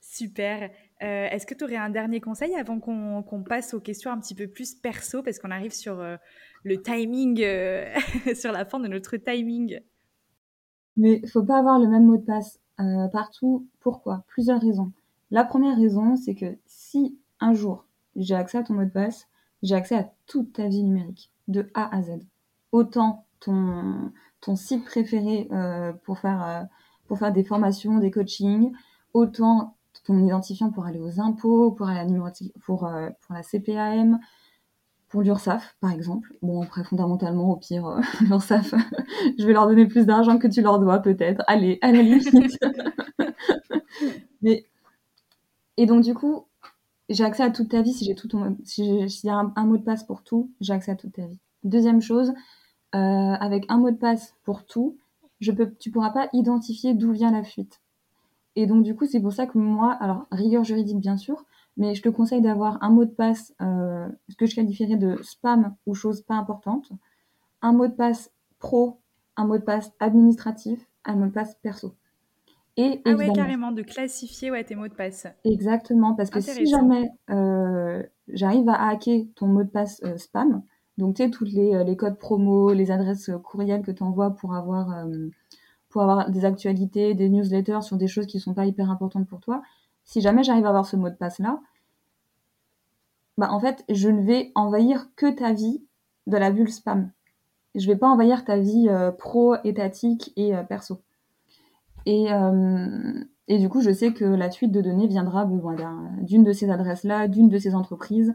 Super. 0.00 0.70
Euh, 1.02 1.26
est-ce 1.26 1.44
que 1.44 1.54
tu 1.54 1.64
aurais 1.64 1.74
un 1.74 1.90
dernier 1.90 2.20
conseil 2.20 2.54
avant 2.54 2.78
qu'on 2.78 3.42
passe 3.42 3.74
aux 3.74 3.80
questions 3.80 4.12
un 4.12 4.20
petit 4.20 4.36
peu 4.36 4.46
plus 4.46 4.76
perso? 4.76 5.24
Parce 5.24 5.40
qu'on 5.40 5.50
arrive 5.50 5.72
sur 5.72 5.98
euh, 5.98 6.14
le 6.62 6.80
timing, 6.82 7.38
sur 8.36 8.52
la 8.52 8.64
fin 8.64 8.78
de 8.78 8.86
notre 8.86 9.16
timing 9.16 9.80
Mais 10.96 11.18
il 11.20 11.28
faut 11.28 11.42
pas 11.42 11.58
avoir 11.58 11.80
le 11.80 11.88
même 11.88 12.06
mot 12.06 12.16
de 12.16 12.24
passe 12.24 12.60
partout. 13.10 13.66
Pourquoi? 13.80 14.24
Plusieurs 14.28 14.60
raisons. 14.60 14.92
La 15.32 15.44
première 15.44 15.78
raison, 15.78 16.14
c'est 16.14 16.34
que 16.34 16.58
si 16.66 17.18
un 17.40 17.54
jour 17.54 17.86
j'ai 18.16 18.34
accès 18.34 18.58
à 18.58 18.62
ton 18.62 18.74
mot 18.74 18.84
de 18.84 18.90
passe, 18.90 19.28
j'ai 19.62 19.74
accès 19.74 19.96
à 19.96 20.12
toute 20.26 20.52
ta 20.52 20.68
vie 20.68 20.84
numérique, 20.84 21.32
de 21.48 21.70
A 21.72 21.96
à 21.96 22.02
Z. 22.02 22.18
Autant 22.70 23.24
ton, 23.40 24.12
ton 24.42 24.56
site 24.56 24.84
préféré 24.84 25.48
euh, 25.50 25.94
pour, 26.04 26.18
faire, 26.18 26.46
euh, 26.46 26.62
pour 27.06 27.18
faire 27.18 27.32
des 27.32 27.44
formations, 27.44 27.96
des 27.96 28.10
coachings, 28.10 28.72
autant 29.14 29.78
ton 30.04 30.22
identifiant 30.22 30.70
pour 30.70 30.84
aller 30.84 31.00
aux 31.00 31.18
impôts, 31.18 31.72
pour, 31.72 31.88
aller 31.88 32.00
à 32.00 32.04
la 32.04 32.32
pour, 32.66 32.84
euh, 32.84 33.08
pour 33.22 33.34
la 33.34 33.42
CPAM, 33.42 34.20
pour 35.08 35.22
l'URSSAF, 35.22 35.76
par 35.80 35.92
exemple. 35.92 36.34
Bon, 36.42 36.60
après, 36.60 36.84
fondamentalement, 36.84 37.50
au 37.50 37.56
pire, 37.56 38.02
l'URSSAF, 38.20 38.74
je 39.38 39.46
vais 39.46 39.54
leur 39.54 39.66
donner 39.66 39.86
plus 39.86 40.04
d'argent 40.04 40.36
que 40.36 40.48
tu 40.48 40.60
leur 40.60 40.78
dois, 40.78 40.98
peut-être. 40.98 41.42
Allez, 41.46 41.78
à 41.80 41.90
la 41.90 42.02
limite. 42.02 42.30
Mais 44.42 44.66
et 45.76 45.86
donc, 45.86 46.02
du 46.02 46.14
coup, 46.14 46.46
j'ai 47.08 47.24
accès 47.24 47.42
à 47.42 47.50
toute 47.50 47.70
ta 47.70 47.82
vie 47.82 47.92
si 47.92 48.04
j'ai 48.04 49.30
un, 49.30 49.64
mot 49.64 49.76
de 49.76 49.82
passe 49.82 50.04
pour 50.04 50.22
tout, 50.22 50.50
j'ai 50.60 50.72
accès 50.72 50.92
à 50.92 50.96
toute 50.96 51.12
ta 51.12 51.26
vie. 51.26 51.38
Deuxième 51.64 52.00
chose, 52.00 52.32
euh, 52.94 52.98
avec 52.98 53.64
un 53.68 53.78
mot 53.78 53.90
de 53.90 53.96
passe 53.96 54.34
pour 54.44 54.64
tout, 54.64 54.98
je 55.40 55.52
peux, 55.52 55.74
tu 55.78 55.90
pourras 55.90 56.10
pas 56.10 56.28
identifier 56.32 56.94
d'où 56.94 57.12
vient 57.12 57.30
la 57.30 57.42
fuite. 57.42 57.80
Et 58.54 58.66
donc, 58.66 58.82
du 58.82 58.94
coup, 58.94 59.06
c'est 59.06 59.20
pour 59.20 59.32
ça 59.32 59.46
que 59.46 59.58
moi, 59.58 59.92
alors, 59.92 60.26
rigueur 60.30 60.64
juridique, 60.64 61.00
bien 61.00 61.16
sûr, 61.16 61.44
mais 61.76 61.94
je 61.94 62.02
te 62.02 62.08
conseille 62.08 62.42
d'avoir 62.42 62.82
un 62.82 62.90
mot 62.90 63.04
de 63.04 63.10
passe, 63.10 63.54
euh, 63.62 64.08
ce 64.28 64.36
que 64.36 64.46
je 64.46 64.54
qualifierais 64.54 64.96
de 64.96 65.18
spam 65.22 65.74
ou 65.86 65.94
chose 65.94 66.20
pas 66.22 66.34
importante, 66.34 66.92
un 67.62 67.72
mot 67.72 67.86
de 67.86 67.94
passe 67.94 68.30
pro, 68.58 68.98
un 69.36 69.46
mot 69.46 69.56
de 69.56 69.62
passe 69.62 69.92
administratif, 70.00 70.86
un 71.04 71.16
mot 71.16 71.26
de 71.26 71.30
passe 71.30 71.56
perso. 71.62 71.94
Et 72.78 73.02
ah 73.04 73.12
ouais, 73.12 73.30
carrément, 73.32 73.70
de 73.70 73.82
classifier 73.82 74.50
ouais, 74.50 74.64
tes 74.64 74.74
mots 74.74 74.88
de 74.88 74.94
passe. 74.94 75.26
Exactement, 75.44 76.14
parce 76.14 76.30
que 76.30 76.40
si 76.40 76.66
jamais 76.66 77.10
euh, 77.30 78.02
j'arrive 78.28 78.68
à 78.68 78.88
hacker 78.88 79.24
ton 79.34 79.46
mot 79.46 79.62
de 79.62 79.68
passe 79.68 80.00
euh, 80.04 80.16
spam, 80.16 80.62
donc 80.96 81.16
tu 81.16 81.22
sais, 81.22 81.30
tous 81.30 81.44
les, 81.44 81.74
euh, 81.74 81.84
les, 81.84 81.96
codes 81.96 82.18
promo, 82.18 82.72
les 82.72 82.90
adresses 82.90 83.30
courriels 83.44 83.82
que 83.82 83.90
tu 83.90 84.02
envoies 84.02 84.30
pour 84.30 84.54
avoir, 84.54 85.06
pour 85.90 86.02
avoir 86.02 86.30
des 86.30 86.46
actualités, 86.46 87.12
des 87.14 87.28
newsletters 87.28 87.82
sur 87.82 87.98
des 87.98 88.06
choses 88.06 88.26
qui 88.26 88.40
sont 88.40 88.54
pas 88.54 88.64
hyper 88.64 88.90
importantes 88.90 89.28
pour 89.28 89.40
toi, 89.40 89.62
si 90.04 90.22
jamais 90.22 90.42
j'arrive 90.42 90.64
à 90.64 90.70
avoir 90.70 90.86
ce 90.86 90.96
mot 90.96 91.10
de 91.10 91.14
passe-là, 91.14 91.60
bah 93.36 93.50
en 93.50 93.60
fait, 93.60 93.84
je 93.90 94.08
ne 94.08 94.22
vais 94.22 94.50
envahir 94.54 95.08
que 95.16 95.30
ta 95.30 95.52
vie 95.52 95.82
de 96.26 96.36
la 96.38 96.50
bulle 96.50 96.72
spam. 96.72 97.10
Je 97.74 97.86
vais 97.86 97.96
pas 97.96 98.08
envahir 98.08 98.44
ta 98.44 98.56
vie 98.56 98.88
pro, 99.18 99.56
étatique 99.64 100.32
et 100.36 100.52
perso. 100.68 101.02
Et, 102.06 102.32
euh, 102.32 103.24
et 103.48 103.58
du 103.58 103.68
coup, 103.68 103.80
je 103.80 103.92
sais 103.92 104.12
que 104.12 104.24
la 104.24 104.50
suite 104.50 104.72
de 104.72 104.80
données 104.80 105.06
viendra 105.06 105.46
d'une 106.22 106.44
de 106.44 106.52
ces 106.52 106.70
adresses-là, 106.70 107.28
d'une 107.28 107.48
de 107.48 107.58
ces 107.58 107.74
entreprises. 107.74 108.32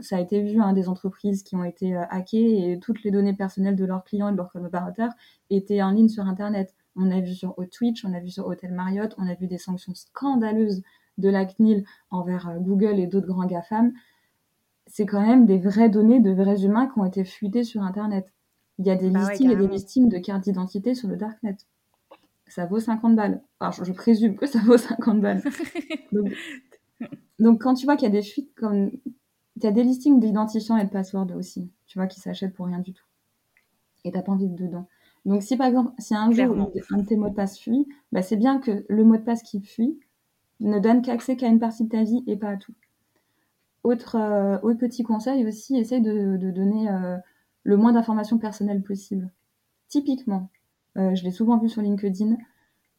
Ça 0.00 0.16
a 0.16 0.20
été 0.20 0.40
vu, 0.40 0.60
hein, 0.60 0.72
des 0.72 0.88
entreprises 0.88 1.42
qui 1.42 1.54
ont 1.54 1.64
été 1.64 1.94
euh, 1.94 2.02
hackées 2.08 2.70
et 2.70 2.78
toutes 2.78 3.02
les 3.02 3.10
données 3.10 3.34
personnelles 3.34 3.76
de 3.76 3.84
leurs 3.84 4.04
clients 4.04 4.28
et 4.28 4.32
de 4.32 4.36
leurs 4.36 4.50
collaborateurs 4.50 5.12
étaient 5.50 5.82
en 5.82 5.90
ligne 5.90 6.08
sur 6.08 6.26
Internet. 6.26 6.74
On 6.96 7.10
a 7.10 7.20
vu 7.20 7.34
sur 7.34 7.54
Twitch, 7.70 8.04
on 8.04 8.14
a 8.14 8.20
vu 8.20 8.30
sur 8.30 8.46
Hotel 8.46 8.72
Marriott, 8.72 9.14
on 9.18 9.28
a 9.28 9.34
vu 9.34 9.46
des 9.46 9.58
sanctions 9.58 9.94
scandaleuses 9.94 10.82
de 11.18 11.28
la 11.28 11.44
CNIL 11.44 11.84
envers 12.10 12.48
euh, 12.48 12.58
Google 12.58 12.98
et 12.98 13.06
d'autres 13.06 13.26
grands 13.26 13.46
GAFAM. 13.46 13.92
C'est 14.86 15.04
quand 15.04 15.20
même 15.20 15.46
des 15.46 15.58
vraies 15.58 15.90
données 15.90 16.20
de 16.20 16.30
vrais 16.30 16.64
humains 16.64 16.86
qui 16.86 16.98
ont 16.98 17.04
été 17.04 17.24
fuitées 17.24 17.64
sur 17.64 17.82
Internet. 17.82 18.32
Il 18.78 18.86
y 18.86 18.90
a 18.90 18.96
des 18.96 19.10
bah 19.10 19.20
listings 19.20 19.50
et 19.50 19.56
des 19.56 19.68
listings 19.68 20.08
de 20.08 20.18
cartes 20.18 20.44
d'identité 20.44 20.94
sur 20.94 21.08
le 21.08 21.16
Darknet 21.16 21.56
ça 22.46 22.66
vaut 22.66 22.80
50 22.80 23.16
balles. 23.16 23.42
Alors, 23.60 23.72
je, 23.72 23.92
présume 23.92 24.36
que 24.36 24.46
ça 24.46 24.58
vaut 24.64 24.78
50 24.78 25.20
balles. 25.20 25.42
Donc, 27.38 27.62
quand 27.62 27.74
tu 27.74 27.86
vois 27.86 27.96
qu'il 27.96 28.04
y 28.08 28.10
a 28.10 28.12
des 28.12 28.22
fuites 28.22 28.54
comme. 28.54 28.90
Il 29.58 29.64
y 29.64 29.66
a 29.66 29.72
des 29.72 29.84
listings 29.84 30.20
d'identifiants 30.20 30.76
et 30.76 30.84
de 30.84 30.90
passwords 30.90 31.34
aussi, 31.34 31.70
tu 31.86 31.98
vois, 31.98 32.06
qui 32.06 32.20
s'achètent 32.20 32.52
pour 32.52 32.66
rien 32.66 32.80
du 32.80 32.92
tout. 32.92 33.06
Et 34.04 34.12
t'as 34.12 34.20
pas 34.20 34.32
envie 34.32 34.48
de 34.48 34.54
dedans. 34.54 34.86
Donc, 35.24 35.42
si 35.42 35.56
par 35.56 35.66
exemple, 35.66 35.92
si 35.98 36.14
un 36.14 36.30
jour 36.30 36.70
un 36.90 36.98
de 36.98 37.06
tes 37.06 37.16
mots 37.16 37.30
de 37.30 37.34
passe 37.34 37.58
fuit, 37.58 37.88
bah, 38.12 38.20
c'est 38.20 38.36
bien 38.36 38.60
que 38.60 38.84
le 38.88 39.02
mot 39.02 39.16
de 39.16 39.22
passe 39.22 39.42
qui 39.42 39.62
fuit 39.62 39.98
ne 40.60 40.78
donne 40.78 41.00
qu'accès 41.00 41.36
qu'à 41.36 41.48
une 41.48 41.58
partie 41.58 41.84
de 41.84 41.88
ta 41.88 42.02
vie 42.02 42.22
et 42.26 42.36
pas 42.36 42.50
à 42.50 42.56
tout. 42.56 42.74
Autre, 43.82 44.16
euh, 44.16 44.58
autre 44.62 44.78
petit 44.78 45.02
conseil 45.02 45.46
aussi, 45.46 45.76
essaye 45.76 46.02
de, 46.02 46.36
donner 46.50 46.90
euh, 46.90 47.16
le 47.62 47.76
moins 47.76 47.92
d'informations 47.92 48.38
personnelles 48.38 48.82
possible. 48.82 49.30
Typiquement, 49.88 50.50
je 50.96 51.22
l'ai 51.24 51.30
souvent 51.30 51.58
vu 51.58 51.68
sur 51.68 51.82
LinkedIn, 51.82 52.36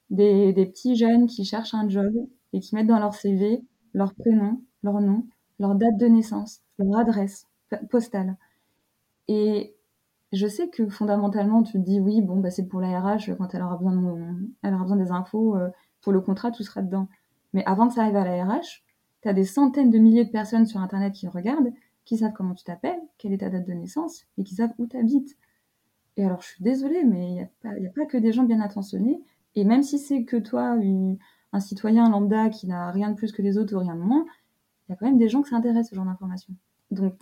des, 0.10 0.54
petits 0.54 0.96
jeunes 0.96 1.28
qui 1.28 1.44
cherchent 1.46 1.74
un 1.74 1.90
job 1.90 2.14
et 2.54 2.60
qui 2.60 2.76
mettent 2.76 2.88
dans 2.88 3.00
leur 3.00 3.14
CV 3.14 3.64
leur 3.94 4.14
prénom, 4.14 4.62
leur 4.84 5.02
nom, 5.02 5.26
leur 5.60 5.76
date 5.76 5.98
de 5.98 6.06
naissance, 6.06 6.62
leur 6.78 7.00
adresse 7.00 7.48
postale. 7.90 8.38
Et 9.28 9.76
je 10.32 10.48
sais 10.48 10.70
que 10.70 10.88
fondamentalement, 10.88 11.64
tu 11.64 11.74
te 11.74 11.78
dis 11.78 12.00
oui, 12.00 12.22
bon, 12.22 12.38
bah, 12.38 12.52
c'est 12.52 12.68
pour 12.68 12.82
la 12.82 13.00
RH, 13.00 13.36
quand 13.38 13.54
elle 13.54 13.62
aura 13.62 13.78
besoin, 13.78 13.94
de 13.94 15.04
des 15.04 15.12
infos 15.12 15.56
euh, 15.56 15.70
pour 16.02 16.14
le 16.14 16.22
contrat, 16.22 16.52
tout 16.52 16.64
sera 16.64 16.82
dedans. 16.82 17.08
Mais 17.54 17.64
avant 17.66 17.88
que 17.88 17.94
ça 17.94 18.02
arrive 18.04 18.16
à 18.18 18.26
la 18.26 18.46
RH, 18.46 18.84
tu 19.22 19.30
as 19.30 19.34
des 19.34 19.46
centaines 19.46 19.90
de 19.90 19.98
milliers 19.98 20.26
de 20.26 20.32
personnes 20.32 20.66
sur 20.66 20.80
Internet 20.80 21.14
qui 21.14 21.28
regardent, 21.28 21.72
qui 22.06 22.18
savent 22.18 22.34
comment 22.34 22.54
tu 22.54 22.64
t'appelles, 22.64 23.02
quelle 23.18 23.34
est 23.34 23.40
ta 23.40 23.50
date 23.50 23.66
de 23.66 23.74
naissance, 23.74 24.26
et 24.38 24.44
qui 24.44 24.56
savent 24.56 24.74
où 24.78 24.88
tu 24.88 24.98
habites. 24.98 25.36
Et 26.18 26.26
alors, 26.26 26.42
je 26.42 26.48
suis 26.48 26.64
désolée, 26.64 27.04
mais 27.04 27.48
il 27.64 27.80
n'y 27.80 27.86
a, 27.86 27.90
a, 27.90 27.94
pas 27.94 28.06
que 28.06 28.18
des 28.18 28.34
gens 28.34 28.44
bien 28.44 28.60
intentionnés. 28.60 29.22
Et 29.56 29.64
même 29.64 29.84
si 29.84 30.00
c'est 30.00 30.24
que 30.24 30.38
toi, 30.38 30.76
un 31.54 31.60
citoyen 31.60 32.10
lambda 32.10 32.50
qui 32.50 32.68
n'a 32.68 32.92
rien 32.92 33.12
de 33.12 33.16
plus 33.16 33.32
que 33.32 33.42
les 33.42 33.58
autres 33.58 33.76
ou 33.76 33.80
rien 33.80 33.96
de 33.96 34.02
moins, 34.02 34.26
il 34.88 34.92
y 34.92 34.94
a 34.94 34.96
quand 34.98 35.06
même 35.06 35.18
des 35.18 35.30
gens 35.30 35.42
qui 35.42 35.50
s'intéressent 35.50 35.88
à 35.88 35.90
ce 35.90 35.96
genre 35.96 36.06
d'informations. 36.06 36.54
Donc, 36.92 37.16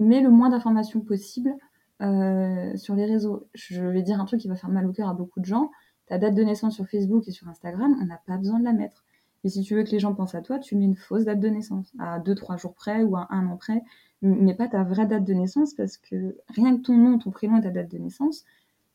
mets 0.00 0.20
le 0.20 0.30
moins 0.30 0.48
d'informations 0.50 1.00
possible 1.00 1.54
euh, 2.02 2.76
sur 2.76 2.94
les 2.94 3.04
réseaux. 3.04 3.46
Je 3.54 3.82
vais 3.84 4.02
dire 4.02 4.20
un 4.20 4.24
truc 4.24 4.40
qui 4.40 4.48
va 4.48 4.56
faire 4.56 4.70
mal 4.70 4.86
au 4.86 4.92
cœur 4.92 5.08
à 5.08 5.14
beaucoup 5.14 5.40
de 5.40 5.44
gens. 5.44 5.70
Ta 6.06 6.18
date 6.18 6.34
de 6.34 6.42
naissance 6.42 6.74
sur 6.74 6.86
Facebook 6.86 7.26
et 7.28 7.30
sur 7.30 7.48
Instagram, 7.48 7.96
on 8.00 8.06
n'a 8.06 8.20
pas 8.26 8.36
besoin 8.36 8.58
de 8.58 8.64
la 8.64 8.72
mettre. 8.72 9.04
Et 9.42 9.48
si 9.48 9.62
tu 9.62 9.74
veux 9.74 9.84
que 9.84 9.90
les 9.90 9.98
gens 9.98 10.14
pensent 10.14 10.34
à 10.34 10.40
toi, 10.40 10.58
tu 10.58 10.76
mets 10.76 10.84
une 10.84 10.96
fausse 10.96 11.24
date 11.24 11.40
de 11.40 11.48
naissance, 11.48 11.92
à 11.98 12.18
2-3 12.18 12.58
jours 12.58 12.74
près 12.74 13.02
ou 13.02 13.16
à 13.16 13.26
un 13.30 13.46
an 13.46 13.56
près, 13.56 13.82
mais 14.24 14.54
pas 14.54 14.68
ta 14.68 14.82
vraie 14.82 15.06
date 15.06 15.24
de 15.24 15.34
naissance, 15.34 15.74
parce 15.74 15.96
que 15.96 16.36
rien 16.48 16.76
que 16.76 16.82
ton 16.82 16.96
nom, 16.96 17.18
ton 17.18 17.30
prénom 17.30 17.58
et 17.58 17.62
ta 17.62 17.70
date 17.70 17.90
de 17.90 17.98
naissance, 17.98 18.44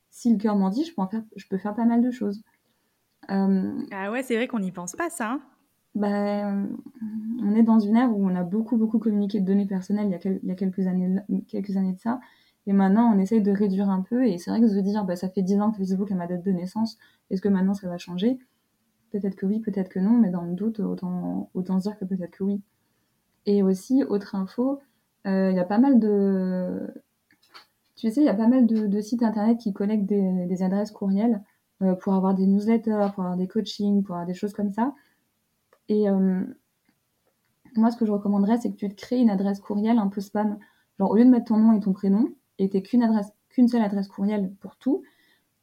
si 0.10 0.32
le 0.32 0.38
cœur 0.38 0.56
m'en 0.56 0.70
dit, 0.70 0.84
je 0.84 0.94
peux, 0.94 1.06
faire, 1.10 1.24
je 1.36 1.48
peux 1.48 1.58
faire 1.58 1.76
pas 1.76 1.86
mal 1.86 2.02
de 2.02 2.12
choses. 2.12 2.42
Euh, 3.30 3.82
ah 3.92 4.12
ouais, 4.12 4.24
c'est 4.24 4.36
vrai 4.36 4.48
qu'on 4.48 4.60
n'y 4.60 4.72
pense 4.72 4.96
pas, 4.96 5.10
ça. 5.10 5.34
Hein. 5.34 5.42
bah, 5.94 6.52
on 7.44 7.56
est 7.56 7.64
dans 7.64 7.80
une 7.80 7.96
ère 7.96 8.12
où 8.12 8.28
on 8.28 8.36
a 8.36 8.44
beaucoup, 8.44 8.78
beaucoup 8.78 8.98
communiqué 8.98 9.40
de 9.40 9.46
données 9.46 9.68
personnelles 9.68 10.08
il 10.08 10.12
y 10.12 10.16
a, 10.16 10.38
il 10.42 10.48
y 10.48 10.52
a 10.52 10.56
quelques, 10.56 10.88
années, 10.88 11.22
quelques 11.48 11.78
années 11.78 11.94
de 11.94 12.00
ça. 12.00 12.20
Et 12.66 12.74
maintenant, 12.74 13.14
on 13.14 13.20
essaye 13.20 13.42
de 13.42 13.52
réduire 13.52 13.90
un 13.90 14.02
peu. 14.02 14.28
Et 14.28 14.38
c'est 14.38 14.50
vrai 14.50 14.60
que 14.62 14.66
de 14.66 14.82
dire, 14.82 15.04
bah, 15.04 15.16
ça 15.16 15.30
fait 15.30 15.42
10 15.42 15.62
ans 15.62 15.72
que 15.72 15.78
Facebook 15.78 16.12
a 16.12 16.16
ma 16.16 16.28
date 16.28 16.44
de 16.44 16.52
naissance, 16.52 16.98
est-ce 17.30 17.42
que 17.42 17.50
maintenant 17.50 17.74
ça 17.74 17.88
va 17.88 17.98
changer? 17.98 18.40
Peut-être 19.12 19.36
que 19.36 19.46
oui, 19.46 19.60
peut-être 19.60 19.90
que 19.90 20.00
non, 20.00 20.12
mais 20.12 20.30
dans 20.30 20.44
le 20.44 20.54
doute, 20.54 20.80
autant, 20.80 21.50
autant 21.54 21.80
se 21.80 21.90
dire 21.90 21.98
que 21.98 22.06
peut-être 22.06 22.32
que 22.32 22.44
oui. 22.44 22.62
Et 23.46 23.64
aussi, 23.64 24.04
autre 24.04 24.36
info, 24.36 24.80
il 25.26 25.54
y 25.56 25.60
a 25.60 25.66
pas 25.66 25.78
mal 25.78 26.00
de. 26.00 26.94
Tu 28.00 28.10
sais, 28.10 28.22
il 28.22 28.26
y 28.26 28.30
a 28.30 28.34
pas 28.34 28.48
mal 28.48 28.66
de, 28.66 29.02
sites 29.02 29.24
internet 29.24 29.58
qui 29.58 29.74
collectent 29.74 30.06
des, 30.06 30.64
adresses 30.64 30.92
courriels 30.92 31.44
euh, 31.82 31.96
pour 31.96 32.14
avoir 32.14 32.34
des 32.34 32.48
newsletters, 32.48 33.10
pour 33.14 33.26
avoir 33.26 33.36
des 33.36 33.48
coachings, 33.48 34.04
pour 34.04 34.16
avoir 34.16 34.26
des 34.26 34.34
choses 34.34 34.54
comme 34.54 34.70
ça. 34.70 34.96
Et 35.90 36.10
euh, 36.10 36.42
moi, 37.76 37.92
ce 37.92 37.98
que 37.98 38.06
je 38.06 38.12
recommanderais, 38.14 38.58
c'est 38.58 38.72
que 38.72 38.78
tu 38.78 38.88
te 38.88 38.96
crées 38.96 39.18
une 39.18 39.30
adresse 39.30 39.60
courriel 39.60 39.98
un 39.98 40.08
peu 40.08 40.22
spam. 40.22 40.58
Genre, 40.98 41.12
au 41.12 41.16
lieu 41.18 41.26
de 41.26 41.30
mettre 41.30 41.48
ton 41.48 41.58
nom 41.58 41.74
et 41.74 41.82
ton 41.82 41.92
prénom, 41.92 42.30
et 42.58 42.70
t'es 42.70 42.82
qu'une 42.82 43.04
adresse, 43.04 43.34
qu'une 43.50 43.68
seule 43.68 43.82
adresse 43.82 44.08
courriel 44.08 44.54
pour 44.62 44.78
tout, 44.78 45.04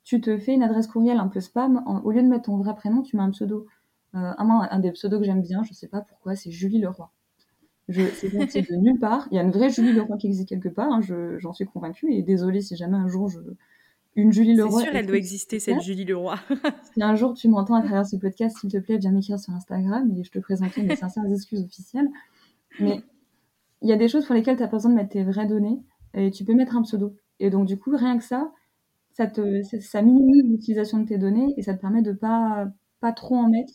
tu 0.05 0.21
te 0.21 0.37
fais 0.37 0.53
une 0.53 0.63
adresse 0.63 0.89
courriel 0.89 1.19
un 1.19 1.29
peu 1.29 1.41
spam. 1.41 1.83
au 2.05 2.11
lieu 2.11 2.23
de 2.23 2.29
mettre 2.29 2.45
ton 2.45 2.59
vrai 2.59 2.75
prénom, 2.75 3.01
tu 3.01 3.17
mets 3.17 3.23
un 3.23 3.31
pseudo. 3.31 3.67
Euh, 4.15 4.35
un, 4.37 4.69
un, 4.71 4.79
des 4.79 4.93
pseudos 4.93 5.21
que 5.21 5.25
j'aime 5.25 5.43
bien, 5.43 5.63
je 5.63 5.73
sais 5.73 5.89
pas 5.89 6.03
pourquoi, 6.03 6.37
c'est 6.37 6.51
Julie 6.51 6.81
Leroy. 6.81 7.11
Je, 7.89 8.03
c'est 8.19 8.29
de 8.29 8.77
nulle 8.77 8.99
part. 8.99 9.29
Il 9.31 9.37
y 9.37 9.39
a 9.39 9.43
une 9.43 9.53
vraie 9.53 9.71
Julie 9.71 9.93
Leroy 9.93 10.17
qui 10.17 10.27
existe 10.27 10.49
quelque 10.49 10.69
part, 10.69 10.93
hein, 10.93 11.01
j'en 11.39 11.53
suis 11.53 11.67
convaincue. 11.67 12.13
Et 12.13 12.23
désolée 12.23 12.61
si 12.61 12.77
jamais 12.77 12.97
un 12.97 13.09
jour 13.09 13.29
je. 13.29 13.39
Une 14.17 14.33
Julie 14.33 14.55
Leroy. 14.55 14.81
C'est 14.81 14.87
sûr, 14.87 14.97
elle 14.97 15.07
doit 15.07 15.19
exister, 15.19 15.61
cette 15.61 15.83
Julie 15.83 16.07
Leroy. 16.07 16.37
si 16.95 17.03
un 17.03 17.15
jour 17.15 17.35
tu 17.35 17.49
m'entends 17.49 17.75
à 17.75 17.83
travers 17.83 18.07
ce 18.07 18.17
podcast, 18.17 18.57
s'il 18.59 18.73
te 18.73 18.79
plaît, 18.79 18.97
viens 18.97 19.13
m'écrire 19.13 19.39
sur 19.39 19.53
Instagram 19.53 20.11
et 20.17 20.25
je 20.25 20.31
te 20.31 20.39
présenterai 20.39 20.83
mes 20.83 20.97
sincères 20.97 21.25
excuses 21.31 21.63
officielles. 21.63 22.09
Mais 22.81 23.03
il 23.83 23.89
y 23.89 23.93
a 23.93 23.97
des 23.97 24.09
choses 24.09 24.25
pour 24.27 24.35
lesquelles 24.35 24.57
tu 24.57 24.63
n'as 24.63 24.69
pas 24.69 24.79
besoin 24.79 24.91
de 24.91 24.97
mettre 24.97 25.11
tes 25.11 25.23
vraies 25.23 25.47
données 25.47 25.79
et 26.15 26.31
tu 26.31 26.45
peux 26.45 26.55
mettre 26.55 26.77
un 26.77 26.83
pseudo. 26.83 27.15
Et 27.41 27.51
donc, 27.51 27.67
du 27.67 27.79
coup, 27.79 27.95
rien 27.95 28.17
que 28.17 28.25
ça, 28.25 28.51
ça, 29.13 29.27
te, 29.27 29.63
ça 29.63 30.03
minimise 30.03 30.45
l'utilisation 30.45 30.99
de 30.99 31.07
tes 31.07 31.19
données 31.19 31.55
et 31.57 31.63
ça 31.63 31.75
te 31.75 31.81
permet 31.81 32.03
de 32.03 32.13
pas, 32.13 32.69
pas 33.01 33.13
trop 33.13 33.37
en 33.37 33.49
mettre 33.49 33.75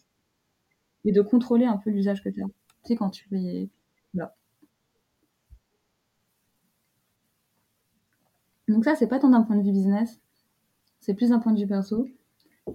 et 1.05 1.11
de 1.11 1.21
contrôler 1.21 1.65
un 1.65 1.77
peu 1.77 1.89
l'usage 1.89 2.23
que 2.23 2.29
tu 2.29 2.41
as. 2.41 2.45
Tu 2.45 2.89
sais, 2.89 2.95
quand 2.95 3.09
tu 3.09 3.27
es. 3.37 3.69
Voilà. 4.13 4.35
Donc, 8.71 8.85
ça, 8.85 8.95
c'est 8.95 9.07
pas 9.07 9.19
tant 9.19 9.29
d'un 9.29 9.41
point 9.41 9.55
de 9.55 9.63
vue 9.63 9.71
business, 9.71 10.19
c'est 10.99 11.13
plus 11.13 11.29
d'un 11.29 11.39
point 11.39 11.51
de 11.51 11.59
vue 11.59 11.67
perso. 11.67 12.07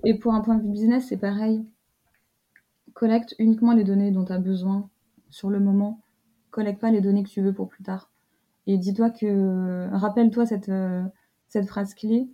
Et 0.05 0.18
pour 0.18 0.34
un 0.34 0.40
point 0.40 0.57
de 0.57 0.62
vue 0.62 0.70
business, 0.70 1.07
c'est 1.09 1.16
pareil. 1.16 1.64
Collecte 2.92 3.34
uniquement 3.38 3.72
les 3.72 3.84
données 3.84 4.11
dont 4.11 4.24
tu 4.24 4.32
as 4.32 4.38
besoin 4.38 4.90
sur 5.30 5.51
le 5.51 5.61
moment. 5.61 6.01
Collecte 6.51 6.80
pas 6.80 6.90
les 6.90 7.01
données 7.01 7.22
que 7.22 7.28
tu 7.28 7.40
veux 7.40 7.53
pour 7.53 7.68
plus 7.68 7.84
tard. 7.84 8.11
Et 8.66 8.78
dis-toi 8.78 9.11
que, 9.11 9.88
rappelle-toi 9.92 10.47
cette, 10.47 10.68
euh, 10.68 11.05
cette 11.49 11.66
phrase 11.66 11.94
clé, 11.94 12.28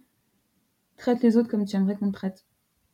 traite 0.97 1.23
les 1.23 1.37
autres 1.37 1.49
comme 1.49 1.65
tu 1.65 1.77
aimerais 1.77 1.97
qu'on 1.97 2.09
te 2.09 2.15
traite, 2.15 2.47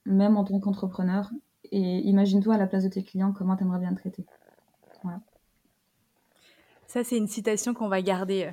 même 0.07 0.37
en 0.37 0.45
tant 0.45 0.59
qu'entrepreneur. 0.59 1.31
Et 1.71 1.99
imagine-toi 2.09 2.55
à 2.55 2.59
la 2.59 2.67
place 2.67 2.85
de 2.85 2.89
tes 2.89 3.05
clients 3.05 3.33
comment 3.33 3.57
tu 3.57 3.63
aimerais 3.63 3.79
bien 3.79 3.93
te 3.93 4.01
traiter. 4.01 4.27
Voilà. 5.03 5.21
Ça, 6.87 7.05
c'est 7.05 7.19
une 7.19 7.29
citation 7.29 7.75
qu'on 7.75 7.89
va 7.89 8.03
garder. 8.03 8.51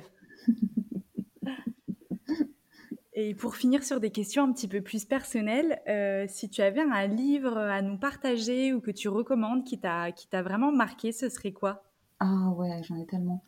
Et 3.18 3.34
pour 3.34 3.56
finir 3.56 3.82
sur 3.82 3.98
des 3.98 4.10
questions 4.10 4.44
un 4.44 4.52
petit 4.52 4.68
peu 4.68 4.82
plus 4.82 5.06
personnelles, 5.06 5.80
euh, 5.88 6.26
si 6.28 6.50
tu 6.50 6.60
avais 6.60 6.82
un 6.82 7.06
livre 7.06 7.56
à 7.56 7.80
nous 7.80 7.96
partager 7.96 8.74
ou 8.74 8.80
que 8.82 8.90
tu 8.90 9.08
recommandes 9.08 9.64
qui 9.64 9.78
t'a 9.78 10.12
vraiment 10.42 10.70
marqué, 10.70 11.12
ce 11.12 11.30
serait 11.30 11.52
quoi? 11.52 11.82
Ah 12.20 12.50
ouais, 12.58 12.82
j'en 12.82 12.96
ai 12.96 13.06
tellement. 13.06 13.42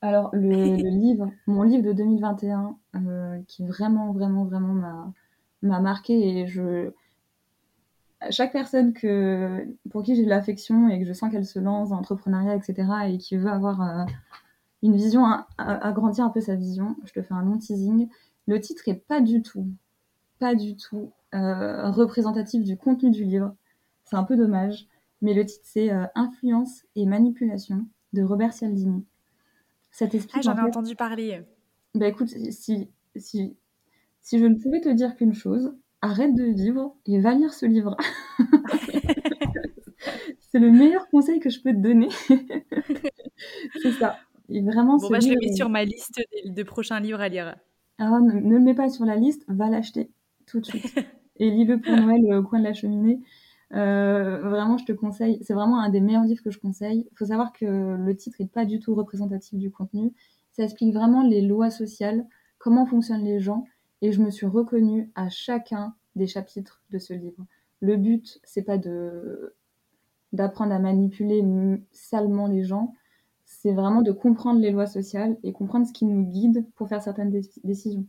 Alors, 0.00 0.30
le, 0.32 0.48
livre, 0.88 1.30
mon 1.46 1.64
livre 1.64 1.82
de 1.82 1.92
2021, 1.92 2.78
euh, 2.94 3.38
qui 3.46 3.66
vraiment, 3.66 4.10
vraiment, 4.12 4.46
vraiment 4.46 4.72
m'a, 4.72 5.12
m'a 5.60 5.80
marqué 5.80 6.38
et 6.38 6.46
je. 6.46 6.90
Chaque 8.30 8.52
personne 8.52 8.94
que, 8.94 9.66
pour 9.90 10.02
qui 10.02 10.16
j'ai 10.16 10.24
de 10.24 10.30
l'affection 10.30 10.88
et 10.88 10.98
que 10.98 11.06
je 11.06 11.12
sens 11.12 11.30
qu'elle 11.30 11.46
se 11.46 11.58
lance 11.58 11.90
dans 11.90 11.96
l'entrepreneuriat, 11.96 12.56
etc., 12.56 12.88
et 13.08 13.18
qui 13.18 13.36
veut 13.36 13.50
avoir 13.50 13.82
euh, 13.82 14.04
une 14.82 14.96
vision, 14.96 15.26
agrandir 15.58 16.24
un 16.24 16.30
peu 16.30 16.40
sa 16.40 16.54
vision, 16.54 16.96
je 17.04 17.12
te 17.12 17.22
fais 17.22 17.34
un 17.34 17.42
long 17.42 17.58
teasing. 17.58 18.08
Le 18.50 18.60
titre 18.60 18.88
est 18.88 19.06
pas 19.06 19.20
du 19.20 19.42
tout, 19.42 19.68
pas 20.40 20.56
du 20.56 20.76
tout 20.76 21.12
euh, 21.34 21.88
représentatif 21.92 22.64
du 22.64 22.76
contenu 22.76 23.12
du 23.12 23.22
livre. 23.22 23.54
C'est 24.04 24.16
un 24.16 24.24
peu 24.24 24.36
dommage, 24.36 24.88
mais 25.22 25.34
le 25.34 25.46
titre 25.46 25.64
c'est 25.64 25.90
Influence 26.16 26.84
et 26.96 27.06
manipulation 27.06 27.86
de 28.12 28.24
Robert 28.24 28.52
Cialdini. 28.52 29.04
Ça 29.92 30.06
Ah, 30.32 30.40
j'en 30.42 30.56
ai 30.56 30.62
entendu 30.62 30.96
parler. 30.96 31.42
Bah 31.94 32.08
écoute, 32.08 32.26
si, 32.28 32.88
si, 33.14 33.56
si 34.20 34.38
je 34.40 34.46
ne 34.46 34.56
pouvais 34.56 34.80
te 34.80 34.88
dire 34.88 35.14
qu'une 35.14 35.34
chose, 35.34 35.72
arrête 36.02 36.34
de 36.34 36.42
vivre 36.42 36.96
et 37.06 37.20
va 37.20 37.34
lire 37.34 37.54
ce 37.54 37.66
livre. 37.66 37.96
c'est 40.40 40.58
le 40.58 40.72
meilleur 40.72 41.08
conseil 41.08 41.38
que 41.38 41.50
je 41.50 41.60
peux 41.60 41.70
te 41.70 41.78
donner. 41.78 42.08
c'est 43.80 43.92
ça. 43.92 44.18
Et 44.48 44.60
vraiment, 44.60 44.96
bon, 44.96 45.08
bah, 45.08 45.20
je 45.20 45.28
le 45.28 45.36
mets 45.40 45.54
sur 45.54 45.68
ma 45.68 45.84
liste 45.84 46.20
de, 46.44 46.62
prochains 46.64 46.98
livres 46.98 47.20
à 47.20 47.28
lire. 47.28 47.54
Ne, 48.00 48.40
ne, 48.40 48.54
le 48.54 48.60
mets 48.60 48.74
pas 48.74 48.88
sur 48.88 49.04
la 49.04 49.16
liste, 49.16 49.44
va 49.48 49.68
l'acheter 49.68 50.10
tout 50.46 50.60
de 50.60 50.66
suite. 50.66 50.94
et 51.36 51.50
lis-le 51.50 51.80
pour 51.80 51.96
Noël 51.96 52.34
au 52.34 52.42
coin 52.42 52.58
de 52.58 52.64
la 52.64 52.72
cheminée. 52.72 53.20
Euh, 53.72 54.40
vraiment, 54.40 54.78
je 54.78 54.84
te 54.84 54.92
conseille. 54.92 55.38
C'est 55.42 55.54
vraiment 55.54 55.80
un 55.80 55.90
des 55.90 56.00
meilleurs 56.00 56.24
livres 56.24 56.42
que 56.42 56.50
je 56.50 56.58
conseille. 56.58 57.06
Il 57.12 57.16
faut 57.16 57.26
savoir 57.26 57.52
que 57.52 57.64
le 57.64 58.16
titre 58.16 58.36
n'est 58.40 58.48
pas 58.48 58.64
du 58.64 58.80
tout 58.80 58.94
représentatif 58.94 59.58
du 59.58 59.70
contenu. 59.70 60.12
Ça 60.52 60.64
explique 60.64 60.94
vraiment 60.94 61.22
les 61.22 61.42
lois 61.42 61.70
sociales, 61.70 62.26
comment 62.58 62.86
fonctionnent 62.86 63.24
les 63.24 63.40
gens, 63.40 63.64
et 64.02 64.12
je 64.12 64.20
me 64.20 64.30
suis 64.30 64.46
reconnue 64.46 65.10
à 65.14 65.28
chacun 65.28 65.94
des 66.16 66.26
chapitres 66.26 66.82
de 66.90 66.98
ce 66.98 67.12
livre. 67.14 67.46
Le 67.80 67.96
but, 67.96 68.40
c'est 68.44 68.62
pas 68.62 68.78
de 68.78 69.54
d'apprendre 70.32 70.72
à 70.72 70.78
manipuler 70.78 71.44
salement 71.90 72.46
les 72.46 72.62
gens, 72.62 72.94
c'est 73.62 73.72
vraiment 73.72 74.00
de 74.00 74.10
comprendre 74.10 74.58
les 74.58 74.70
lois 74.70 74.86
sociales 74.86 75.36
et 75.42 75.52
comprendre 75.52 75.86
ce 75.86 75.92
qui 75.92 76.06
nous 76.06 76.24
guide 76.24 76.64
pour 76.76 76.88
faire 76.88 77.02
certaines 77.02 77.30
décisions. 77.62 78.06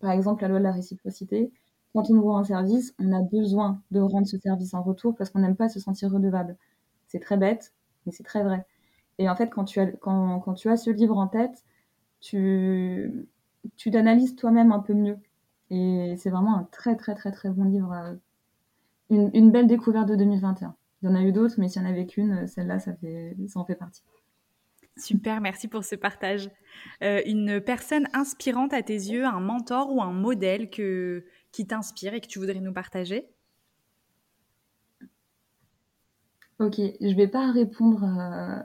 Par 0.00 0.10
exemple, 0.12 0.42
la 0.42 0.48
loi 0.48 0.58
de 0.60 0.64
la 0.64 0.72
réciprocité, 0.72 1.52
quand 1.92 2.08
on 2.08 2.14
nous 2.14 2.24
rend 2.24 2.38
un 2.38 2.44
service, 2.44 2.94
on 2.98 3.12
a 3.12 3.20
besoin 3.20 3.82
de 3.90 4.00
rendre 4.00 4.26
ce 4.26 4.38
service 4.38 4.72
en 4.72 4.82
retour 4.82 5.14
parce 5.14 5.28
qu'on 5.28 5.40
n'aime 5.40 5.56
pas 5.56 5.68
se 5.68 5.78
sentir 5.78 6.10
redevable. 6.10 6.56
C'est 7.06 7.20
très 7.20 7.36
bête, 7.36 7.74
mais 8.06 8.12
c'est 8.12 8.22
très 8.22 8.42
vrai. 8.42 8.64
Et 9.18 9.28
en 9.28 9.36
fait, 9.36 9.48
quand 9.50 9.64
tu 9.64 9.78
as, 9.78 9.88
quand, 9.88 10.40
quand 10.40 10.54
tu 10.54 10.70
as 10.70 10.78
ce 10.78 10.88
livre 10.88 11.18
en 11.18 11.28
tête, 11.28 11.64
tu, 12.20 13.28
tu 13.76 13.90
toi-même 14.36 14.72
un 14.72 14.80
peu 14.80 14.94
mieux. 14.94 15.18
Et 15.68 16.14
c'est 16.16 16.30
vraiment 16.30 16.56
un 16.56 16.64
très, 16.72 16.96
très, 16.96 17.14
très, 17.14 17.30
très 17.30 17.50
bon 17.50 17.64
livre. 17.64 17.92
Euh, 17.92 18.14
une, 19.10 19.30
une, 19.34 19.50
belle 19.50 19.66
découverte 19.66 20.08
de 20.08 20.16
2021. 20.16 20.74
Il 21.02 21.10
y 21.10 21.12
en 21.12 21.14
a 21.14 21.22
eu 21.22 21.32
d'autres, 21.32 21.56
mais 21.58 21.68
s'il 21.68 21.82
y 21.82 21.84
en 21.84 21.88
avait 21.88 22.06
qu'une, 22.06 22.46
celle-là, 22.46 22.78
ça, 22.78 22.92
ça 23.48 23.60
en 23.60 23.64
fait 23.66 23.74
partie. 23.74 24.02
Super, 24.96 25.40
merci 25.40 25.66
pour 25.66 25.84
ce 25.84 25.96
partage. 25.96 26.50
Euh, 27.02 27.20
une 27.26 27.60
personne 27.60 28.06
inspirante 28.12 28.72
à 28.72 28.82
tes 28.82 28.94
yeux, 28.94 29.24
un 29.24 29.40
mentor 29.40 29.92
ou 29.92 30.00
un 30.00 30.12
modèle 30.12 30.70
que, 30.70 31.24
qui 31.50 31.66
t'inspire 31.66 32.14
et 32.14 32.20
que 32.20 32.28
tu 32.28 32.38
voudrais 32.38 32.60
nous 32.60 32.72
partager? 32.72 33.28
Ok, 36.60 36.76
je 36.76 37.06
ne 37.08 37.14
vais 37.14 37.26
pas 37.26 37.50
répondre 37.50 38.04
euh, 38.04 38.62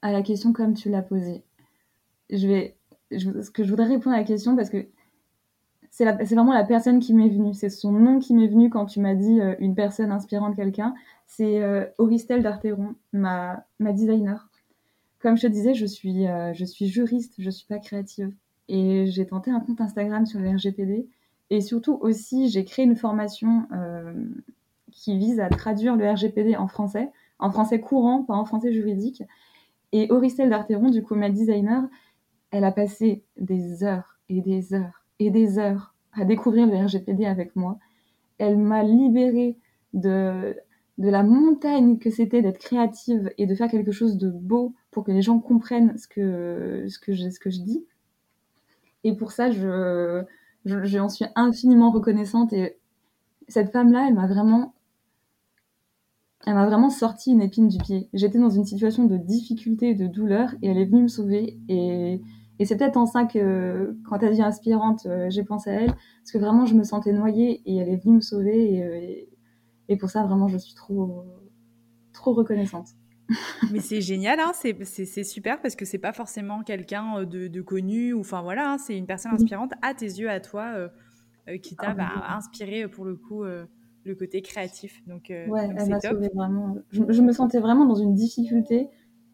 à, 0.00 0.12
la 0.12 0.22
question 0.22 0.54
comme 0.54 0.72
tu 0.72 0.88
l'as 0.88 1.02
posée. 1.02 1.44
Je 2.30 2.48
vais, 2.48 2.76
ce 3.10 3.50
que 3.50 3.62
je 3.62 3.68
voudrais 3.68 3.88
répondre 3.88 4.16
à 4.16 4.18
la 4.18 4.24
question 4.24 4.56
parce 4.56 4.70
que 4.70 4.86
c'est 5.90 6.06
vraiment 6.06 6.54
la 6.54 6.64
personne 6.64 7.00
qui 7.00 7.12
m'est 7.12 7.28
venue. 7.28 7.52
C'est 7.52 7.68
son 7.68 7.92
nom 7.92 8.18
qui 8.18 8.32
m'est 8.34 8.48
venu 8.48 8.70
quand 8.70 8.86
tu 8.86 9.00
m'as 9.00 9.14
dit 9.14 9.40
euh, 9.40 9.54
une 9.58 9.74
personne 9.74 10.10
inspirante 10.10 10.56
quelqu'un. 10.56 10.94
C'est 11.26 11.62
euh, 11.62 11.84
Auristel 11.98 12.42
Darteron, 12.42 12.94
ma, 13.12 13.66
ma 13.78 13.92
designer. 13.92 14.48
Comme 15.22 15.36
je 15.36 15.42
te 15.42 15.52
disais, 15.52 15.74
je 15.74 15.86
suis, 15.86 16.26
euh, 16.26 16.52
je 16.52 16.64
suis 16.64 16.88
juriste, 16.88 17.34
je 17.38 17.50
suis 17.50 17.66
pas 17.66 17.78
créative. 17.78 18.32
Et 18.68 19.06
j'ai 19.06 19.26
tenté 19.26 19.50
un 19.50 19.60
compte 19.60 19.80
Instagram 19.80 20.26
sur 20.26 20.40
le 20.40 20.50
RGPD. 20.50 21.08
Et 21.50 21.60
surtout 21.60 21.98
aussi, 22.00 22.48
j'ai 22.48 22.64
créé 22.64 22.84
une 22.84 22.96
formation 22.96 23.66
qui 24.90 25.18
vise 25.18 25.40
à 25.40 25.48
traduire 25.48 25.96
le 25.96 26.08
RGPD 26.10 26.56
en 26.56 26.68
français, 26.68 27.10
en 27.38 27.50
français 27.50 27.80
courant, 27.80 28.22
pas 28.22 28.34
en 28.34 28.44
français 28.44 28.72
juridique. 28.72 29.22
Et 29.92 30.10
Auristel 30.10 30.48
Darteron, 30.48 30.90
du 30.90 31.02
coup, 31.02 31.14
ma 31.14 31.28
designer, 31.28 31.82
elle 32.50 32.64
a 32.64 32.72
passé 32.72 33.24
des 33.36 33.84
heures 33.84 34.18
et 34.28 34.40
des 34.40 34.74
heures 34.74 35.04
et 35.18 35.30
des 35.30 35.58
heures 35.58 35.94
à 36.12 36.24
découvrir 36.24 36.66
le 36.66 36.76
RGPD 36.76 37.24
avec 37.26 37.56
moi. 37.56 37.78
Elle 38.38 38.58
m'a 38.58 38.82
libérée 38.82 39.56
de, 39.92 40.56
de 40.98 41.08
la 41.08 41.22
montagne 41.22 41.98
que 41.98 42.10
c'était 42.10 42.42
d'être 42.42 42.58
créative 42.58 43.30
et 43.38 43.46
de 43.46 43.54
faire 43.54 43.70
quelque 43.70 43.92
chose 43.92 44.16
de 44.18 44.30
beau 44.30 44.74
pour 44.90 45.04
que 45.04 45.12
les 45.12 45.22
gens 45.22 45.38
comprennent 45.38 45.96
ce 45.96 46.06
que, 46.06 46.86
ce 46.88 46.98
que, 46.98 47.12
je, 47.12 47.30
ce 47.30 47.40
que 47.40 47.50
je 47.50 47.60
dis. 47.60 47.84
Et 49.04 49.16
pour 49.16 49.32
ça, 49.32 49.50
je, 49.50 50.22
je, 50.64 50.84
j'en 50.84 51.08
suis 51.08 51.24
infiniment 51.34 51.90
reconnaissante. 51.90 52.52
Et 52.52 52.78
cette 53.48 53.72
femme-là, 53.72 54.06
elle 54.08 54.14
m'a 54.14 54.26
vraiment 54.26 54.74
elle 56.44 56.54
m'a 56.54 56.66
vraiment 56.66 56.90
sorti 56.90 57.30
une 57.30 57.40
épine 57.40 57.68
du 57.68 57.78
pied. 57.78 58.08
J'étais 58.12 58.38
dans 58.38 58.50
une 58.50 58.64
situation 58.64 59.04
de 59.04 59.16
difficulté 59.16 59.90
et 59.90 59.94
de 59.94 60.08
douleur 60.08 60.50
et 60.60 60.68
elle 60.68 60.78
est 60.78 60.86
venue 60.86 61.02
me 61.02 61.08
sauver. 61.08 61.56
Et, 61.68 62.20
et 62.58 62.64
c'est 62.64 62.76
peut-être 62.76 62.96
en 62.96 63.06
ça 63.06 63.24
que, 63.24 63.96
quand 64.08 64.22
as 64.22 64.30
dit 64.30 64.42
inspirante, 64.42 65.06
euh, 65.06 65.30
j'ai 65.30 65.44
pensé 65.44 65.70
à 65.70 65.74
elle, 65.74 65.94
parce 65.94 66.32
que 66.32 66.38
vraiment 66.38 66.66
je 66.66 66.74
me 66.74 66.82
sentais 66.82 67.12
noyée 67.12 67.62
et 67.64 67.76
elle 67.76 67.88
est 67.88 67.96
venue 67.96 68.16
me 68.16 68.20
sauver. 68.20 68.74
Et, 68.74 68.82
euh, 68.82 69.31
et, 69.88 69.96
pour 69.96 70.10
ça, 70.10 70.24
vraiment, 70.24 70.48
je 70.48 70.58
suis 70.58 70.74
trop, 70.74 71.24
trop 72.12 72.32
reconnaissante. 72.32 72.88
Mais 73.72 73.80
c'est 73.80 74.00
génial, 74.00 74.40
hein 74.40 74.52
c'est 74.54 75.24
super 75.24 75.60
parce 75.62 75.76
que 75.76 75.84
c'est 75.84 75.98
pas 75.98 76.12
forcément 76.12 76.62
quelqu'un 76.62 77.18
euh, 77.18 77.24
de, 77.24 77.48
de, 77.48 77.62
connu, 77.62 78.12
ou 78.12 78.20
enfin 78.20 78.42
voilà, 78.42 78.72
hein, 78.72 78.78
c'est 78.78 78.96
une 78.96 79.06
personne 79.06 79.32
inspirante 79.32 79.72
à 79.80 79.94
tes 79.94 80.06
yeux, 80.06 80.28
à 80.28 80.40
toi, 80.40 80.90
qui 81.62 81.76
t'a 81.76 81.90
ah, 81.90 81.94
bah, 81.94 82.10
inspiré 82.28 82.88
pour 82.88 83.04
le 83.04 83.16
coup 83.16 83.44
le 84.04 84.14
côté 84.14 84.42
créatif. 84.42 85.02
Donc, 85.06 85.30
euh, 85.30 85.46
elle 85.56 85.88
m'a 85.88 86.00
sauvée 86.00 86.30
vraiment. 86.34 86.76
Je, 86.90 87.22
me 87.22 87.32
sentais 87.32 87.60
vraiment 87.60 87.86
dans 87.86 87.94
une 87.94 88.14
difficulté 88.14 88.88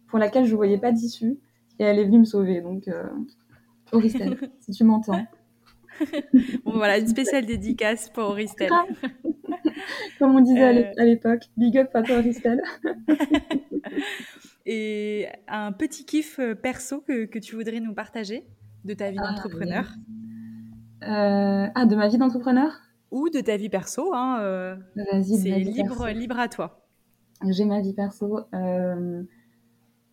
pour 0.07 0.19
laquelle 0.19 0.45
je 0.45 0.53
ne 0.53 0.57
voyais 0.57 0.79
pas 0.79 0.93
d'issue 0.93 1.39
et 1.79 1.85
elle 1.85 1.99
est 1.99 2.05
venue 2.05 2.21
me 2.21 2.25
sauver. 2.25 2.61
Donc, 2.61 2.89
euh, 2.89 3.05
Auristel, 3.93 4.39
si 4.61 4.73
tu 4.73 4.85
m'entends. 4.85 5.25
bon, 6.65 6.73
voilà, 6.73 6.99
une 6.99 7.09
spéciale 7.09 7.47
dédicace 7.47 8.11
pour 8.11 8.25
Auristel. 8.25 8.71
Comme 10.19 10.37
on 10.37 10.41
disait 10.41 10.65
à 10.65 10.69
euh. 10.71 11.05
l'époque, 11.05 11.45
big 11.57 11.79
up 11.79 11.91
à 11.95 12.03
toi, 12.03 12.19
Auristel. 12.19 12.61
et 14.67 15.27
un 15.47 15.73
petit 15.73 16.05
kiff 16.05 16.41
perso 16.63 17.01
que, 17.01 17.25
que, 17.27 17.39
tu 17.39 17.57
voudrais 17.57 17.81
nous 17.81 17.95
partager 17.95 18.47
de 18.85 18.95
ta 18.95 19.11
vie 19.11 19.19
ah, 19.21 19.33
d'entrepreneur? 19.33 19.87
Ah, 21.03 21.87
de 21.87 21.97
ma 21.97 22.09
vie 22.09 22.19
d'entrepreneur? 22.19 22.73
Ou 23.11 23.31
de 23.31 23.41
ta 23.41 23.57
vie 23.57 23.69
perso. 23.69 24.13
Hein, 24.15 24.39
euh, 24.41 24.77
c'est 25.23 25.59
libre, 25.59 26.09
libre 26.09 26.39
à 26.39 26.49
toi. 26.49 26.85
J'ai 27.49 27.65
ma 27.65 27.81
vie 27.81 27.95
perso. 27.95 28.41
Euh, 28.53 29.23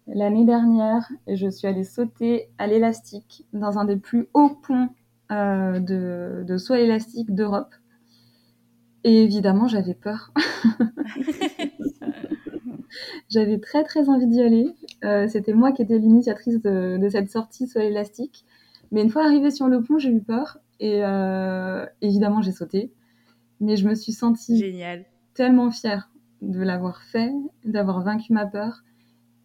l'année 0.07 0.45
dernière, 0.45 1.09
je 1.27 1.49
suis 1.49 1.67
allée 1.67 1.83
sauter 1.83 2.49
à 2.57 2.67
l'élastique 2.67 3.45
dans 3.53 3.79
un 3.79 3.85
des 3.85 3.97
plus 3.97 4.27
hauts 4.33 4.55
ponts 4.65 4.89
euh, 5.31 5.79
de, 5.79 6.43
de 6.47 6.57
saut 6.57 6.75
élastique 6.75 7.33
d'Europe. 7.33 7.73
Et 9.07 9.21
évidemment, 9.21 9.67
j'avais 9.67 9.93
peur. 9.93 10.33
j'avais 13.29 13.59
très 13.59 13.83
très 13.83 14.09
envie 14.09 14.25
d'y 14.25 14.41
aller. 14.41 14.73
C'était 15.27 15.53
moi 15.53 15.71
qui 15.71 15.83
étais 15.83 15.99
l'initiatrice 15.99 16.59
de, 16.59 16.97
de, 16.97 17.09
cette 17.09 17.29
sortie 17.29 17.67
saut 17.67 17.79
élastique. 17.79 18.45
Mais 18.91 19.03
une 19.03 19.11
fois 19.11 19.25
arrivée 19.25 19.51
sur 19.51 19.67
le 19.67 19.83
pont, 19.83 19.99
j'ai 19.99 20.09
eu 20.09 20.21
peur. 20.21 20.57
Et 20.79 21.05
euh, 21.05 21.85
évidemment, 22.01 22.41
j'ai 22.41 22.51
sauté. 22.51 22.91
Mais 23.61 23.77
je 23.77 23.87
me 23.87 23.93
suis 23.93 24.11
sentie 24.11 24.57
Génial. 24.57 25.05
tellement 25.35 25.69
fière 25.69 26.09
de 26.41 26.61
l'avoir 26.61 27.03
fait, 27.03 27.31
d'avoir 27.63 28.01
vaincu 28.01 28.33
ma 28.33 28.47
peur. 28.47 28.83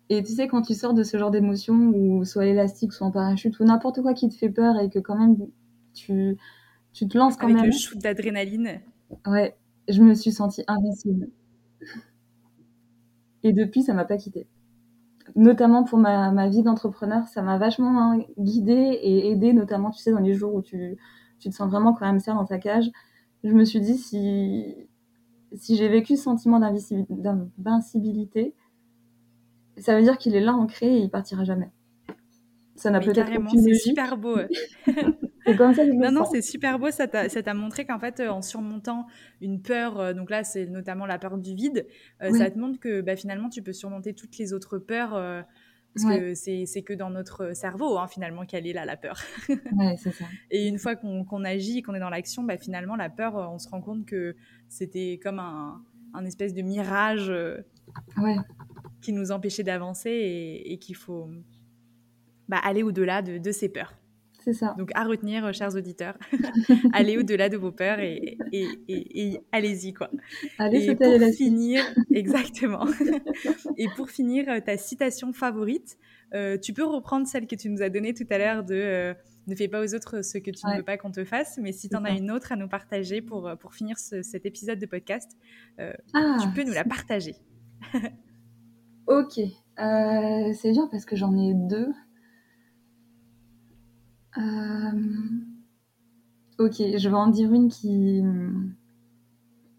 Et 0.09 0.23
tu 0.23 0.33
sais, 0.33 0.49
quand 0.49 0.63
tu 0.63 0.75
sors 0.75 0.95
de 0.95 1.03
ce 1.03 1.19
genre 1.19 1.31
d'émotion, 1.31 1.93
ou 1.95 2.25
soit 2.25 2.47
élastique, 2.47 2.93
soit 2.93 3.07
en 3.07 3.13
parachute, 3.13 3.61
ou 3.61 3.65
n'importe 3.65 4.01
quoi 4.03 4.15
qui 4.15 4.29
te 4.29 4.35
fait 4.35 4.49
peur 4.49 4.79
et 4.81 4.89
que 4.89 4.99
quand 4.99 5.17
même 5.17 5.37
tu, 5.95 6.37
tu 6.93 7.07
te 7.07 7.17
lances 7.17 7.37
quand 7.37 7.47
Avec 7.47 7.57
même. 7.57 7.67
le 7.67 7.73
shoot 7.73 7.99
d'adrénaline. 7.99 8.81
Ouais, 9.27 9.57
je 9.89 10.03
me 10.03 10.15
suis 10.15 10.33
sentie 10.33 10.65
invincible. 10.67 11.31
Et 13.43 13.53
depuis, 13.53 13.83
ça 13.83 13.95
m'a 13.95 14.05
pas 14.05 14.17
quitté 14.17 14.47
notamment 15.37 15.85
pour 15.85 15.99
ma, 15.99 16.31
ma 16.31 16.49
vie 16.49 16.63
d'entrepreneur, 16.63 17.29
ça 17.29 17.43
m'a 17.43 17.59
vachement 17.59 18.13
hein, 18.13 18.21
guidée 18.39 18.99
et 19.03 19.31
aidée, 19.31 19.53
notamment, 19.53 19.91
tu 19.91 20.01
sais, 20.03 20.11
dans 20.11 20.19
les 20.21 20.35
jours 20.35 20.55
où 20.55 20.63
tu, 20.63 20.97
tu 21.39 21.51
te 21.51 21.55
sens 21.55 21.71
vraiment 21.71 21.93
quand 21.93 22.07
même 22.07 22.19
serre 22.21 22.35
dans 22.35 22.45
ta 22.45 22.59
cage. 22.59 22.91
Je 23.45 23.53
me 23.53 23.65
suis 23.65 23.81
dit, 23.81 23.97
si, 23.97 24.89
si 25.55 25.77
j'ai 25.77 25.89
vécu 25.89 26.17
ce 26.17 26.25
sentiment 26.25 26.61
d'invincibilité, 26.61 28.55
ça 29.79 29.97
veut 29.97 30.03
dire 30.03 30.19
qu'il 30.19 30.35
est 30.35 30.41
là 30.41 30.55
ancré 30.55 30.97
et 30.97 31.01
il 31.01 31.11
partira 31.11 31.45
jamais. 31.45 31.71
Ça 32.77 32.91
n'a 32.91 33.01
peut-être 33.01 33.33
aucune 33.39 33.61
C'est 33.63 33.75
super 33.75 34.17
beau. 34.17 34.37
c'est 35.45 35.57
comme 35.57 35.75
ça 35.75 35.85
que 35.85 35.93
je 35.93 35.97
Non, 35.97 36.11
non, 36.11 36.25
c'est 36.25 36.43
super 36.43 36.79
beau. 36.79 36.91
Ça 36.91 37.07
t'a 37.09 37.55
montré 37.55 37.85
qu'en 37.85 37.99
fait, 37.99 38.21
euh, 38.21 38.29
en 38.29 38.43
surmontant 38.43 39.07
une 39.41 39.63
peur, 39.63 39.99
euh, 39.99 40.13
donc 40.13 40.31
là, 40.31 40.45
c'est 40.45 40.67
notamment 40.67 41.07
la 41.07 41.19
peur 41.19 41.39
du 41.39 41.55
vide, 41.55 41.87
euh, 42.23 42.33
ça 42.33 42.51
te 42.51 42.59
montre 42.59 42.79
que 42.79 43.01
bah, 43.01 43.17
finalement, 43.17 43.49
tu 43.49 43.63
peux 43.63 43.73
surmonter 43.73 44.15
toutes 44.15 44.37
les 44.39 44.53
autres 44.53 44.79
peurs. 44.79 45.13
parce 45.95 46.19
que 46.19 46.35
c'est 46.35 46.83
que 46.83 46.93
dans 46.93 47.11
notre 47.11 47.55
cerveau, 47.55 47.99
hein, 47.99 48.07
finalement, 48.09 48.45
qu'elle 48.47 48.67
est 48.67 48.73
là, 48.73 48.85
la 48.85 48.97
peur. 48.97 49.21
ouais, 49.49 49.97
c'est 49.99 50.13
ça. 50.13 50.25
Et 50.51 50.69
une 50.69 50.79
fois 50.79 50.97
qu'on 50.97 51.45
agit, 51.45 51.83
qu'on 51.83 51.95
est 51.95 52.01
dans 52.01 52.11
l'action, 52.11 52.43
bah, 52.43 52.57
finalement, 52.59 52.97
la 52.97 53.11
peur, 53.11 53.35
on 53.53 53.59
se 53.59 53.69
rend 53.69 53.81
compte 53.81 54.07
que 54.07 54.37
c'était 54.69 55.19
comme 55.23 55.39
un, 55.39 55.83
un, 56.15 56.25
espèce 56.25 56.55
de 56.55 56.63
mirage 56.63 57.33
ouais. 58.17 58.37
qui 59.01 59.13
nous 59.13 59.33
empêchait 59.33 59.65
d'avancer 59.65 60.11
et, 60.11 60.73
et 60.73 60.79
qu'il 60.79 60.97
faut 60.97 61.29
bah, 62.51 62.59
aller 62.65 62.83
au-delà 62.83 63.23
de, 63.23 63.39
de, 63.39 63.53
ces 63.53 63.69
peurs. 63.69 63.95
C'est 64.43 64.55
ça. 64.55 64.75
Donc 64.79 64.91
à 64.95 65.05
retenir, 65.05 65.45
euh, 65.45 65.53
chers 65.53 65.75
auditeurs, 65.75 66.17
allez 66.93 67.19
au-delà 67.19 67.49
de 67.49 67.57
vos 67.57 67.73
peurs 67.73 68.01
et, 68.01 68.39
et, 68.53 68.69
et, 68.89 69.41
allez-y 69.53 69.93
quoi. 69.93 70.11
Allez, 70.59 70.91
et 70.91 70.95
pour 70.95 71.35
finir, 71.35 71.83
exactement. 72.11 72.87
et 73.77 73.89
pour 73.97 74.11
finir, 74.11 74.49
euh, 74.49 74.61
ta 74.61 74.77
citation 74.77 75.33
favorite, 75.33 75.99
euh, 76.35 76.57
tu 76.57 76.73
peux 76.73 76.85
reprendre 76.85 77.27
celle 77.27 77.47
que 77.47 77.57
tu 77.57 77.69
nous 77.69 77.83
as 77.83 77.91
donnée 77.91 78.15
tout 78.15 78.27
à 78.31 78.39
l'heure 78.39 78.65
de 78.65 79.15
ne 79.47 79.55
fais 79.55 79.69
pas 79.69 79.83
aux 79.83 79.95
autres 79.95 80.23
ce 80.23 80.39
que 80.39 80.51
tu 80.51 80.67
ne 80.67 80.77
veux 80.77 80.85
pas 80.85 80.97
qu'on 80.97 81.11
te 81.11 81.25
fasse, 81.25 81.59
mais 81.61 81.73
si 81.73 81.89
tu 81.89 81.97
en 81.97 82.05
as 82.05 82.13
une 82.13 82.31
autre 82.31 82.53
à 82.53 82.57
nous 82.57 82.69
partager 82.69 83.21
pour, 83.21 83.51
pour 83.59 83.75
finir 83.75 83.99
cet 83.99 84.47
épisode 84.47 84.79
de 84.79 84.87
podcast, 84.87 85.33
ah, 85.79 86.37
tu 86.41 86.49
peux 86.55 86.63
nous 86.63 86.75
la 86.75 86.85
partager. 86.85 87.35
ok, 89.09 89.33
c'est 89.35 90.71
bien 90.71 90.89
parce 90.91 91.05
que 91.05 91.17
j'en 91.17 91.37
ai 91.37 91.53
deux. 91.55 91.89
Euh, 94.39 94.91
ok, 96.59 96.75
je 96.77 97.09
vais 97.09 97.17
en 97.17 97.29
dire 97.29 97.53
une 97.53 97.69
qui, 97.69 98.23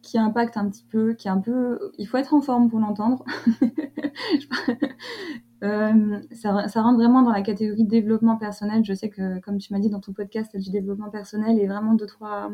qui 0.02 0.18
impacte 0.18 0.58
un 0.58 0.70
petit 0.70 0.86
peu, 0.90 1.14
qui 1.14 1.28
est 1.28 1.32
un 1.32 1.40
peu. 1.40 1.92
Il 1.98 2.08
faut 2.08 2.18
être 2.18 2.34
en 2.34 2.42
forme 2.42 2.70
pour 2.70 2.80
l'entendre. 2.80 3.24
euh, 5.64 6.20
ça, 6.32 6.82
rentre 6.82 6.98
vraiment 6.98 7.22
dans 7.22 7.32
la 7.32 7.42
catégorie 7.42 7.86
développement 7.86 8.38
personnel. 8.38 8.84
Je 8.84 8.94
sais 8.94 9.10
que, 9.10 9.40
comme 9.40 9.58
tu 9.58 9.74
m'as 9.74 9.80
dit 9.80 9.90
dans 9.90 10.00
ton 10.00 10.14
podcast, 10.14 10.52
tu 10.52 10.58
as 10.58 10.60
du 10.60 10.72
développement 10.72 11.10
personnel 11.10 11.60
et 11.60 11.68
vraiment 11.68 11.94
deux, 11.94 12.08
trois. 12.08 12.52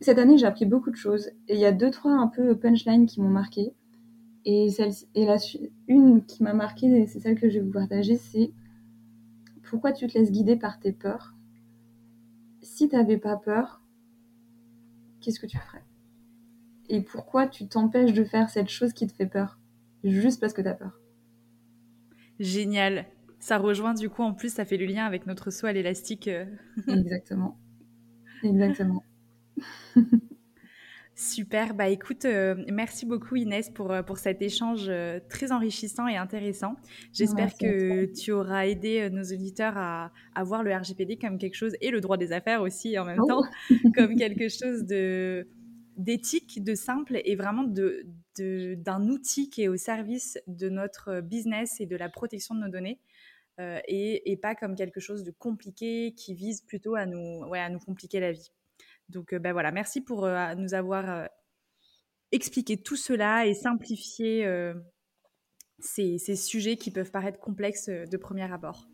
Cette 0.00 0.18
année, 0.18 0.38
j'ai 0.38 0.46
appris 0.46 0.64
beaucoup 0.64 0.90
de 0.90 0.96
choses 0.96 1.28
et 1.48 1.54
il 1.54 1.60
y 1.60 1.66
a 1.66 1.72
deux, 1.72 1.90
trois 1.90 2.12
un 2.12 2.28
peu 2.28 2.56
punchlines 2.56 3.06
qui 3.06 3.20
m'ont 3.20 3.28
marqué. 3.28 3.74
Et, 4.46 4.70
celle, 4.70 4.92
et 5.14 5.26
la, 5.26 5.36
une 5.86 6.24
qui 6.24 6.42
m'a 6.42 6.54
marqué, 6.54 7.06
c'est 7.06 7.20
celle 7.20 7.38
que 7.38 7.50
je 7.50 7.58
vais 7.58 7.64
vous 7.64 7.72
partager, 7.72 8.16
c'est 8.16 8.52
pourquoi 9.70 9.92
tu 9.92 10.08
te 10.08 10.18
laisses 10.18 10.32
guider 10.32 10.56
par 10.56 10.80
tes 10.80 10.90
peurs? 10.90 11.36
Si 12.60 12.88
tu 12.88 12.96
n'avais 12.96 13.18
pas 13.18 13.36
peur, 13.36 13.80
qu'est-ce 15.20 15.38
que 15.38 15.46
tu 15.46 15.58
ferais? 15.58 15.84
Et 16.88 17.00
pourquoi 17.00 17.46
tu 17.46 17.68
t'empêches 17.68 18.12
de 18.12 18.24
faire 18.24 18.50
cette 18.50 18.68
chose 18.68 18.92
qui 18.92 19.06
te 19.06 19.14
fait 19.14 19.28
peur? 19.28 19.60
Juste 20.02 20.40
parce 20.40 20.52
que 20.52 20.60
tu 20.60 20.66
as 20.66 20.74
peur. 20.74 21.00
Génial. 22.40 23.06
Ça 23.38 23.58
rejoint 23.58 23.94
du 23.94 24.10
coup, 24.10 24.22
en 24.22 24.34
plus, 24.34 24.52
ça 24.52 24.64
fait 24.64 24.76
le 24.76 24.86
lien 24.86 25.04
avec 25.04 25.26
notre 25.26 25.52
saut 25.52 25.66
à 25.66 25.72
l'élastique. 25.72 26.28
Exactement. 26.88 27.56
Exactement. 28.42 29.04
Super, 31.20 31.74
bah 31.74 31.90
écoute, 31.90 32.24
euh, 32.24 32.54
merci 32.72 33.04
beaucoup 33.04 33.36
Inès 33.36 33.68
pour, 33.68 33.92
euh, 33.92 34.02
pour 34.02 34.16
cet 34.16 34.40
échange 34.40 34.86
euh, 34.88 35.20
très 35.28 35.52
enrichissant 35.52 36.08
et 36.08 36.16
intéressant. 36.16 36.76
J'espère 37.12 37.52
que 37.58 38.06
tu 38.06 38.32
auras 38.32 38.66
aidé 38.66 39.10
nos 39.10 39.24
auditeurs 39.24 39.76
à, 39.76 40.12
à, 40.34 40.44
voir 40.44 40.62
le 40.62 40.74
RGPD 40.74 41.18
comme 41.18 41.36
quelque 41.36 41.56
chose, 41.56 41.74
et 41.82 41.90
le 41.90 42.00
droit 42.00 42.16
des 42.16 42.32
affaires 42.32 42.62
aussi 42.62 42.98
en 42.98 43.04
même 43.04 43.20
oh. 43.20 43.26
temps, 43.26 43.42
comme 43.94 44.16
quelque 44.16 44.48
chose 44.48 44.86
de 44.86 45.46
d'éthique, 45.98 46.64
de 46.64 46.74
simple 46.74 47.20
et 47.22 47.36
vraiment 47.36 47.64
de, 47.64 48.06
d'un 48.38 49.06
outil 49.10 49.50
qui 49.50 49.64
est 49.64 49.68
au 49.68 49.76
service 49.76 50.38
de 50.46 50.70
notre 50.70 51.20
business 51.20 51.82
et 51.82 51.86
de 51.86 51.96
la 51.96 52.08
protection 52.08 52.54
de 52.54 52.60
nos 52.60 52.70
données. 52.70 52.98
et, 53.58 54.32
et, 54.32 54.38
pas 54.38 54.54
comme 54.54 54.74
quelque 54.74 55.00
chose 55.00 55.22
de 55.22 55.32
compliqué 55.32 56.14
qui 56.16 56.32
vise 56.32 56.62
plutôt 56.62 56.94
à 56.94 57.04
nous, 57.04 57.44
ouais, 57.46 57.60
à 57.60 57.68
nous 57.68 57.78
compliquer 57.78 58.20
la 58.20 58.32
vie. 58.32 58.50
Donc, 59.10 59.34
ben 59.34 59.52
voilà, 59.52 59.72
merci 59.72 60.00
pour 60.00 60.24
euh, 60.24 60.54
nous 60.54 60.74
avoir 60.74 61.08
euh, 61.08 61.26
expliqué 62.32 62.76
tout 62.76 62.96
cela 62.96 63.46
et 63.46 63.54
simplifié 63.54 64.46
ces, 65.78 66.18
ces, 66.18 66.36
sujets 66.36 66.76
qui 66.76 66.90
peuvent 66.90 67.10
paraître 67.10 67.40
complexes 67.40 67.88
de 67.88 68.16
premier 68.16 68.50
abord. 68.52 68.88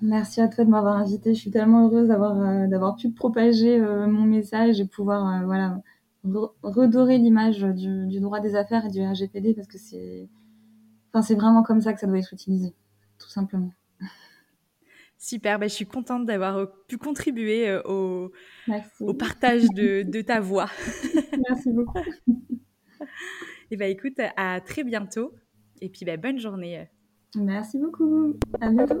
Merci 0.00 0.40
à 0.40 0.48
toi 0.48 0.64
de 0.64 0.70
m'avoir 0.70 0.96
invité. 0.96 1.34
Je 1.34 1.40
suis 1.40 1.50
tellement 1.50 1.86
heureuse 1.86 2.08
d'avoir 2.08 2.34
d'avoir 2.68 2.96
pu 2.96 3.10
propager 3.10 3.78
mon 3.80 4.24
message 4.24 4.80
et 4.80 4.86
pouvoir 4.86 5.44
voilà 5.44 5.80
redorer 6.24 7.18
l'image 7.18 7.60
du, 7.60 8.06
du, 8.06 8.20
droit 8.20 8.40
des 8.40 8.54
affaires 8.56 8.86
et 8.86 8.90
du 8.90 9.00
RGPD 9.00 9.54
parce 9.54 9.68
que 9.68 9.78
c'est 9.78 10.28
c'est 11.20 11.34
vraiment 11.34 11.62
comme 11.62 11.80
ça 11.80 11.92
que 11.92 12.00
ça 12.00 12.06
doit 12.06 12.18
être 12.18 12.32
utilisé, 12.32 12.74
tout 13.18 13.28
simplement. 13.28 13.72
Super, 15.22 15.60
ben, 15.60 15.68
je 15.68 15.74
suis 15.74 15.86
contente 15.86 16.26
d'avoir 16.26 16.56
euh, 16.56 16.66
pu 16.88 16.98
contribuer 16.98 17.68
euh, 17.68 17.80
au, 17.84 18.32
au, 18.98 19.14
partage 19.14 19.62
de, 19.68 20.02
de, 20.02 20.20
ta 20.20 20.40
voix. 20.40 20.68
Merci 21.48 21.70
beaucoup. 21.70 22.00
Et 23.70 23.76
ben, 23.76 23.88
écoute, 23.88 24.18
à 24.36 24.60
très 24.60 24.82
bientôt. 24.82 25.32
Et 25.80 25.90
puis, 25.90 26.04
ben, 26.04 26.20
bonne 26.20 26.40
journée. 26.40 26.88
Merci 27.36 27.78
beaucoup. 27.78 28.36
À 28.60 28.68
bientôt. 28.70 29.00